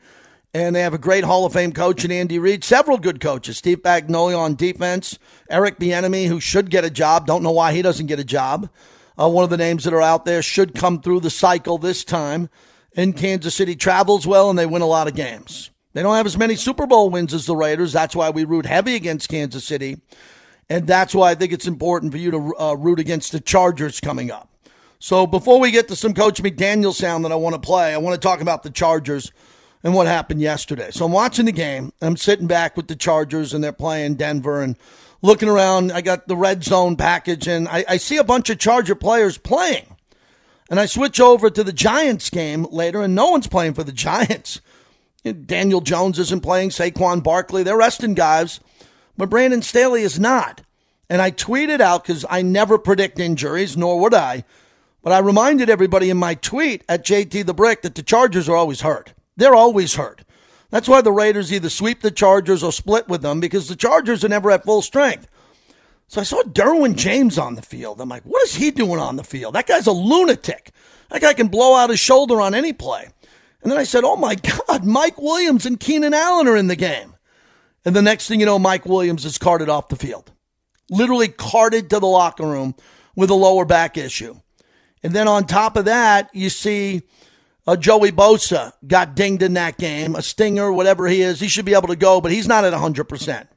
and 0.53 0.75
they 0.75 0.81
have 0.81 0.93
a 0.93 0.99
great 0.99 1.23
Hall 1.23 1.45
of 1.45 1.53
Fame 1.53 1.73
coach 1.73 2.05
in 2.05 2.11
Andy 2.11 2.37
Reid. 2.37 2.63
Several 2.63 2.97
good 2.97 3.19
coaches. 3.19 3.57
Steve 3.57 3.81
Spagnuolo 3.81 4.37
on 4.37 4.55
defense, 4.55 5.17
Eric 5.49 5.79
Bieniemy, 5.79 6.27
who 6.27 6.39
should 6.39 6.69
get 6.69 6.85
a 6.85 6.89
job. 6.89 7.25
Don't 7.25 7.43
know 7.43 7.51
why 7.51 7.73
he 7.73 7.81
doesn't 7.81 8.05
get 8.05 8.19
a 8.19 8.23
job. 8.23 8.69
Uh, 9.19 9.29
one 9.29 9.43
of 9.43 9.49
the 9.49 9.57
names 9.57 9.83
that 9.83 9.93
are 9.93 10.01
out 10.01 10.25
there 10.25 10.41
should 10.41 10.75
come 10.75 11.01
through 11.01 11.19
the 11.19 11.29
cycle 11.29 11.77
this 11.77 12.03
time. 12.03 12.49
And 12.95 13.17
Kansas 13.17 13.55
City 13.55 13.75
travels 13.75 14.27
well, 14.27 14.51
and 14.51 14.59
they 14.59 14.67
win 14.67 14.83
a 14.83 14.87
lot 14.87 15.07
of 15.07 15.15
games. 15.15 15.71
They 15.93 16.03
don't 16.03 16.15
have 16.15 16.27
as 16.27 16.37
many 16.37 16.55
Super 16.55 16.85
Bowl 16.85 17.09
wins 17.09 17.33
as 17.33 17.47
the 17.47 17.55
Raiders. 17.55 17.93
That's 17.93 18.15
why 18.15 18.29
we 18.29 18.45
root 18.45 18.67
heavy 18.67 18.95
against 18.95 19.29
Kansas 19.29 19.65
City. 19.65 19.99
And 20.69 20.85
that's 20.85 21.15
why 21.15 21.31
I 21.31 21.35
think 21.35 21.53
it's 21.53 21.67
important 21.67 22.11
for 22.11 22.17
you 22.19 22.31
to 22.31 22.55
uh, 22.59 22.73
root 22.75 22.99
against 22.99 23.31
the 23.31 23.39
Chargers 23.39 23.99
coming 23.99 24.31
up. 24.31 24.49
So 24.99 25.27
before 25.27 25.59
we 25.59 25.71
get 25.71 25.87
to 25.89 25.95
some 25.95 26.13
Coach 26.13 26.41
McDaniel 26.41 26.93
sound 26.93 27.25
that 27.25 27.31
I 27.31 27.35
want 27.35 27.55
to 27.55 27.59
play, 27.61 27.93
I 27.93 27.97
want 27.97 28.19
to 28.19 28.25
talk 28.25 28.41
about 28.41 28.63
the 28.63 28.69
Chargers 28.69 29.31
and 29.83 29.93
what 29.93 30.07
happened 30.07 30.41
yesterday. 30.41 30.89
So 30.91 31.05
I'm 31.05 31.11
watching 31.11 31.45
the 31.45 31.51
game. 31.51 31.91
I'm 32.01 32.17
sitting 32.17 32.47
back 32.47 32.77
with 32.77 32.87
the 32.87 32.95
Chargers 32.95 33.53
and 33.53 33.63
they're 33.63 33.73
playing 33.73 34.15
Denver 34.15 34.61
and 34.61 34.77
looking 35.21 35.49
around. 35.49 35.91
I 35.91 36.01
got 36.01 36.27
the 36.27 36.37
red 36.37 36.63
zone 36.63 36.95
package 36.95 37.47
and 37.47 37.67
I, 37.67 37.83
I 37.87 37.97
see 37.97 38.17
a 38.17 38.23
bunch 38.23 38.49
of 38.49 38.59
Charger 38.59 38.95
players 38.95 39.37
playing. 39.37 39.97
And 40.69 40.79
I 40.79 40.85
switch 40.85 41.19
over 41.19 41.49
to 41.49 41.63
the 41.63 41.73
Giants 41.73 42.29
game 42.29 42.65
later 42.71 43.01
and 43.01 43.13
no 43.13 43.29
one's 43.29 43.47
playing 43.47 43.73
for 43.73 43.83
the 43.83 43.91
Giants. 43.91 44.61
Daniel 45.45 45.81
Jones 45.81 46.17
isn't 46.19 46.43
playing, 46.43 46.69
Saquon 46.69 47.21
Barkley, 47.21 47.63
they're 47.63 47.77
resting 47.77 48.13
guys, 48.13 48.59
but 49.17 49.29
Brandon 49.29 49.61
Staley 49.61 50.01
is 50.01 50.19
not. 50.19 50.61
And 51.09 51.21
I 51.21 51.31
tweeted 51.31 51.79
out 51.79 52.03
because 52.03 52.25
I 52.29 52.41
never 52.41 52.77
predict 52.77 53.19
injuries, 53.19 53.77
nor 53.77 53.99
would 53.99 54.13
I. 54.13 54.45
But 55.01 55.13
I 55.13 55.19
reminded 55.19 55.69
everybody 55.69 56.09
in 56.09 56.17
my 56.17 56.35
tweet 56.35 56.83
at 56.87 57.05
JT 57.05 57.45
the 57.45 57.53
Brick 57.53 57.81
that 57.81 57.95
the 57.95 58.03
Chargers 58.03 58.47
are 58.47 58.55
always 58.55 58.81
hurt. 58.81 59.13
They're 59.35 59.55
always 59.55 59.95
hurt. 59.95 60.23
That's 60.69 60.87
why 60.87 61.01
the 61.01 61.11
Raiders 61.11 61.53
either 61.53 61.69
sweep 61.69 62.01
the 62.01 62.11
Chargers 62.11 62.63
or 62.63 62.71
split 62.71 63.07
with 63.07 63.21
them 63.21 63.39
because 63.39 63.67
the 63.67 63.75
Chargers 63.75 64.23
are 64.23 64.29
never 64.29 64.49
at 64.49 64.63
full 64.63 64.81
strength. 64.81 65.27
So 66.07 66.21
I 66.21 66.23
saw 66.23 66.41
Derwin 66.43 66.95
James 66.95 67.37
on 67.37 67.55
the 67.55 67.61
field. 67.61 68.01
I'm 68.01 68.09
like, 68.09 68.23
what 68.23 68.43
is 68.43 68.55
he 68.55 68.71
doing 68.71 68.99
on 68.99 69.15
the 69.15 69.23
field? 69.23 69.55
That 69.55 69.67
guy's 69.67 69.87
a 69.87 69.91
lunatic. 69.91 70.71
That 71.09 71.21
guy 71.21 71.33
can 71.33 71.47
blow 71.47 71.75
out 71.75 71.89
his 71.89 71.99
shoulder 71.99 72.41
on 72.41 72.53
any 72.53 72.73
play. 72.73 73.07
And 73.61 73.71
then 73.71 73.79
I 73.79 73.83
said, 73.83 74.03
oh 74.03 74.15
my 74.15 74.35
God, 74.67 74.83
Mike 74.83 75.19
Williams 75.19 75.65
and 75.65 75.79
Keenan 75.79 76.13
Allen 76.13 76.47
are 76.47 76.57
in 76.57 76.67
the 76.67 76.75
game. 76.75 77.15
And 77.85 77.95
the 77.95 78.01
next 78.01 78.27
thing 78.27 78.39
you 78.39 78.45
know, 78.45 78.59
Mike 78.59 78.85
Williams 78.85 79.25
is 79.25 79.37
carted 79.37 79.69
off 79.69 79.89
the 79.89 79.95
field. 79.95 80.31
Literally 80.89 81.27
carted 81.27 81.89
to 81.89 81.99
the 81.99 82.07
locker 82.07 82.45
room 82.45 82.75
with 83.15 83.29
a 83.29 83.35
lower 83.35 83.65
back 83.65 83.97
issue. 83.97 84.39
And 85.01 85.13
then 85.13 85.27
on 85.27 85.45
top 85.45 85.75
of 85.75 85.85
that, 85.85 86.29
you 86.33 86.49
see 86.49 87.03
uh, 87.65 87.75
Joey 87.75 88.11
Bosa 88.11 88.73
got 88.85 89.15
dinged 89.15 89.41
in 89.41 89.53
that 89.53 89.77
game, 89.77 90.15
a 90.15 90.21
stinger, 90.21 90.71
whatever 90.71 91.07
he 91.07 91.21
is. 91.21 91.39
He 91.39 91.47
should 91.47 91.65
be 91.65 91.73
able 91.73 91.87
to 91.87 91.95
go, 91.95 92.21
but 92.21 92.31
he's 92.31 92.47
not 92.47 92.65
at 92.65 92.73
100%. 92.73 93.47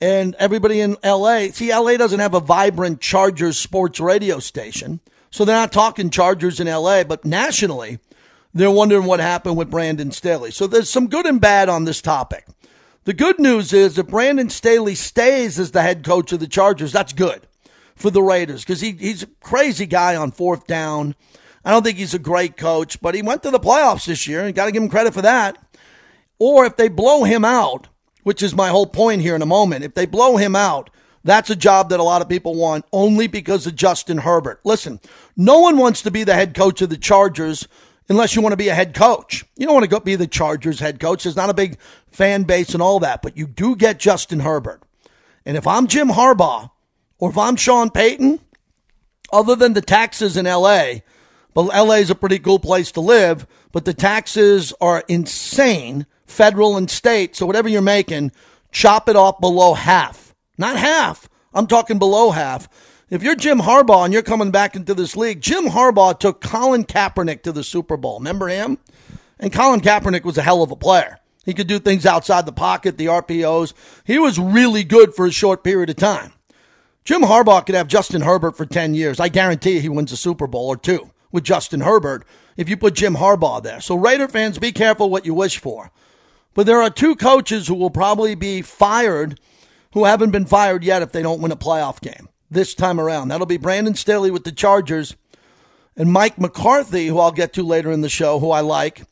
And 0.00 0.34
everybody 0.34 0.80
in 0.80 0.96
LA, 1.04 1.48
see, 1.52 1.74
LA 1.74 1.96
doesn't 1.96 2.20
have 2.20 2.34
a 2.34 2.40
vibrant 2.40 3.00
Chargers 3.00 3.58
sports 3.58 4.00
radio 4.00 4.38
station. 4.38 5.00
So 5.30 5.44
they're 5.44 5.56
not 5.56 5.72
talking 5.72 6.10
Chargers 6.10 6.60
in 6.60 6.66
LA, 6.66 7.04
but 7.04 7.24
nationally, 7.24 7.98
they're 8.52 8.70
wondering 8.70 9.04
what 9.04 9.20
happened 9.20 9.56
with 9.56 9.70
Brandon 9.70 10.12
Staley. 10.12 10.50
So 10.50 10.66
there's 10.66 10.90
some 10.90 11.08
good 11.08 11.26
and 11.26 11.40
bad 11.40 11.68
on 11.68 11.84
this 11.84 12.02
topic. 12.02 12.46
The 13.04 13.12
good 13.12 13.38
news 13.38 13.72
is 13.72 13.98
if 13.98 14.06
Brandon 14.06 14.48
Staley 14.48 14.94
stays 14.94 15.58
as 15.58 15.72
the 15.72 15.82
head 15.82 16.04
coach 16.04 16.32
of 16.32 16.40
the 16.40 16.46
Chargers, 16.46 16.92
that's 16.92 17.12
good 17.12 17.46
for 17.96 18.10
the 18.10 18.22
Raiders 18.22 18.62
because 18.62 18.80
he, 18.80 18.92
he's 18.92 19.22
a 19.22 19.28
crazy 19.42 19.86
guy 19.86 20.16
on 20.16 20.30
fourth 20.30 20.66
down. 20.66 21.14
I 21.64 21.70
don't 21.70 21.82
think 21.82 21.98
he's 21.98 22.14
a 22.14 22.18
great 22.18 22.56
coach, 22.56 23.00
but 23.00 23.14
he 23.14 23.22
went 23.22 23.42
to 23.42 23.50
the 23.50 23.60
playoffs 23.60 24.06
this 24.06 24.26
year 24.26 24.44
and 24.44 24.54
got 24.54 24.66
to 24.66 24.72
give 24.72 24.82
him 24.82 24.88
credit 24.88 25.14
for 25.14 25.22
that. 25.22 25.56
Or 26.38 26.66
if 26.66 26.76
they 26.76 26.88
blow 26.88 27.24
him 27.24 27.44
out, 27.44 27.88
which 28.22 28.42
is 28.42 28.54
my 28.54 28.68
whole 28.68 28.86
point 28.86 29.22
here 29.22 29.34
in 29.34 29.42
a 29.42 29.46
moment, 29.46 29.84
if 29.84 29.94
they 29.94 30.06
blow 30.06 30.36
him 30.36 30.54
out, 30.54 30.90
that's 31.24 31.48
a 31.48 31.56
job 31.56 31.88
that 31.88 32.00
a 32.00 32.04
lot 32.04 32.20
of 32.20 32.28
people 32.28 32.54
want 32.54 32.84
only 32.92 33.26
because 33.28 33.66
of 33.66 33.74
Justin 33.74 34.18
Herbert. 34.18 34.60
Listen, 34.62 35.00
no 35.36 35.60
one 35.60 35.78
wants 35.78 36.02
to 36.02 36.10
be 36.10 36.22
the 36.22 36.34
head 36.34 36.54
coach 36.54 36.82
of 36.82 36.90
the 36.90 36.98
Chargers 36.98 37.66
unless 38.10 38.36
you 38.36 38.42
want 38.42 38.52
to 38.52 38.58
be 38.58 38.68
a 38.68 38.74
head 38.74 38.94
coach. 38.94 39.44
You 39.56 39.64
don't 39.64 39.74
want 39.74 39.84
to 39.84 39.90
go 39.90 40.00
be 40.00 40.16
the 40.16 40.26
Chargers 40.26 40.80
head 40.80 41.00
coach. 41.00 41.22
There's 41.22 41.36
not 41.36 41.48
a 41.48 41.54
big 41.54 41.78
fan 42.10 42.42
base 42.42 42.74
and 42.74 42.82
all 42.82 43.00
that, 43.00 43.22
but 43.22 43.38
you 43.38 43.46
do 43.46 43.74
get 43.74 43.98
Justin 43.98 44.40
Herbert. 44.40 44.82
And 45.46 45.56
if 45.56 45.66
I'm 45.66 45.86
Jim 45.86 46.08
Harbaugh, 46.08 46.70
or 47.18 47.30
if 47.30 47.38
I'm 47.38 47.56
Sean 47.56 47.90
Payton, 47.90 48.40
other 49.32 49.56
than 49.56 49.72
the 49.72 49.80
taxes 49.80 50.36
in 50.36 50.44
LA, 50.44 50.96
but 51.54 51.66
LA 51.66 51.94
is 51.94 52.10
a 52.10 52.16
pretty 52.16 52.40
cool 52.40 52.58
place 52.58 52.90
to 52.92 53.00
live, 53.00 53.46
but 53.72 53.84
the 53.84 53.94
taxes 53.94 54.74
are 54.80 55.04
insane, 55.08 56.06
federal 56.26 56.76
and 56.76 56.90
state. 56.90 57.36
So 57.36 57.46
whatever 57.46 57.68
you're 57.68 57.80
making, 57.80 58.32
chop 58.72 59.08
it 59.08 59.16
off 59.16 59.40
below 59.40 59.74
half. 59.74 60.34
Not 60.58 60.76
half. 60.76 61.28
I'm 61.54 61.68
talking 61.68 61.98
below 61.98 62.32
half. 62.32 62.68
If 63.08 63.22
you're 63.22 63.36
Jim 63.36 63.60
Harbaugh 63.60 64.04
and 64.04 64.12
you're 64.12 64.22
coming 64.22 64.50
back 64.50 64.74
into 64.74 64.94
this 64.94 65.16
league, 65.16 65.40
Jim 65.40 65.66
Harbaugh 65.66 66.18
took 66.18 66.40
Colin 66.40 66.84
Kaepernick 66.84 67.42
to 67.42 67.52
the 67.52 67.62
Super 67.62 67.96
Bowl. 67.96 68.18
Remember 68.18 68.48
him? 68.48 68.78
And 69.38 69.52
Colin 69.52 69.80
Kaepernick 69.80 70.24
was 70.24 70.38
a 70.38 70.42
hell 70.42 70.62
of 70.62 70.72
a 70.72 70.76
player. 70.76 71.18
He 71.44 71.54
could 71.54 71.66
do 71.68 71.78
things 71.78 72.06
outside 72.06 72.46
the 72.46 72.52
pocket, 72.52 72.96
the 72.96 73.06
RPOs. 73.06 73.74
He 74.04 74.18
was 74.18 74.38
really 74.38 74.82
good 74.82 75.14
for 75.14 75.26
a 75.26 75.30
short 75.30 75.62
period 75.62 75.90
of 75.90 75.96
time. 75.96 76.32
Jim 77.04 77.20
Harbaugh 77.20 77.64
could 77.64 77.74
have 77.74 77.86
Justin 77.86 78.22
Herbert 78.22 78.56
for 78.56 78.64
10 78.64 78.94
years. 78.94 79.20
I 79.20 79.28
guarantee 79.28 79.78
he 79.78 79.90
wins 79.90 80.10
a 80.10 80.16
Super 80.16 80.46
Bowl 80.46 80.66
or 80.66 80.76
two 80.76 81.10
with 81.34 81.44
Justin 81.44 81.80
Herbert 81.80 82.24
if 82.56 82.68
you 82.68 82.76
put 82.76 82.94
Jim 82.94 83.16
Harbaugh 83.16 83.62
there. 83.62 83.80
So, 83.80 83.96
Raider 83.96 84.28
fans, 84.28 84.58
be 84.58 84.72
careful 84.72 85.10
what 85.10 85.26
you 85.26 85.34
wish 85.34 85.58
for. 85.58 85.90
But 86.54 86.66
there 86.66 86.80
are 86.80 86.88
two 86.88 87.16
coaches 87.16 87.66
who 87.66 87.74
will 87.74 87.90
probably 87.90 88.34
be 88.34 88.62
fired 88.62 89.38
who 89.94 90.04
haven't 90.04 90.30
been 90.30 90.44
fired 90.44 90.82
yet 90.82 91.02
if 91.02 91.12
they 91.12 91.22
don't 91.22 91.40
win 91.40 91.52
a 91.52 91.56
playoff 91.56 92.00
game 92.00 92.28
this 92.50 92.74
time 92.74 93.00
around. 93.00 93.28
That'll 93.28 93.46
be 93.46 93.56
Brandon 93.56 93.94
Staley 93.94 94.30
with 94.30 94.44
the 94.44 94.52
Chargers 94.52 95.16
and 95.96 96.12
Mike 96.12 96.38
McCarthy, 96.38 97.06
who 97.06 97.18
I'll 97.18 97.32
get 97.32 97.52
to 97.54 97.62
later 97.62 97.92
in 97.92 98.00
the 98.00 98.08
show, 98.08 98.38
who 98.40 98.50
I 98.50 98.60
like. 98.60 99.04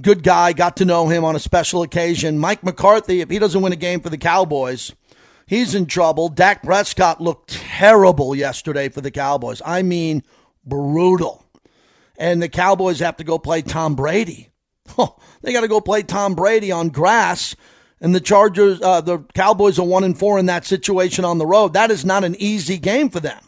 Good 0.00 0.24
guy, 0.24 0.52
got 0.52 0.76
to 0.78 0.84
know 0.84 1.08
him 1.08 1.24
on 1.24 1.36
a 1.36 1.40
special 1.40 1.82
occasion. 1.82 2.38
Mike 2.38 2.64
McCarthy, 2.64 3.20
if 3.20 3.30
he 3.30 3.38
doesn't 3.38 3.62
win 3.62 3.72
a 3.72 3.76
game 3.76 4.00
for 4.00 4.10
the 4.10 4.18
Cowboys, 4.18 4.92
he's 5.46 5.74
in 5.74 5.86
trouble. 5.86 6.28
Dak 6.28 6.64
Prescott 6.64 7.20
looked 7.20 7.50
terrible 7.50 8.34
yesterday 8.34 8.88
for 8.88 9.00
the 9.00 9.10
Cowboys. 9.12 9.62
I 9.64 9.82
mean, 9.82 10.24
brutal. 10.64 11.44
And 12.18 12.42
the 12.42 12.50
Cowboys 12.50 12.98
have 12.98 13.16
to 13.16 13.24
go 13.24 13.38
play 13.38 13.62
Tom 13.62 13.94
Brady. 13.94 14.50
Oh, 14.96 15.16
they 15.42 15.52
got 15.52 15.60
to 15.60 15.68
go 15.68 15.82
play 15.82 16.02
Tom 16.02 16.34
Brady 16.34 16.72
on 16.72 16.88
grass 16.88 17.54
and 18.00 18.14
the 18.14 18.20
Chargers, 18.20 18.80
uh, 18.80 19.00
the 19.00 19.18
Cowboys 19.34 19.78
are 19.78 19.86
one 19.86 20.04
and 20.04 20.18
four 20.18 20.38
in 20.38 20.46
that 20.46 20.64
situation 20.64 21.24
on 21.24 21.38
the 21.38 21.46
road. 21.46 21.72
That 21.72 21.90
is 21.90 22.04
not 22.04 22.24
an 22.24 22.36
easy 22.38 22.78
game 22.78 23.10
for 23.10 23.20
them. 23.20 23.40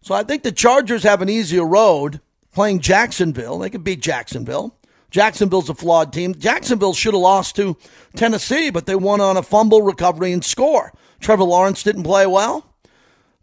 So 0.00 0.14
I 0.14 0.22
think 0.22 0.42
the 0.42 0.52
Chargers 0.52 1.02
have 1.02 1.20
an 1.20 1.28
easier 1.28 1.66
road 1.66 2.20
playing 2.52 2.80
Jacksonville. 2.80 3.58
They 3.58 3.70
could 3.70 3.82
beat 3.82 4.00
Jacksonville. 4.00 4.76
Jacksonville's 5.10 5.68
a 5.68 5.74
flawed 5.74 6.12
team. 6.12 6.34
Jacksonville 6.34 6.94
should 6.94 7.14
have 7.14 7.20
lost 7.20 7.56
to 7.56 7.76
Tennessee, 8.14 8.70
but 8.70 8.86
they 8.86 8.94
won 8.94 9.20
on 9.20 9.36
a 9.36 9.42
fumble 9.42 9.82
recovery 9.82 10.32
and 10.32 10.44
score. 10.44 10.92
Trevor 11.20 11.44
Lawrence 11.44 11.82
didn't 11.82 12.04
play 12.04 12.26
well. 12.26 12.72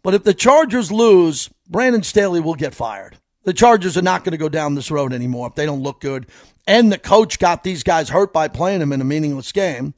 But 0.02 0.14
if 0.14 0.24
the 0.24 0.34
Chargers 0.34 0.92
lose, 0.92 1.50
Brandon 1.68 2.02
Staley 2.02 2.40
will 2.40 2.54
get 2.54 2.74
fired. 2.74 3.18
The 3.44 3.52
Chargers 3.52 3.96
are 3.96 4.02
not 4.02 4.24
going 4.24 4.32
to 4.32 4.38
go 4.38 4.48
down 4.48 4.74
this 4.74 4.90
road 4.90 5.12
anymore 5.12 5.48
if 5.48 5.54
they 5.54 5.66
don't 5.66 5.82
look 5.82 6.00
good. 6.00 6.26
And 6.66 6.90
the 6.90 6.98
coach 6.98 7.38
got 7.38 7.62
these 7.62 7.82
guys 7.82 8.08
hurt 8.08 8.32
by 8.32 8.48
playing 8.48 8.80
them 8.80 8.92
in 8.92 9.00
a 9.00 9.04
meaningless 9.04 9.52
game. 9.52 9.94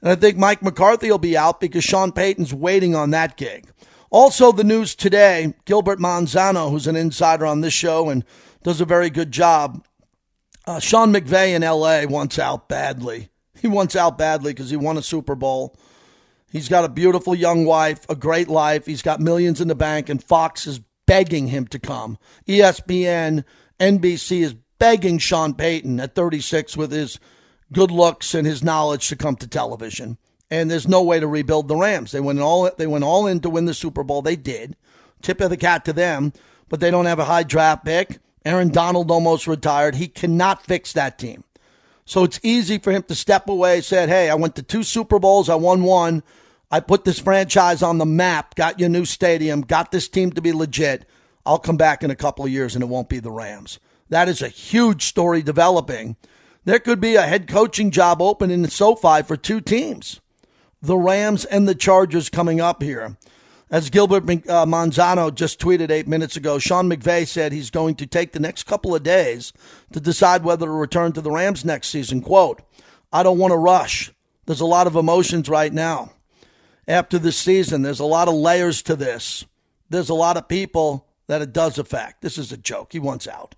And 0.00 0.10
I 0.10 0.14
think 0.14 0.38
Mike 0.38 0.62
McCarthy 0.62 1.10
will 1.10 1.18
be 1.18 1.36
out 1.36 1.60
because 1.60 1.84
Sean 1.84 2.12
Payton's 2.12 2.54
waiting 2.54 2.94
on 2.94 3.10
that 3.10 3.36
gig. 3.36 3.70
Also, 4.10 4.52
the 4.52 4.64
news 4.64 4.94
today 4.94 5.54
Gilbert 5.66 5.98
Manzano, 5.98 6.70
who's 6.70 6.86
an 6.86 6.96
insider 6.96 7.44
on 7.44 7.60
this 7.60 7.74
show 7.74 8.08
and 8.08 8.24
does 8.62 8.80
a 8.80 8.86
very 8.86 9.10
good 9.10 9.32
job. 9.32 9.84
Uh, 10.66 10.78
Sean 10.80 11.12
McVay 11.12 11.54
in 11.54 11.62
LA 11.62 12.04
wants 12.10 12.38
out 12.38 12.68
badly. 12.68 13.28
He 13.60 13.68
wants 13.68 13.96
out 13.96 14.16
badly 14.16 14.52
because 14.52 14.70
he 14.70 14.76
won 14.76 14.96
a 14.96 15.02
Super 15.02 15.34
Bowl. 15.34 15.76
He's 16.50 16.68
got 16.68 16.84
a 16.84 16.88
beautiful 16.88 17.34
young 17.34 17.64
wife, 17.64 18.08
a 18.08 18.14
great 18.14 18.48
life. 18.48 18.86
He's 18.86 19.02
got 19.02 19.20
millions 19.20 19.60
in 19.60 19.68
the 19.68 19.74
bank, 19.74 20.08
and 20.08 20.22
Fox 20.22 20.66
is 20.66 20.80
begging 21.08 21.48
him 21.48 21.66
to 21.66 21.78
come. 21.78 22.18
ESPN, 22.46 23.42
NBC 23.80 24.42
is 24.42 24.54
begging 24.78 25.18
Sean 25.18 25.54
Payton 25.54 25.98
at 25.98 26.14
36 26.14 26.76
with 26.76 26.92
his 26.92 27.18
good 27.72 27.90
looks 27.90 28.34
and 28.34 28.46
his 28.46 28.62
knowledge 28.62 29.08
to 29.08 29.16
come 29.16 29.34
to 29.36 29.48
television. 29.48 30.18
And 30.50 30.70
there's 30.70 30.86
no 30.86 31.02
way 31.02 31.18
to 31.18 31.26
rebuild 31.26 31.66
the 31.66 31.76
Rams. 31.76 32.12
They 32.12 32.20
went 32.20 32.40
all 32.40 32.70
they 32.76 32.86
went 32.86 33.04
all 33.04 33.26
in 33.26 33.40
to 33.40 33.50
win 33.50 33.64
the 33.64 33.74
Super 33.74 34.04
Bowl. 34.04 34.22
They 34.22 34.36
did. 34.36 34.76
Tip 35.22 35.40
of 35.40 35.50
the 35.50 35.56
cat 35.56 35.84
to 35.86 35.92
them, 35.92 36.32
but 36.68 36.80
they 36.80 36.90
don't 36.90 37.06
have 37.06 37.18
a 37.18 37.24
high 37.24 37.42
draft 37.42 37.84
pick. 37.84 38.18
Aaron 38.44 38.68
Donald 38.68 39.10
almost 39.10 39.46
retired. 39.46 39.96
He 39.96 40.08
cannot 40.08 40.64
fix 40.64 40.92
that 40.92 41.18
team. 41.18 41.44
So 42.04 42.24
it's 42.24 42.40
easy 42.42 42.78
for 42.78 42.92
him 42.92 43.02
to 43.04 43.14
step 43.14 43.48
away, 43.48 43.80
said, 43.82 44.08
Hey, 44.08 44.30
I 44.30 44.34
went 44.34 44.56
to 44.56 44.62
two 44.62 44.82
Super 44.82 45.18
Bowls, 45.18 45.50
I 45.50 45.56
won 45.56 45.82
one. 45.82 46.22
I 46.70 46.80
put 46.80 47.04
this 47.04 47.18
franchise 47.18 47.82
on 47.82 47.98
the 47.98 48.06
map, 48.06 48.54
got 48.54 48.78
your 48.78 48.88
new 48.88 49.04
stadium, 49.04 49.62
got 49.62 49.90
this 49.90 50.08
team 50.08 50.32
to 50.32 50.42
be 50.42 50.52
legit. 50.52 51.06
I'll 51.46 51.58
come 51.58 51.78
back 51.78 52.02
in 52.02 52.10
a 52.10 52.16
couple 52.16 52.44
of 52.44 52.50
years 52.50 52.74
and 52.74 52.82
it 52.82 52.88
won't 52.88 53.08
be 53.08 53.20
the 53.20 53.30
Rams. 53.30 53.78
That 54.10 54.28
is 54.28 54.42
a 54.42 54.48
huge 54.48 55.04
story 55.04 55.42
developing 55.42 56.16
there 56.68 56.78
could 56.78 57.00
be 57.00 57.14
a 57.14 57.22
head 57.22 57.48
coaching 57.48 57.90
job 57.90 58.20
open 58.20 58.50
in 58.50 58.60
the 58.60 58.70
SoFi 58.70 59.22
for 59.22 59.38
two 59.38 59.58
teams, 59.62 60.20
the 60.82 60.98
Rams 60.98 61.46
and 61.46 61.66
the 61.66 61.74
Chargers 61.74 62.28
coming 62.28 62.60
up 62.60 62.82
here. 62.82 63.16
As 63.70 63.88
Gilbert 63.88 64.24
uh, 64.24 64.66
Manzano 64.66 65.34
just 65.34 65.58
tweeted 65.60 65.90
eight 65.90 66.06
minutes 66.06 66.36
ago, 66.36 66.58
Sean 66.58 66.90
McVay 66.90 67.26
said 67.26 67.52
he's 67.52 67.70
going 67.70 67.94
to 67.94 68.06
take 68.06 68.32
the 68.32 68.40
next 68.40 68.64
couple 68.64 68.94
of 68.94 69.02
days 69.02 69.54
to 69.92 70.00
decide 70.00 70.44
whether 70.44 70.66
to 70.66 70.72
return 70.72 71.12
to 71.12 71.22
the 71.22 71.30
Rams 71.30 71.64
next 71.64 71.88
season. 71.88 72.20
Quote, 72.20 72.60
I 73.12 73.22
don't 73.22 73.38
want 73.38 73.52
to 73.52 73.58
rush. 73.58 74.12
There's 74.44 74.60
a 74.60 74.66
lot 74.66 74.86
of 74.86 74.94
emotions 74.94 75.48
right 75.48 75.72
now. 75.72 76.12
After 76.88 77.18
this 77.18 77.36
season, 77.36 77.82
there's 77.82 78.00
a 78.00 78.06
lot 78.06 78.28
of 78.28 78.34
layers 78.34 78.80
to 78.84 78.96
this. 78.96 79.44
There's 79.90 80.08
a 80.08 80.14
lot 80.14 80.38
of 80.38 80.48
people 80.48 81.06
that 81.26 81.42
it 81.42 81.52
does 81.52 81.78
affect. 81.78 82.22
This 82.22 82.38
is 82.38 82.50
a 82.50 82.56
joke. 82.56 82.92
He 82.92 82.98
wants 82.98 83.28
out. 83.28 83.54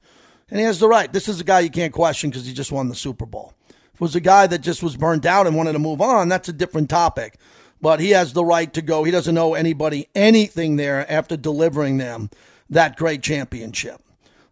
And 0.51 0.59
he 0.59 0.66
has 0.66 0.81
the 0.81 0.89
right. 0.89 1.12
This 1.12 1.28
is 1.28 1.41
a 1.41 1.45
guy 1.45 1.61
you 1.61 1.70
can't 1.70 1.93
question 1.93 2.31
because 2.31 2.45
he 2.45 2.53
just 2.53 2.72
won 2.72 2.89
the 2.89 2.95
Super 2.97 3.26
Bowl. 3.26 3.55
If 3.68 3.95
it 3.95 4.01
was 4.01 4.16
a 4.16 4.20
guy 4.20 4.49
that 4.49 4.62
just 4.62 4.83
was 4.83 4.97
burned 4.97 5.26
out 5.26 5.47
and 5.47 5.57
wanted 5.57 5.74
to 5.74 5.78
move 5.78 6.01
on, 6.01 6.28
that's 6.28 6.49
a 6.49 6.53
different 6.53 6.91
topic. 6.91 7.39
But 7.81 8.01
he 8.01 8.11
has 8.11 8.33
the 8.33 8.45
right 8.45 8.72
to 8.74 8.83
go. 8.83 9.05
He 9.05 9.12
doesn't 9.12 9.39
owe 9.39 9.55
anybody 9.55 10.09
anything 10.14 10.74
there 10.74 11.11
after 11.11 11.37
delivering 11.37 11.99
them 11.99 12.31
that 12.68 12.97
great 12.97 13.22
championship. 13.22 14.03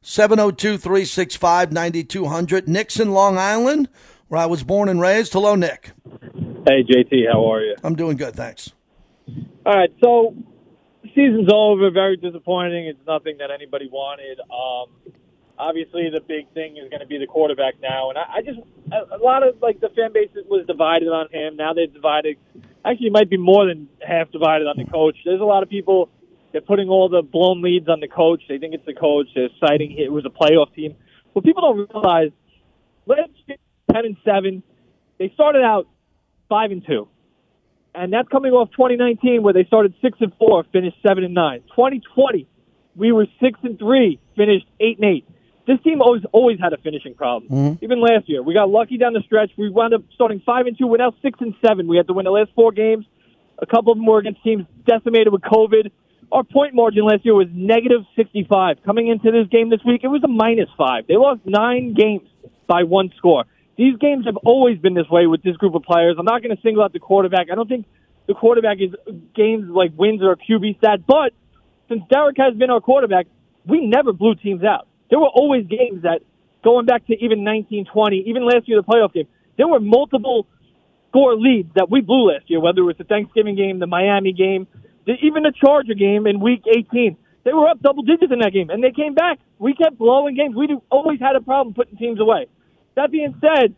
702 0.03 0.79
365 0.79 1.73
9200. 1.73 2.69
Nixon, 2.69 3.11
Long 3.11 3.37
Island, 3.37 3.89
where 4.29 4.41
I 4.41 4.47
was 4.47 4.63
born 4.63 4.89
and 4.89 5.01
raised. 5.01 5.33
Hello, 5.33 5.57
Nick. 5.57 5.91
Hey, 6.69 6.85
JT, 6.85 7.33
how 7.33 7.51
are 7.51 7.63
you? 7.63 7.77
I'm 7.83 7.95
doing 7.95 8.19
good, 8.19 8.37
thanks. 8.37 8.75
All 9.65 9.73
right, 9.73 9.91
so 10.05 10.35
season's 11.15 11.49
over. 11.51 11.91
Very 11.91 12.19
disappointing. 12.19 12.89
It's 12.89 13.01
nothing 13.07 13.39
that 13.39 13.51
anybody 13.51 13.89
wanted. 13.91 14.39
Um, 14.53 15.15
obviously 15.59 16.11
the 16.13 16.21
big 16.21 16.53
thing 16.53 16.77
is 16.77 16.91
going 16.91 17.01
to 17.01 17.07
be 17.07 17.17
the 17.17 17.27
quarterback 17.27 17.81
now. 17.81 18.11
And 18.11 18.19
I, 18.19 18.23
I 18.37 18.43
just 18.43 18.59
a, 18.93 19.17
a 19.17 19.19
lot 19.19 19.43
of 19.43 19.63
like 19.63 19.81
the 19.81 19.89
fan 19.97 20.13
base 20.13 20.29
was 20.47 20.67
divided 20.67 21.09
on 21.09 21.29
him. 21.33 21.57
Now 21.57 21.73
they're 21.73 21.87
divided. 21.87 22.37
Actually, 22.85 23.07
it 23.07 23.13
might 23.15 23.31
be 23.31 23.39
more 23.39 23.67
than 23.67 23.89
half 24.07 24.31
divided 24.31 24.67
on 24.67 24.77
the 24.77 24.85
coach. 24.85 25.17
There's 25.25 25.41
a 25.41 25.45
lot 25.45 25.63
of 25.63 25.71
people 25.71 26.11
they're 26.53 26.61
putting 26.61 26.91
all 26.91 27.09
the 27.09 27.23
blown 27.23 27.63
leads 27.63 27.89
on 27.89 28.01
the 28.01 28.09
coach. 28.09 28.43
They 28.47 28.59
think 28.59 28.75
it's 28.75 28.85
the 28.85 28.93
coach. 28.93 29.29
They're 29.35 29.49
citing 29.59 29.97
it 29.99 30.13
was 30.13 30.27
a 30.27 30.29
playoff 30.29 30.75
team. 30.75 30.97
What 31.33 31.47
people 31.47 31.63
don't 31.63 31.89
realize, 31.95 32.33
last 33.07 33.31
year, 33.47 33.57
ten 33.91 34.05
and 34.05 34.19
seven, 34.23 34.63
they 35.19 35.31
started 35.35 35.63
out 35.63 35.89
five 36.49 36.71
and 36.71 36.85
two. 36.85 37.09
And 37.95 38.13
that's 38.13 38.29
coming 38.29 38.53
off 38.53 38.71
2019, 38.73 39.43
where 39.43 39.55
they 39.55 39.65
started 39.65 39.95
six 40.01 40.19
and 40.21 40.33
four, 40.39 40.65
finished 40.73 40.97
seven 41.07 41.25
and 41.25 41.35
nine. 41.35 41.61
2020, 41.71 42.47
we 42.95 43.13
were 43.13 43.27
six 43.41 43.59
and 43.63 43.79
three, 43.79 44.21
finished 44.37 44.67
eight 44.81 44.99
and 44.99 45.05
eight 45.05 45.27
this 45.69 45.79
team 45.85 46.01
always 46.01 46.23
always 46.33 46.59
had 46.59 46.73
a 46.73 46.79
finishing 46.79 47.15
problem. 47.15 47.53
Mm-hmm. 47.53 47.85
Even 47.85 48.01
last 48.01 48.27
year, 48.27 48.43
we 48.43 48.55
got 48.55 48.71
lucky 48.71 48.97
down 48.97 49.13
the 49.13 49.21
stretch. 49.21 49.51
We 49.59 49.69
wound 49.69 49.93
up 49.93 50.03
starting 50.15 50.41
five 50.45 50.67
and 50.67 50.77
two. 50.77 50.87
We're 50.87 50.97
now 50.97 51.13
six 51.21 51.39
and 51.43 51.55
seven. 51.65 51.87
We 51.87 51.99
had 51.99 52.07
to 52.07 52.15
win 52.15 52.25
the 52.25 52.31
last 52.31 52.51
four 52.55 52.73
games. 52.73 53.05
A 53.59 53.67
couple 53.67 53.93
of 53.93 53.99
them 53.99 54.07
were 54.07 54.19
against 54.19 54.43
teams 54.43 54.65
decimated 54.87 55.31
with 55.31 55.43
COVID. 55.43 55.91
Our 56.33 56.43
point 56.43 56.75
margin 56.75 57.05
last 57.05 57.25
year 57.25 57.35
was 57.35 57.49
negative 57.53 58.01
65. 58.17 58.79
Coming 58.85 59.09
into 59.09 59.31
this 59.31 59.47
game 59.49 59.69
this 59.69 59.81
week, 59.85 60.01
it 60.05 60.09
was 60.09 60.23
a 60.25 60.29
minus 60.29 60.69
five. 60.77 61.07
They 61.07 61.17
lost 61.17 61.41
nine 61.45 61.93
games 61.93 62.29
by 62.67 62.85
one 62.85 63.13
score. 63.19 63.45
These 63.79 63.97
games 63.97 64.27
have 64.27 64.37
always 64.45 64.79
been 64.79 64.93
this 64.93 65.09
way 65.09 65.27
with 65.27 65.43
this 65.43 65.57
group 65.57 65.75
of 65.75 65.83
players. 65.83 66.17
I'm 66.19 66.27
not 66.27 66.43
going 66.43 66.55
to 66.55 66.61
single 66.61 66.83
out 66.83 66.93
the 66.93 66.99
quarterback. 66.99 67.47
I 67.51 67.55
don't 67.55 67.69
think 67.69 67.87
the 68.27 68.35
quarterback 68.35 68.79
is 68.81 68.91
games 69.35 69.71
like 69.71 69.93
wins 69.97 70.21
or 70.23 70.33
a 70.33 70.37
QB 70.37 70.77
stat, 70.79 71.07
but 71.07 71.33
since 71.89 72.03
Derek 72.11 72.37
has 72.37 72.55
been 72.55 72.69
our 72.69 72.81
quarterback, 72.81 73.27
we 73.65 73.87
never 73.87 74.13
blew 74.13 74.35
teams 74.35 74.63
out 74.63 74.89
there 75.11 75.19
were 75.19 75.29
always 75.29 75.67
games 75.67 76.03
that, 76.03 76.21
going 76.65 76.87
back 76.87 77.07
to 77.07 77.15
even 77.15 77.45
1920, 77.45 78.25
even 78.27 78.45
last 78.45 78.69
year, 78.69 78.81
the 78.81 78.87
playoff 78.87 79.13
game, 79.13 79.27
there 79.57 79.69
were 79.69 79.81
multiple 79.81 80.47
score 81.09 81.37
leads 81.37 81.73
that 81.75 81.91
we 81.91 82.01
blew 82.01 82.31
last 82.33 82.49
year, 82.49 82.61
whether 82.61 82.81
it 82.81 82.85
was 82.85 82.97
the 82.99 83.05
Thanksgiving 83.05 83.57
game, 83.57 83.79
the 83.79 83.87
Miami 83.87 84.33
game, 84.33 84.67
the, 85.07 85.15
even 85.23 85.43
the 85.43 85.53
Charger 85.53 85.95
game 85.95 86.27
in 86.27 86.41
week 86.41 86.65
18. 86.67 87.17
They 87.45 87.53
were 87.53 87.69
up 87.69 87.81
double 87.81 88.03
digits 88.03 88.33
in 88.33 88.41
that 88.41 88.53
game, 88.53 88.69
and 88.69 88.85
they 88.85 88.91
came 88.91 89.15
back. 89.15 89.39
We 89.59 89.75
kept 89.75 89.97
blowing 89.99 90.37
games. 90.37 90.55
We 90.55 90.69
always 90.91 91.19
had 91.21 91.35
a 91.37 91.41
problem 91.41 91.75
putting 91.75 91.97
teams 91.97 92.21
away. 92.21 92.47
That 92.99 93.13
being 93.13 93.41
said, 93.41 93.77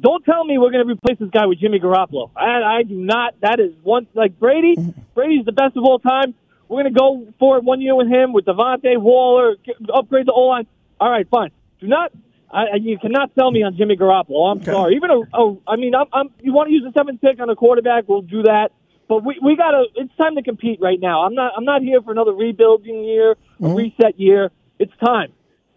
don't 0.00 0.24
tell 0.24 0.42
me 0.44 0.56
we're 0.56 0.70
going 0.70 0.86
to 0.86 0.90
replace 0.90 1.18
this 1.18 1.28
guy 1.28 1.44
with 1.44 1.58
Jimmy 1.58 1.78
Garoppolo. 1.78 2.30
I, 2.34 2.78
I 2.78 2.82
do 2.84 2.94
not. 2.94 3.34
That 3.42 3.60
is 3.60 3.74
one 3.82 4.06
like 4.14 4.38
Brady. 4.38 4.76
Brady's 5.14 5.44
the 5.44 5.52
best 5.52 5.76
of 5.76 5.84
all 5.84 5.98
time. 5.98 6.34
We're 6.66 6.82
going 6.82 6.94
to 6.94 6.98
go 6.98 7.28
for 7.38 7.58
it 7.58 7.64
one 7.64 7.82
year 7.82 7.94
with 7.94 8.08
him 8.08 8.32
with 8.32 8.46
Devontae 8.46 8.98
Waller, 8.98 9.56
upgrade 9.92 10.26
the 10.26 10.32
O 10.32 10.42
line. 10.42 10.66
All 10.98 11.10
right, 11.10 11.28
fine. 11.28 11.50
Do 11.80 11.86
not. 11.86 12.12
I, 12.50 12.76
you 12.80 12.98
cannot 12.98 13.30
sell 13.34 13.50
me 13.50 13.62
on 13.62 13.76
Jimmy 13.76 13.96
Garoppolo. 13.96 14.50
I'm 14.50 14.58
okay. 14.58 14.72
sorry. 14.72 14.96
Even 14.96 15.10
a, 15.10 15.20
a 15.36 15.56
I 15.68 15.76
mean, 15.76 15.94
I'm, 15.94 16.06
I'm, 16.10 16.30
you 16.40 16.54
want 16.54 16.68
to 16.68 16.72
use 16.72 16.82
the 16.82 16.98
seventh 16.98 17.20
pick 17.20 17.40
on 17.40 17.50
a 17.50 17.56
quarterback? 17.56 18.08
We'll 18.08 18.22
do 18.22 18.44
that. 18.44 18.72
But 19.06 19.22
we 19.22 19.38
we 19.42 19.54
got 19.54 19.72
to. 19.72 19.84
It's 19.96 20.16
time 20.16 20.36
to 20.36 20.42
compete 20.42 20.80
right 20.80 20.98
now. 20.98 21.24
I'm 21.24 21.34
not. 21.34 21.52
I'm 21.56 21.64
not 21.64 21.82
here 21.82 22.00
for 22.00 22.10
another 22.10 22.32
rebuilding 22.32 23.04
year, 23.04 23.34
mm-hmm. 23.60 23.66
a 23.66 23.74
reset 23.74 24.18
year. 24.18 24.50
It's 24.78 24.92
time. 25.04 25.32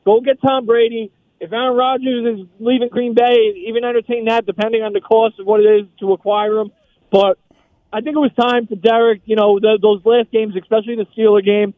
Go 0.05 0.21
get 0.21 0.41
Tom 0.41 0.65
Brady 0.65 1.11
if 1.43 1.51
Aaron 1.51 1.75
Rodgers 1.75 2.39
is 2.39 2.47
leaving 2.61 2.87
Green 2.87 3.13
Bay, 3.13 3.65
even 3.67 3.83
entertain 3.83 4.25
that, 4.25 4.45
depending 4.45 4.81
on 4.81 4.93
the 4.93 5.01
cost 5.01 5.39
of 5.39 5.45
what 5.45 5.59
it 5.59 5.65
is 5.65 5.87
to 5.99 6.13
acquire 6.13 6.57
him. 6.57 6.71
But 7.11 7.37
I 7.91 7.99
think 7.99 8.15
it 8.15 8.19
was 8.19 8.31
time 8.39 8.65
for 8.65 8.75
Derek. 8.75 9.23
You 9.25 9.35
know, 9.35 9.59
the, 9.59 9.77
those 9.81 10.01
last 10.05 10.31
games, 10.31 10.55
especially 10.55 10.95
the 10.95 11.05
Steeler 11.13 11.43
game 11.43 11.73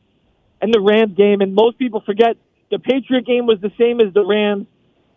and 0.61 0.71
the 0.71 0.79
Rams 0.79 1.17
game, 1.17 1.41
and 1.41 1.55
most 1.55 1.79
people 1.79 2.01
forget 2.01 2.37
the 2.69 2.77
Patriot 2.77 3.25
game 3.25 3.47
was 3.47 3.59
the 3.59 3.71
same 3.75 3.99
as 4.01 4.13
the 4.13 4.23
Rams 4.23 4.67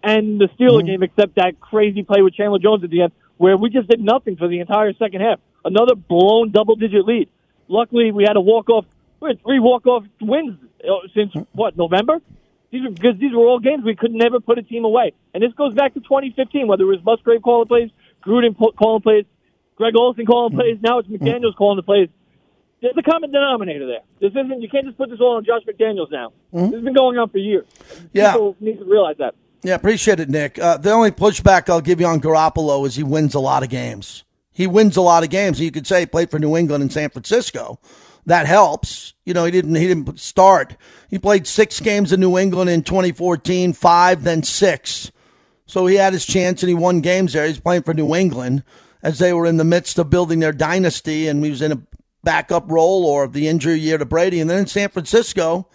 and 0.02 0.40
the 0.40 0.48
Steeler 0.58 0.78
mm-hmm. 0.78 0.86
game, 0.86 1.02
except 1.02 1.34
that 1.34 1.60
crazy 1.60 2.02
play 2.02 2.22
with 2.22 2.32
Chandler 2.32 2.58
Jones 2.58 2.82
at 2.84 2.88
the 2.88 3.02
end, 3.02 3.12
where 3.36 3.58
we 3.58 3.68
just 3.68 3.86
did 3.90 4.00
nothing 4.00 4.36
for 4.36 4.48
the 4.48 4.60
entire 4.60 4.94
second 4.94 5.20
half. 5.20 5.40
Another 5.62 5.94
blown 5.94 6.52
double-digit 6.52 7.04
lead. 7.04 7.28
Luckily, 7.68 8.12
we 8.12 8.24
had 8.24 8.36
a 8.36 8.40
walk-off. 8.40 8.86
We 9.20 9.28
had 9.28 9.42
three 9.42 9.60
walk-off 9.60 10.04
wins 10.22 10.58
uh, 10.82 11.06
since 11.14 11.34
what 11.52 11.76
November. 11.76 12.22
These 12.70 12.84
are 12.84 12.90
because 12.90 13.18
these 13.18 13.32
were 13.32 13.46
all 13.46 13.60
games 13.60 13.84
we 13.84 13.96
could 13.96 14.12
never 14.12 14.40
put 14.40 14.58
a 14.58 14.62
team 14.62 14.84
away. 14.84 15.12
And 15.32 15.42
this 15.42 15.52
goes 15.54 15.74
back 15.74 15.94
to 15.94 16.00
2015, 16.00 16.66
whether 16.66 16.82
it 16.82 16.86
was 16.86 17.04
Musgrave 17.04 17.42
calling 17.42 17.66
plays, 17.66 17.90
Gruden 18.24 18.54
calling 18.76 19.02
plays, 19.02 19.24
Greg 19.76 19.94
Olson 19.96 20.26
calling 20.26 20.54
plays. 20.54 20.78
Now 20.82 20.98
it's 20.98 21.08
McDaniels 21.08 21.56
calling 21.56 21.76
the 21.76 21.82
plays. 21.82 22.08
There's 22.80 22.96
a 22.96 23.02
common 23.02 23.32
denominator 23.32 23.86
there. 23.86 24.02
This 24.20 24.30
isn't. 24.30 24.62
You 24.62 24.68
can't 24.68 24.86
just 24.86 24.98
put 24.98 25.10
this 25.10 25.18
all 25.20 25.36
on 25.36 25.44
Josh 25.44 25.62
McDaniels 25.66 26.10
now. 26.10 26.32
Mm-hmm. 26.52 26.66
This 26.66 26.74
has 26.74 26.84
been 26.84 26.94
going 26.94 27.18
on 27.18 27.28
for 27.30 27.38
years. 27.38 27.66
Yeah, 28.12 28.32
people 28.32 28.56
need 28.60 28.78
to 28.78 28.84
realize 28.84 29.16
that. 29.18 29.34
Yeah, 29.62 29.74
appreciate 29.74 30.20
it, 30.20 30.28
Nick. 30.28 30.58
Uh, 30.58 30.76
the 30.76 30.92
only 30.92 31.10
pushback 31.10 31.68
I'll 31.68 31.80
give 31.80 32.00
you 32.00 32.06
on 32.06 32.20
Garoppolo 32.20 32.86
is 32.86 32.94
he 32.94 33.02
wins 33.02 33.34
a 33.34 33.40
lot 33.40 33.64
of 33.64 33.68
games. 33.68 34.24
He 34.52 34.66
wins 34.66 34.96
a 34.96 35.00
lot 35.00 35.24
of 35.24 35.30
games. 35.30 35.60
You 35.60 35.72
could 35.72 35.86
say 35.86 36.00
he 36.00 36.06
played 36.06 36.30
for 36.30 36.38
New 36.38 36.56
England 36.56 36.82
and 36.82 36.92
San 36.92 37.10
Francisco 37.10 37.80
that 38.28 38.46
helps. 38.46 39.14
You 39.24 39.34
know, 39.34 39.44
he 39.44 39.50
didn't 39.50 39.74
he 39.74 39.86
didn't 39.86 40.20
start. 40.20 40.76
He 41.08 41.18
played 41.18 41.46
six 41.46 41.80
games 41.80 42.12
in 42.12 42.20
New 42.20 42.38
England 42.38 42.70
in 42.70 42.82
2014, 42.82 43.72
five, 43.72 44.22
then 44.22 44.42
six. 44.42 45.10
So 45.66 45.86
he 45.86 45.96
had 45.96 46.12
his 46.12 46.24
chance 46.24 46.62
and 46.62 46.68
he 46.68 46.74
won 46.74 47.00
games 47.00 47.32
there. 47.32 47.46
He's 47.46 47.60
playing 47.60 47.82
for 47.82 47.94
New 47.94 48.14
England 48.14 48.64
as 49.02 49.18
they 49.18 49.32
were 49.32 49.46
in 49.46 49.56
the 49.56 49.64
midst 49.64 49.98
of 49.98 50.10
building 50.10 50.40
their 50.40 50.52
dynasty 50.52 51.26
and 51.26 51.42
he 51.42 51.50
was 51.50 51.62
in 51.62 51.72
a 51.72 51.82
backup 52.22 52.70
role 52.70 53.04
or 53.06 53.26
the 53.26 53.48
injury 53.48 53.78
year 53.78 53.98
to 53.98 54.04
Brady. 54.04 54.40
And 54.40 54.48
then 54.48 54.58
in 54.58 54.66
San 54.66 54.90
Francisco, 54.90 55.68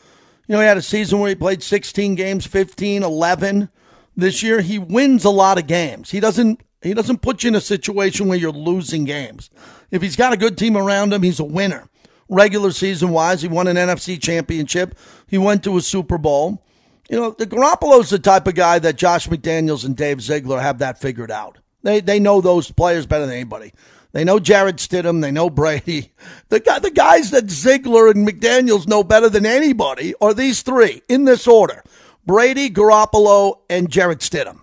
you 0.48 0.54
know, 0.54 0.60
he 0.60 0.68
had 0.68 0.78
a 0.78 0.82
season 0.82 1.20
where 1.20 1.30
he 1.30 1.36
played 1.36 1.64
16 1.64 2.16
games, 2.16 2.46
15, 2.46 3.02
11. 3.02 3.70
This 4.16 4.44
year 4.44 4.62
he 4.62 4.78
wins 4.78 5.26
a 5.26 5.32
lot 5.32 5.58
of 5.58 5.68
games. 5.68 6.12
He 6.12 6.20
doesn't 6.20 6.62
he 6.84 6.94
doesn't 6.94 7.22
put 7.22 7.44
you 7.44 7.48
in 7.48 7.56
a 7.56 7.62
situation 7.62 8.28
where 8.28 8.38
you're 8.38 8.52
losing 8.52 9.06
games. 9.06 9.50
If 9.90 10.02
he's 10.02 10.18
got 10.18 10.34
a 10.34 10.38
good 10.38 10.58
team 10.58 10.76
around 10.78 11.14
him, 11.14 11.24
he's 11.24 11.40
a 11.40 11.46
winner 11.46 11.90
regular 12.30 12.72
season 12.72 13.10
wise. 13.10 13.42
He 13.42 13.48
won 13.48 13.68
an 13.68 13.78
NFC 13.78 14.22
championship. 14.22 14.98
He 15.28 15.38
went 15.38 15.64
to 15.64 15.78
a 15.78 15.82
Super 15.82 16.18
Bowl. 16.18 16.64
You 17.10 17.20
know, 17.20 17.32
the 17.32 17.46
Garoppolo's 17.46 18.10
the 18.10 18.20
type 18.20 18.48
of 18.48 18.56
guy 18.56 18.80
that 18.80 18.96
Josh 18.96 19.28
McDaniels 19.28 19.86
and 19.86 19.96
Dave 19.96 20.22
Ziegler 20.22 20.60
have 20.60 20.80
that 20.80 21.00
figured 21.00 21.32
out. 21.32 21.58
They 21.84 22.00
they 22.00 22.20
know 22.20 22.42
those 22.42 22.72
players 22.72 23.06
better 23.06 23.26
than 23.26 23.36
anybody. 23.36 23.74
They 24.14 24.24
know 24.24 24.40
Jarrett 24.40 24.78
Stidham. 24.78 25.22
They 25.22 25.32
know 25.32 25.50
Brady. 25.50 26.14
The 26.50 26.60
guy, 26.60 26.78
the 26.80 26.92
guys 26.92 27.32
that 27.32 27.50
Ziegler 27.50 28.10
and 28.10 28.28
McDaniels 28.28 28.88
know 28.88 29.04
better 29.04 29.28
than 29.28 29.46
anybody 29.46 30.14
are 30.22 30.36
these 30.36 30.62
three 30.62 31.02
in 31.10 31.26
this 31.26 31.48
order: 31.48 31.84
Brady, 32.26 32.70
Garoppolo, 32.70 33.56
and 33.70 33.90
Jarrett 33.90 34.20
Stidham. 34.20 34.60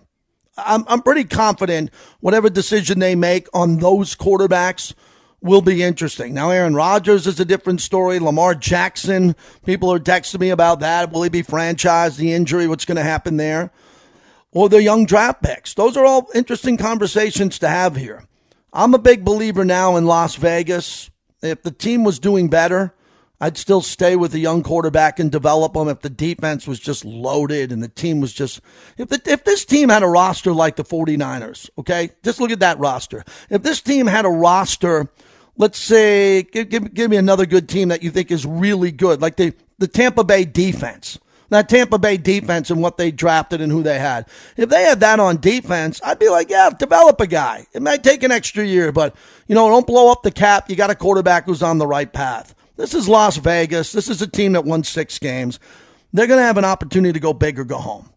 I'm 0.57 0.85
I'm 0.87 1.03
pretty 1.03 1.25
confident 1.25 1.91
whatever 2.21 2.49
decision 2.49 3.01
they 3.01 3.15
make 3.15 3.49
on 3.53 3.79
those 3.79 4.15
quarterbacks 4.15 4.95
will 5.43 5.63
be 5.63 5.83
interesting. 5.83 6.35
Now, 6.35 6.51
Aaron 6.51 6.75
Rodgers 6.75 7.27
is 7.27 7.41
a 7.41 7.45
different 7.45 7.81
story. 7.81 8.19
Lamar 8.19 8.55
Jackson, 8.55 9.35
people 9.65 9.93
are 9.93 9.99
texting 9.99 10.41
me 10.41 10.51
about 10.51 10.81
that. 10.81 11.13
Will 11.13 11.23
he 11.23 11.31
be 11.31 11.43
franchised? 11.43 12.17
The 12.17 12.33
injury, 12.33 12.67
what's 12.67 12.85
going 12.85 12.97
to 12.97 13.03
happen 13.03 13.37
there? 13.37 13.71
Or 14.53 14.69
the 14.69 14.83
young 14.83 15.07
draft 15.07 15.43
picks. 15.43 15.75
Those 15.75 15.97
are 15.97 16.05
all 16.05 16.29
interesting 16.35 16.77
conversations 16.77 17.59
to 17.61 17.69
have 17.69 17.97
here. 17.97 18.25
I'm 18.73 18.95
a 18.95 18.99
big 18.99 19.25
believer 19.25 19.65
now 19.65 19.97
in 19.97 20.07
Las 20.07 20.35
Vegas. 20.37 21.11
If 21.43 21.63
the 21.63 21.71
team 21.71 22.05
was 22.05 22.19
doing 22.19 22.49
better, 22.49 22.95
I'd 23.41 23.57
still 23.57 23.81
stay 23.81 24.17
with 24.17 24.33
the 24.33 24.39
young 24.39 24.63
quarterback 24.63 25.19
and 25.19 25.33
develop 25.33 25.73
them. 25.73 25.89
if 25.89 26.01
the 26.01 26.11
defense 26.11 26.69
was 26.69 26.79
just 26.79 27.07
loaded 27.07 27.73
and 27.73 27.83
the 27.83 27.89
team 27.89 28.21
was 28.21 28.35
just 28.35 28.61
if 28.99 29.09
the, 29.09 29.21
if 29.25 29.45
this 29.45 29.65
team 29.65 29.89
had 29.89 30.03
a 30.03 30.07
roster 30.07 30.53
like 30.53 30.77
the 30.77 30.85
49ers, 30.85 31.71
okay? 31.79 32.11
Just 32.23 32.39
look 32.39 32.51
at 32.51 32.61
that 32.61 32.79
roster. 32.79 33.25
If 33.49 33.63
this 33.63 33.81
team 33.81 34.07
had 34.07 34.27
a 34.27 34.31
roster 34.31 35.09
let's 35.61 35.79
say, 35.79 36.43
give, 36.43 36.71
give, 36.71 36.95
give 36.95 37.11
me 37.11 37.19
another 37.19 37.45
good 37.45 37.69
team 37.69 37.89
that 37.89 38.03
you 38.03 38.11
think 38.11 38.31
is 38.31 38.47
really 38.47 38.91
good, 38.91 39.21
like 39.21 39.37
the, 39.37 39.53
the 39.79 39.87
Tampa 39.87 40.25
Bay 40.25 40.47
defense. 40.47 41.19
That 41.51 41.69
Tampa 41.69 41.99
Bay 41.99 42.17
defense 42.17 42.71
and 42.71 42.81
what 42.81 42.97
they 42.97 43.11
drafted 43.11 43.61
and 43.61 43.71
who 43.71 43.83
they 43.83 43.99
had. 43.99 44.27
If 44.57 44.71
they 44.71 44.85
had 44.85 45.01
that 45.01 45.21
on 45.21 45.39
defense, 45.39 46.01
I'd 46.03 46.19
be 46.19 46.31
like, 46.31 46.49
yeah, 46.49 46.71
develop 46.71 47.21
a 47.21 47.27
guy. 47.27 47.67
It 47.75 47.83
might 47.83 48.03
take 48.03 48.23
an 48.23 48.31
extra 48.33 48.65
year, 48.65 48.91
but, 48.91 49.15
you 49.49 49.55
know, 49.55 49.69
don't 49.69 49.87
blow 49.87 50.11
up 50.11 50.23
the 50.23 50.31
cap. 50.31 50.71
You 50.71 50.77
got 50.77 50.91
a 50.91 50.95
quarterback 50.95 51.45
who's 51.45 51.63
on 51.63 51.77
the 51.77 51.87
right 51.87 52.11
path. 52.11 52.55
This 52.77 52.95
is 52.95 53.07
Las 53.07 53.37
Vegas. 53.37 53.93
This 53.93 54.09
is 54.09 54.23
a 54.23 54.27
team 54.27 54.53
that 54.53 54.65
won 54.65 54.83
six 54.83 55.19
games. 55.19 55.61
They're 56.15 56.29
going 56.29 56.41
to 56.41 56.47
have 56.47 56.57
an 56.57 56.65
opportunity 56.65 57.13
to 57.13 57.21
go 57.21 57.35
big 57.35 57.59
or 57.59 57.65
go 57.65 57.77
home. 57.77 58.09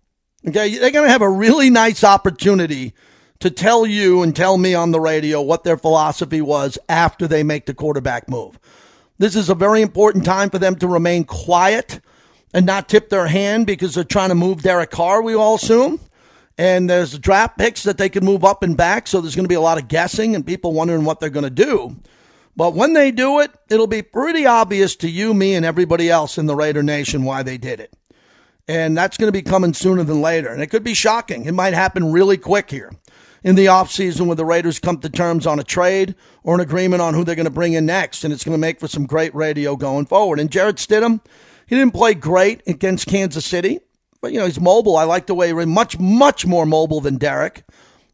Okay. 0.48 0.78
They're 0.78 0.92
going 0.92 1.08
to 1.08 1.12
have 1.12 1.22
a 1.22 1.30
really 1.30 1.70
nice 1.70 2.06
opportunity 2.06 2.94
to 3.44 3.52
tell 3.52 3.86
you 3.86 4.24
and 4.24 4.34
tell 4.34 4.58
me 4.58 4.74
on 4.74 4.92
the 4.92 5.02
radio 5.02 5.42
what 5.42 5.66
their 5.66 5.76
philosophy 5.76 6.40
was 6.40 6.78
after 6.88 7.28
they 7.28 7.44
make 7.44 7.66
the 7.66 7.74
quarterback 7.74 8.30
move. 8.30 8.58
This 9.18 9.36
is 9.36 9.50
a 9.50 9.56
very 9.56 9.82
important 9.82 10.24
time 10.24 10.50
for 10.50 10.60
them 10.60 10.78
to 10.78 10.88
remain 10.88 11.26
quiet 11.26 12.00
and 12.54 12.66
not 12.66 12.88
tip 12.88 13.10
their 13.10 13.28
hand 13.28 13.68
because 13.68 13.96
they're 13.96 14.06
trying 14.06 14.30
to 14.30 14.36
move 14.36 14.62
Derek 14.62 14.92
Carr, 14.92 15.22
we 15.22 15.36
all 15.36 15.56
assume. 15.56 16.00
And 16.58 16.90
there's 16.90 17.20
draft 17.20 17.58
picks 17.58 17.84
that 17.84 17.98
they 17.98 18.08
can 18.08 18.24
move 18.24 18.46
up 18.46 18.64
and 18.64 18.78
back. 18.78 19.08
So 19.08 19.20
there's 19.20 19.36
going 19.36 19.44
to 19.44 19.50
be 19.50 19.56
a 19.56 19.62
lot 19.62 19.78
of 19.78 19.90
guessing 19.90 20.36
and 20.36 20.48
people 20.48 20.72
wondering 20.72 21.04
what 21.04 21.20
they're 21.20 21.30
going 21.30 21.44
to 21.44 21.50
do. 21.50 21.98
But 22.56 22.76
when 22.76 22.94
they 22.94 23.12
do 23.12 23.42
it, 23.42 23.52
it'll 23.70 23.88
be 23.88 24.04
pretty 24.04 24.46
obvious 24.46 24.96
to 24.98 25.10
you, 25.10 25.34
me, 25.34 25.54
and 25.54 25.66
everybody 25.66 26.10
else 26.10 26.38
in 26.38 26.46
the 26.46 26.56
Raider 26.56 26.84
Nation 26.84 27.26
why 27.26 27.44
they 27.44 27.58
did 27.58 27.82
it. 27.82 27.94
And 28.70 28.96
that's 28.98 29.18
going 29.18 29.28
to 29.28 29.38
be 29.38 29.42
coming 29.42 29.74
sooner 29.74 30.06
than 30.06 30.22
later. 30.22 30.48
And 30.48 30.62
it 30.62 30.68
could 30.68 30.86
be 30.86 30.94
shocking. 30.94 31.44
It 31.44 31.54
might 31.54 31.74
happen 31.74 32.14
really 32.14 32.38
quick 32.38 32.72
here 32.72 32.94
in 33.44 33.56
the 33.56 33.66
offseason 33.66 34.28
when 34.28 34.38
the 34.38 34.46
Raiders 34.46 34.80
come 34.80 34.98
to 35.00 35.10
terms 35.10 35.46
on 35.46 35.60
a 35.60 35.64
trade 35.64 36.16
or 36.44 36.56
an 36.56 36.62
agreement 36.62 37.02
on 37.02 37.14
who 37.14 37.24
they're 37.24 37.36
going 37.36 37.46
to 37.46 37.52
bring 37.52 37.74
in 37.74 37.86
next. 37.86 38.24
And 38.24 38.34
it's 38.34 38.44
going 38.44 38.54
to 38.54 38.60
make 38.60 38.80
for 38.80 38.88
some 38.88 39.06
great 39.06 39.36
radio 39.36 39.76
going 39.76 40.06
forward. 40.06 40.40
And 40.40 40.50
Jarrett 40.50 40.78
Stidham, 40.78 41.20
he 41.68 41.76
didn't 41.76 41.94
play 41.94 42.14
great 42.14 42.62
against 42.68 43.08
Kansas 43.08 43.46
City, 43.46 43.80
but, 44.22 44.32
you 44.32 44.40
know, 44.40 44.46
he's 44.46 44.60
mobile. 44.60 44.96
I 44.96 45.04
like 45.04 45.28
the 45.28 45.36
way 45.36 45.54
he's 45.54 45.66
much, 45.66 46.00
much 46.00 46.46
more 46.46 46.66
mobile 46.66 47.02
than 47.02 47.18
Derek. 47.18 47.64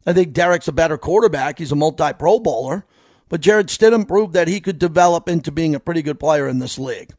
I 0.06 0.12
think 0.12 0.32
Derek's 0.32 0.68
a 0.68 0.72
better 0.72 0.98
quarterback. 0.98 1.58
He's 1.58 1.72
a 1.72 1.76
multi 1.76 2.12
pro 2.12 2.40
bowler. 2.40 2.84
But 3.28 3.40
Jarrett 3.40 3.68
Stidham 3.68 4.08
proved 4.08 4.32
that 4.32 4.48
he 4.48 4.60
could 4.60 4.78
develop 4.78 5.28
into 5.28 5.52
being 5.52 5.74
a 5.74 5.80
pretty 5.80 6.02
good 6.02 6.18
player 6.18 6.48
in 6.48 6.58
this 6.58 6.78
league. 6.78 7.14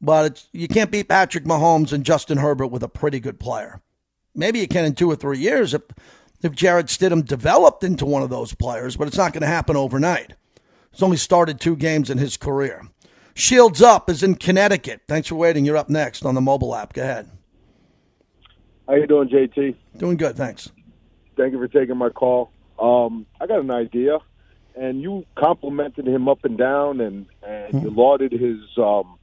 But 0.00 0.46
you 0.50 0.66
can't 0.66 0.90
beat 0.90 1.08
Patrick 1.08 1.44
Mahomes 1.44 1.92
and 1.92 2.04
Justin 2.04 2.38
Herbert 2.38 2.68
with 2.68 2.82
a 2.82 2.88
pretty 2.88 3.20
good 3.20 3.38
player. 3.38 3.82
Maybe 4.34 4.60
you 4.60 4.66
can 4.66 4.86
in 4.86 4.94
two 4.94 5.10
or 5.10 5.14
three 5.14 5.38
years 5.38 5.74
if 5.74 5.82
if 6.42 6.52
Jarrett 6.52 6.86
Stidham 6.86 7.24
developed 7.24 7.84
into 7.84 8.04
one 8.04 8.22
of 8.22 8.30
those 8.30 8.54
players, 8.54 8.96
but 8.96 9.08
it's 9.08 9.16
not 9.16 9.32
going 9.32 9.42
to 9.42 9.46
happen 9.46 9.76
overnight. 9.76 10.34
He's 10.90 11.02
only 11.02 11.16
started 11.16 11.60
two 11.60 11.76
games 11.76 12.10
in 12.10 12.18
his 12.18 12.36
career. 12.36 12.86
Shields 13.34 13.80
Up 13.80 14.10
is 14.10 14.22
in 14.22 14.34
Connecticut. 14.34 15.02
Thanks 15.08 15.28
for 15.28 15.36
waiting. 15.36 15.64
You're 15.64 15.76
up 15.76 15.88
next 15.88 16.24
on 16.24 16.34
the 16.34 16.40
mobile 16.40 16.74
app. 16.74 16.92
Go 16.92 17.02
ahead. 17.02 17.30
How 18.86 18.94
you 18.94 19.06
doing, 19.06 19.28
JT? 19.28 19.76
Doing 19.96 20.16
good, 20.16 20.36
thanks. 20.36 20.70
Thank 21.36 21.52
you 21.52 21.58
for 21.58 21.68
taking 21.68 21.96
my 21.96 22.10
call. 22.10 22.50
Um, 22.78 23.26
I 23.40 23.46
got 23.46 23.60
an 23.60 23.70
idea, 23.70 24.18
and 24.74 25.00
you 25.00 25.24
complimented 25.34 26.06
him 26.06 26.28
up 26.28 26.44
and 26.44 26.58
down, 26.58 27.00
and, 27.00 27.26
and 27.42 27.82
you 27.82 27.90
hmm. 27.90 27.98
lauded 27.98 28.32
his 28.32 28.58
um, 28.76 29.18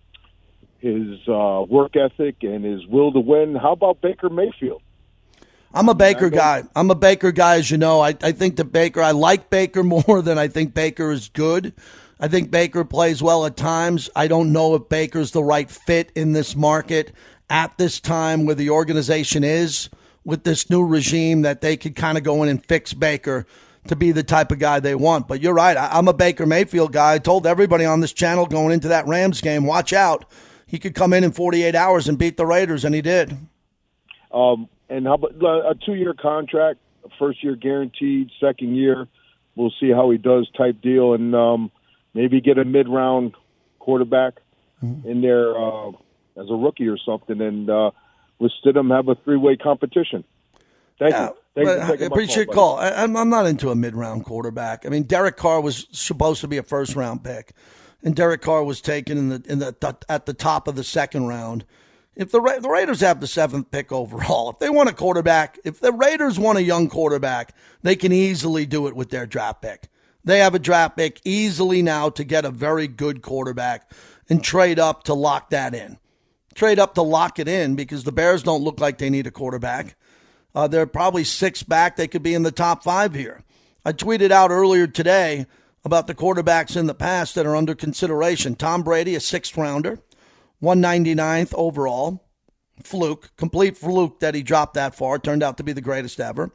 his 0.80 1.20
uh, 1.28 1.66
work 1.68 1.96
ethic 1.96 2.38
and 2.42 2.64
his 2.64 2.88
will 2.88 3.12
to 3.12 3.20
win. 3.20 3.56
How 3.56 3.74
about 3.74 4.02
Baker 4.02 4.30
Mayfield? 4.30 4.82
I'm 5.74 5.90
a 5.90 5.94
Baker 5.94 6.30
guy. 6.30 6.64
I'm 6.76 6.90
a 6.90 6.96
Baker 6.96 7.32
guy, 7.32 7.58
as 7.58 7.70
you 7.70 7.78
know. 7.78 8.02
I, 8.02 8.10
I 8.22 8.32
think 8.32 8.56
the 8.56 8.66
Baker, 8.66 9.02
I 9.02 9.12
like 9.12 9.50
Baker 9.50 9.84
more 10.08 10.22
than 10.22 10.38
I 10.38 10.48
think 10.48 10.74
Baker 10.74 11.12
is 11.12 11.30
good. 11.30 11.74
I 12.20 12.28
think 12.28 12.52
Baker 12.52 12.84
plays 12.84 13.22
well 13.22 13.46
at 13.46 13.56
times. 13.56 14.10
I 14.16 14.28
don't 14.28 14.52
know 14.52 14.76
if 14.76 14.90
Baker's 14.90 15.32
the 15.32 15.44
right 15.44 15.70
fit 15.70 16.12
in 16.16 16.34
this 16.34 16.56
market 16.56 17.14
at 17.50 17.78
this 17.78 18.00
time 18.00 18.46
where 18.46 18.56
the 18.56 18.72
organization 18.72 19.44
is 19.44 19.90
with 20.26 20.44
this 20.44 20.70
new 20.70 20.86
regime 20.86 21.44
that 21.44 21.62
they 21.62 21.78
could 21.78 21.96
kind 21.96 22.18
of 22.18 22.24
go 22.24 22.44
in 22.44 22.50
and 22.50 22.66
fix 22.66 22.94
Baker 22.94 23.46
to 23.88 23.96
be 23.96 24.12
the 24.12 24.24
type 24.24 24.52
of 24.52 24.60
guy 24.60 24.80
they 24.80 24.96
want. 24.96 25.28
But 25.28 25.42
you're 25.42 25.54
right. 25.54 25.78
I, 25.78 25.98
am 25.98 26.08
a 26.08 26.14
Baker 26.14 26.46
Mayfield 26.46 26.92
guy. 26.92 27.14
I 27.14 27.20
told 27.20 27.48
everybody 27.48 27.86
on 27.86 28.02
this 28.02 28.14
channel 28.14 28.46
going 28.46 28.74
into 28.74 28.90
that 28.90 29.08
Rams 29.08 29.40
game, 29.40 29.66
watch 29.66 29.94
out. 29.94 30.26
He 30.68 30.78
could 30.78 30.94
come 30.94 31.14
in 31.14 31.24
in 31.24 31.32
48 31.32 31.74
hours 31.74 32.08
and 32.08 32.18
beat 32.18 32.38
the 32.38 32.46
Raiders, 32.46 32.86
and 32.86 32.94
he 32.94 33.02
did. 33.02 33.38
Um, 34.32 34.70
and 34.90 35.06
how 35.06 35.14
about 35.14 35.36
uh, 35.42 35.70
a 35.70 35.76
two-year 35.76 36.14
contract, 36.14 36.80
first 37.18 37.44
year 37.44 37.56
guaranteed, 37.56 38.32
second 38.40 38.76
year, 38.76 39.08
we'll 39.56 39.74
see 39.80 39.92
how 39.92 40.10
he 40.10 40.18
does 40.18 40.50
type 40.58 40.82
deal, 40.82 41.14
and 41.14 41.36
um, 41.36 41.72
maybe 42.14 42.42
get 42.42 42.58
a 42.58 42.66
mid-round 42.66 43.36
quarterback 43.80 44.36
mm-hmm. 44.84 45.08
in 45.08 45.22
there 45.22 45.58
uh, 45.58 45.90
as 46.38 46.50
a 46.50 46.56
rookie 46.56 46.88
or 46.88 46.98
something, 46.98 47.40
and 47.42 47.70
uh, 47.70 47.92
with 48.40 48.52
Stidham 48.64 48.94
have 48.96 49.08
a 49.08 49.16
three-way 49.16 49.58
competition. 49.58 50.24
Thank 50.98 51.14
yeah, 51.14 51.28
you. 51.28 51.66
Thank 51.66 52.02
I 52.02 52.06
appreciate 52.06 52.48
your 52.48 52.56
call. 52.56 52.78
I, 52.78 52.92
I'm, 52.92 53.16
I'm 53.18 53.30
not 53.30 53.46
into 53.46 53.70
a 53.70 53.76
mid-round 53.76 54.26
quarterback. 54.26 54.86
I 54.86 54.90
mean, 54.90 55.04
Derek 55.04 55.38
Carr 55.38 55.62
was 55.62 55.88
supposed 55.92 56.42
to 56.42 56.48
be 56.48 56.58
a 56.58 56.64
first-round 56.64 57.24
pick, 57.24 57.54
and 58.04 58.16
Derek 58.16 58.42
Carr 58.42 58.64
was 58.64 58.82
taken 58.82 59.18
in 59.18 59.30
the 59.30 59.44
in 59.48 59.60
the 59.60 59.98
at 60.08 60.26
the 60.26 60.34
top 60.34 60.68
of 60.68 60.76
the 60.76 60.84
second 60.84 61.28
round. 61.28 61.66
If 62.20 62.32
the 62.32 62.42
Ra- 62.42 62.60
the 62.60 62.70
Raiders 62.70 63.00
have 63.00 63.22
the 63.22 63.28
seventh 63.28 63.72
pick 63.72 63.94
overall, 63.94 64.50
if 64.50 64.60
they 64.60 64.70
want 64.70 64.90
a 64.90 64.94
quarterback, 64.94 65.58
if 65.64 65.80
the 65.80 65.94
Raiders 65.94 66.38
want 66.38 66.58
a 66.58 66.64
young 66.64 66.90
quarterback, 66.90 67.56
they 67.82 67.96
can 67.96 68.12
easily 68.12 68.66
do 68.66 68.88
it 68.88 68.96
with 68.96 69.10
their 69.10 69.26
draft 69.26 69.62
pick. 69.62 69.88
They 70.26 70.40
have 70.40 70.54
a 70.54 70.60
draft 70.60 70.98
pick 70.98 71.22
easily 71.24 71.82
now 71.82 72.10
to 72.10 72.26
get 72.26 72.44
a 72.44 72.52
very 72.52 72.90
good 72.90 73.22
quarterback 73.22 73.90
and 74.30 74.44
trade 74.44 74.80
up 74.80 75.04
to 75.04 75.14
lock 75.14 75.52
that 75.52 75.74
in. 75.74 75.98
Trade 76.56 76.78
up 76.78 76.96
to 76.96 77.02
lock 77.02 77.40
it 77.40 77.48
in 77.48 77.78
because 77.78 78.04
the 78.04 78.12
Bears 78.12 78.44
don't 78.44 78.64
look 78.66 78.82
like 78.82 78.98
they 78.98 79.10
need 79.10 79.26
a 79.26 79.32
quarterback. 79.32 79.96
Uh, 80.54 80.68
they're 80.68 80.86
probably 80.86 81.24
six 81.24 81.64
back. 81.64 81.96
They 81.96 82.10
could 82.10 82.22
be 82.22 82.34
in 82.34 82.44
the 82.44 82.52
top 82.52 82.84
five 82.84 83.16
here. 83.16 83.46
I 83.86 83.94
tweeted 83.94 84.32
out 84.32 84.52
earlier 84.52 84.88
today 84.88 85.46
about 85.86 86.08
the 86.08 86.16
quarterbacks 86.16 86.76
in 86.76 86.86
the 86.86 86.94
past 86.94 87.36
that 87.36 87.46
are 87.46 87.56
under 87.56 87.76
consideration. 87.76 88.56
Tom 88.56 88.84
Brady, 88.84 89.16
a 89.16 89.22
sixth 89.22 89.56
rounder, 89.56 90.00
199th 90.62 91.54
overall. 91.54 92.26
Fluke, 92.84 93.36
complete 93.36 93.78
fluke 93.78 94.20
that 94.22 94.36
he 94.36 94.44
dropped 94.44 94.76
that 94.76 94.96
far. 94.96 95.20
Turned 95.20 95.44
out 95.44 95.58
to 95.58 95.64
be 95.64 95.74
the 95.74 95.82
greatest 95.82 96.20
ever. 96.20 96.52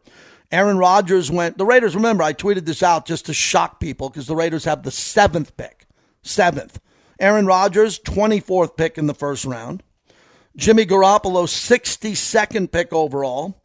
Aaron 0.50 0.78
Rodgers 0.78 1.30
went. 1.30 1.58
The 1.58 1.66
Raiders, 1.66 1.94
remember, 1.94 2.22
I 2.22 2.32
tweeted 2.32 2.64
this 2.64 2.82
out 2.82 3.06
just 3.06 3.26
to 3.26 3.34
shock 3.34 3.80
people 3.80 4.08
because 4.08 4.26
the 4.26 4.36
Raiders 4.36 4.64
have 4.64 4.82
the 4.82 4.90
seventh 4.90 5.56
pick. 5.56 5.86
Seventh. 6.22 6.80
Aaron 7.20 7.46
Rodgers, 7.46 7.98
24th 8.00 8.76
pick 8.76 8.98
in 8.98 9.06
the 9.06 9.14
first 9.14 9.44
round. 9.44 9.82
Jimmy 10.56 10.86
Garoppolo, 10.86 11.46
62nd 11.46 12.70
pick 12.70 12.92
overall. 12.92 13.60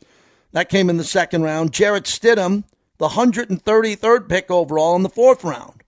That 0.52 0.70
came 0.70 0.90
in 0.90 0.98
the 0.98 1.04
second 1.04 1.44
round. 1.44 1.72
Jarrett 1.72 2.06
Stidham, 2.06 2.64
the 2.98 3.10
133rd 3.10 4.28
pick 4.28 4.50
overall 4.50 4.96
in 4.96 5.04
the 5.04 5.10
fourth 5.10 5.44
round. 5.44 5.84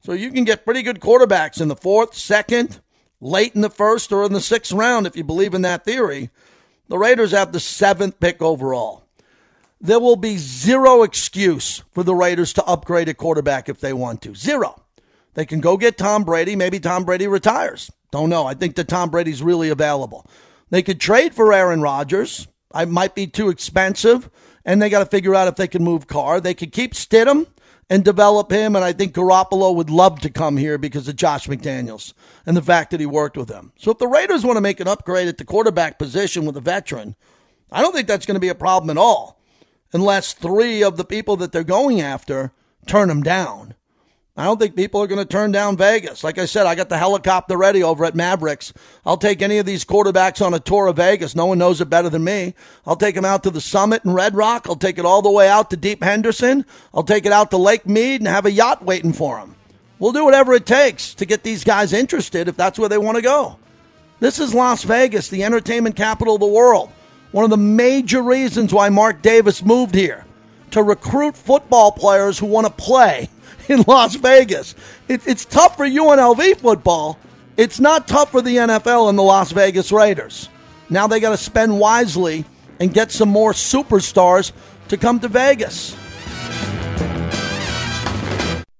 So 0.00 0.12
you 0.12 0.30
can 0.30 0.44
get 0.44 0.64
pretty 0.64 0.82
good 0.82 1.00
quarterbacks 1.00 1.60
in 1.60 1.68
the 1.68 1.76
fourth, 1.76 2.14
second, 2.14 2.80
late 3.20 3.54
in 3.54 3.60
the 3.60 3.70
first, 3.70 4.12
or 4.12 4.24
in 4.24 4.32
the 4.32 4.40
sixth 4.40 4.72
round 4.72 5.06
if 5.06 5.16
you 5.16 5.24
believe 5.24 5.54
in 5.54 5.62
that 5.62 5.84
theory. 5.84 6.30
The 6.88 6.98
Raiders 6.98 7.32
have 7.32 7.52
the 7.52 7.60
seventh 7.60 8.18
pick 8.20 8.40
overall. 8.40 9.04
There 9.80 10.00
will 10.00 10.16
be 10.16 10.38
zero 10.38 11.02
excuse 11.02 11.82
for 11.92 12.02
the 12.02 12.14
Raiders 12.14 12.52
to 12.54 12.64
upgrade 12.64 13.08
a 13.08 13.14
quarterback 13.14 13.68
if 13.68 13.80
they 13.80 13.92
want 13.92 14.22
to. 14.22 14.34
Zero. 14.34 14.82
They 15.34 15.46
can 15.46 15.60
go 15.60 15.76
get 15.76 15.96
Tom 15.96 16.24
Brady. 16.24 16.56
Maybe 16.56 16.80
Tom 16.80 17.04
Brady 17.04 17.28
retires. 17.28 17.90
Don't 18.10 18.30
know. 18.30 18.46
I 18.46 18.54
think 18.54 18.74
that 18.76 18.88
Tom 18.88 19.10
Brady's 19.10 19.42
really 19.42 19.68
available. 19.68 20.26
They 20.70 20.82
could 20.82 21.00
trade 21.00 21.34
for 21.34 21.52
Aaron 21.52 21.80
Rodgers. 21.80 22.48
I 22.72 22.86
might 22.86 23.14
be 23.14 23.26
too 23.26 23.48
expensive, 23.48 24.28
and 24.64 24.82
they 24.82 24.90
got 24.90 25.00
to 25.00 25.06
figure 25.06 25.34
out 25.34 25.48
if 25.48 25.56
they 25.56 25.68
can 25.68 25.84
move 25.84 26.06
Carr. 26.06 26.40
They 26.40 26.54
could 26.54 26.72
keep 26.72 26.94
Stidham 26.94 27.46
and 27.90 28.04
develop 28.04 28.50
him, 28.50 28.76
and 28.76 28.84
I 28.84 28.92
think 28.92 29.14
Garoppolo 29.14 29.74
would 29.74 29.90
love 29.90 30.20
to 30.20 30.30
come 30.30 30.56
here 30.56 30.76
because 30.76 31.08
of 31.08 31.16
Josh 31.16 31.46
McDaniels 31.46 32.12
and 32.44 32.56
the 32.56 32.62
fact 32.62 32.90
that 32.90 33.00
he 33.00 33.06
worked 33.06 33.36
with 33.36 33.48
him. 33.48 33.72
So 33.78 33.90
if 33.90 33.98
the 33.98 34.06
Raiders 34.06 34.44
want 34.44 34.56
to 34.56 34.62
make 34.62 34.80
an 34.80 34.88
upgrade 34.88 35.28
at 35.28 35.38
the 35.38 35.44
quarterback 35.44 35.98
position 35.98 36.44
with 36.44 36.56
a 36.56 36.60
veteran, 36.60 37.16
I 37.72 37.80
don't 37.80 37.92
think 37.92 38.06
that's 38.06 38.26
going 38.26 38.34
to 38.34 38.40
be 38.40 38.48
a 38.48 38.54
problem 38.54 38.90
at 38.90 39.00
all, 39.00 39.40
unless 39.92 40.34
three 40.34 40.82
of 40.82 40.96
the 40.96 41.04
people 41.04 41.36
that 41.36 41.52
they're 41.52 41.64
going 41.64 42.00
after 42.00 42.52
turn 42.86 43.08
them 43.08 43.22
down. 43.22 43.74
I 44.38 44.44
don't 44.44 44.60
think 44.60 44.76
people 44.76 45.02
are 45.02 45.08
going 45.08 45.18
to 45.18 45.24
turn 45.24 45.50
down 45.50 45.76
Vegas. 45.76 46.22
Like 46.22 46.38
I 46.38 46.44
said, 46.44 46.66
I 46.66 46.76
got 46.76 46.88
the 46.88 46.96
helicopter 46.96 47.56
ready 47.56 47.82
over 47.82 48.04
at 48.04 48.14
Mavericks. 48.14 48.72
I'll 49.04 49.16
take 49.16 49.42
any 49.42 49.58
of 49.58 49.66
these 49.66 49.84
quarterbacks 49.84 50.46
on 50.46 50.54
a 50.54 50.60
tour 50.60 50.86
of 50.86 50.94
Vegas. 50.94 51.34
No 51.34 51.46
one 51.46 51.58
knows 51.58 51.80
it 51.80 51.90
better 51.90 52.08
than 52.08 52.22
me. 52.22 52.54
I'll 52.86 52.94
take 52.94 53.16
them 53.16 53.24
out 53.24 53.42
to 53.42 53.50
the 53.50 53.60
summit 53.60 54.04
in 54.04 54.14
Red 54.14 54.36
Rock. 54.36 54.66
I'll 54.68 54.76
take 54.76 54.96
it 54.96 55.04
all 55.04 55.22
the 55.22 55.30
way 55.30 55.48
out 55.48 55.70
to 55.70 55.76
Deep 55.76 56.04
Henderson. 56.04 56.64
I'll 56.94 57.02
take 57.02 57.26
it 57.26 57.32
out 57.32 57.50
to 57.50 57.56
Lake 57.56 57.84
Mead 57.84 58.20
and 58.20 58.28
have 58.28 58.46
a 58.46 58.52
yacht 58.52 58.84
waiting 58.84 59.12
for 59.12 59.38
them. 59.38 59.56
We'll 59.98 60.12
do 60.12 60.24
whatever 60.24 60.54
it 60.54 60.66
takes 60.66 61.14
to 61.14 61.26
get 61.26 61.42
these 61.42 61.64
guys 61.64 61.92
interested 61.92 62.46
if 62.46 62.56
that's 62.56 62.78
where 62.78 62.88
they 62.88 62.96
want 62.96 63.16
to 63.16 63.22
go. 63.22 63.58
This 64.20 64.38
is 64.38 64.54
Las 64.54 64.84
Vegas, 64.84 65.30
the 65.30 65.42
entertainment 65.42 65.96
capital 65.96 66.36
of 66.36 66.40
the 66.40 66.46
world. 66.46 66.90
One 67.32 67.42
of 67.42 67.50
the 67.50 67.56
major 67.56 68.22
reasons 68.22 68.72
why 68.72 68.88
Mark 68.88 69.20
Davis 69.20 69.64
moved 69.64 69.96
here 69.96 70.26
to 70.70 70.82
recruit 70.84 71.36
football 71.36 71.90
players 71.90 72.38
who 72.38 72.46
want 72.46 72.68
to 72.68 72.72
play 72.72 73.28
in 73.78 73.82
Las 73.86 74.14
Vegas. 74.16 74.74
It, 75.08 75.26
it's 75.26 75.44
tough 75.44 75.76
for 75.76 75.86
UNLV 75.86 76.58
football. 76.58 77.18
It's 77.56 77.80
not 77.80 78.08
tough 78.08 78.30
for 78.30 78.40
the 78.40 78.56
NFL 78.56 79.08
and 79.08 79.18
the 79.18 79.22
Las 79.22 79.52
Vegas 79.52 79.92
Raiders. 79.92 80.48
Now 80.88 81.06
they 81.06 81.20
got 81.20 81.30
to 81.30 81.36
spend 81.36 81.78
wisely 81.78 82.44
and 82.80 82.94
get 82.94 83.10
some 83.10 83.28
more 83.28 83.52
superstars 83.52 84.52
to 84.88 84.96
come 84.96 85.20
to 85.20 85.28
Vegas. 85.28 85.96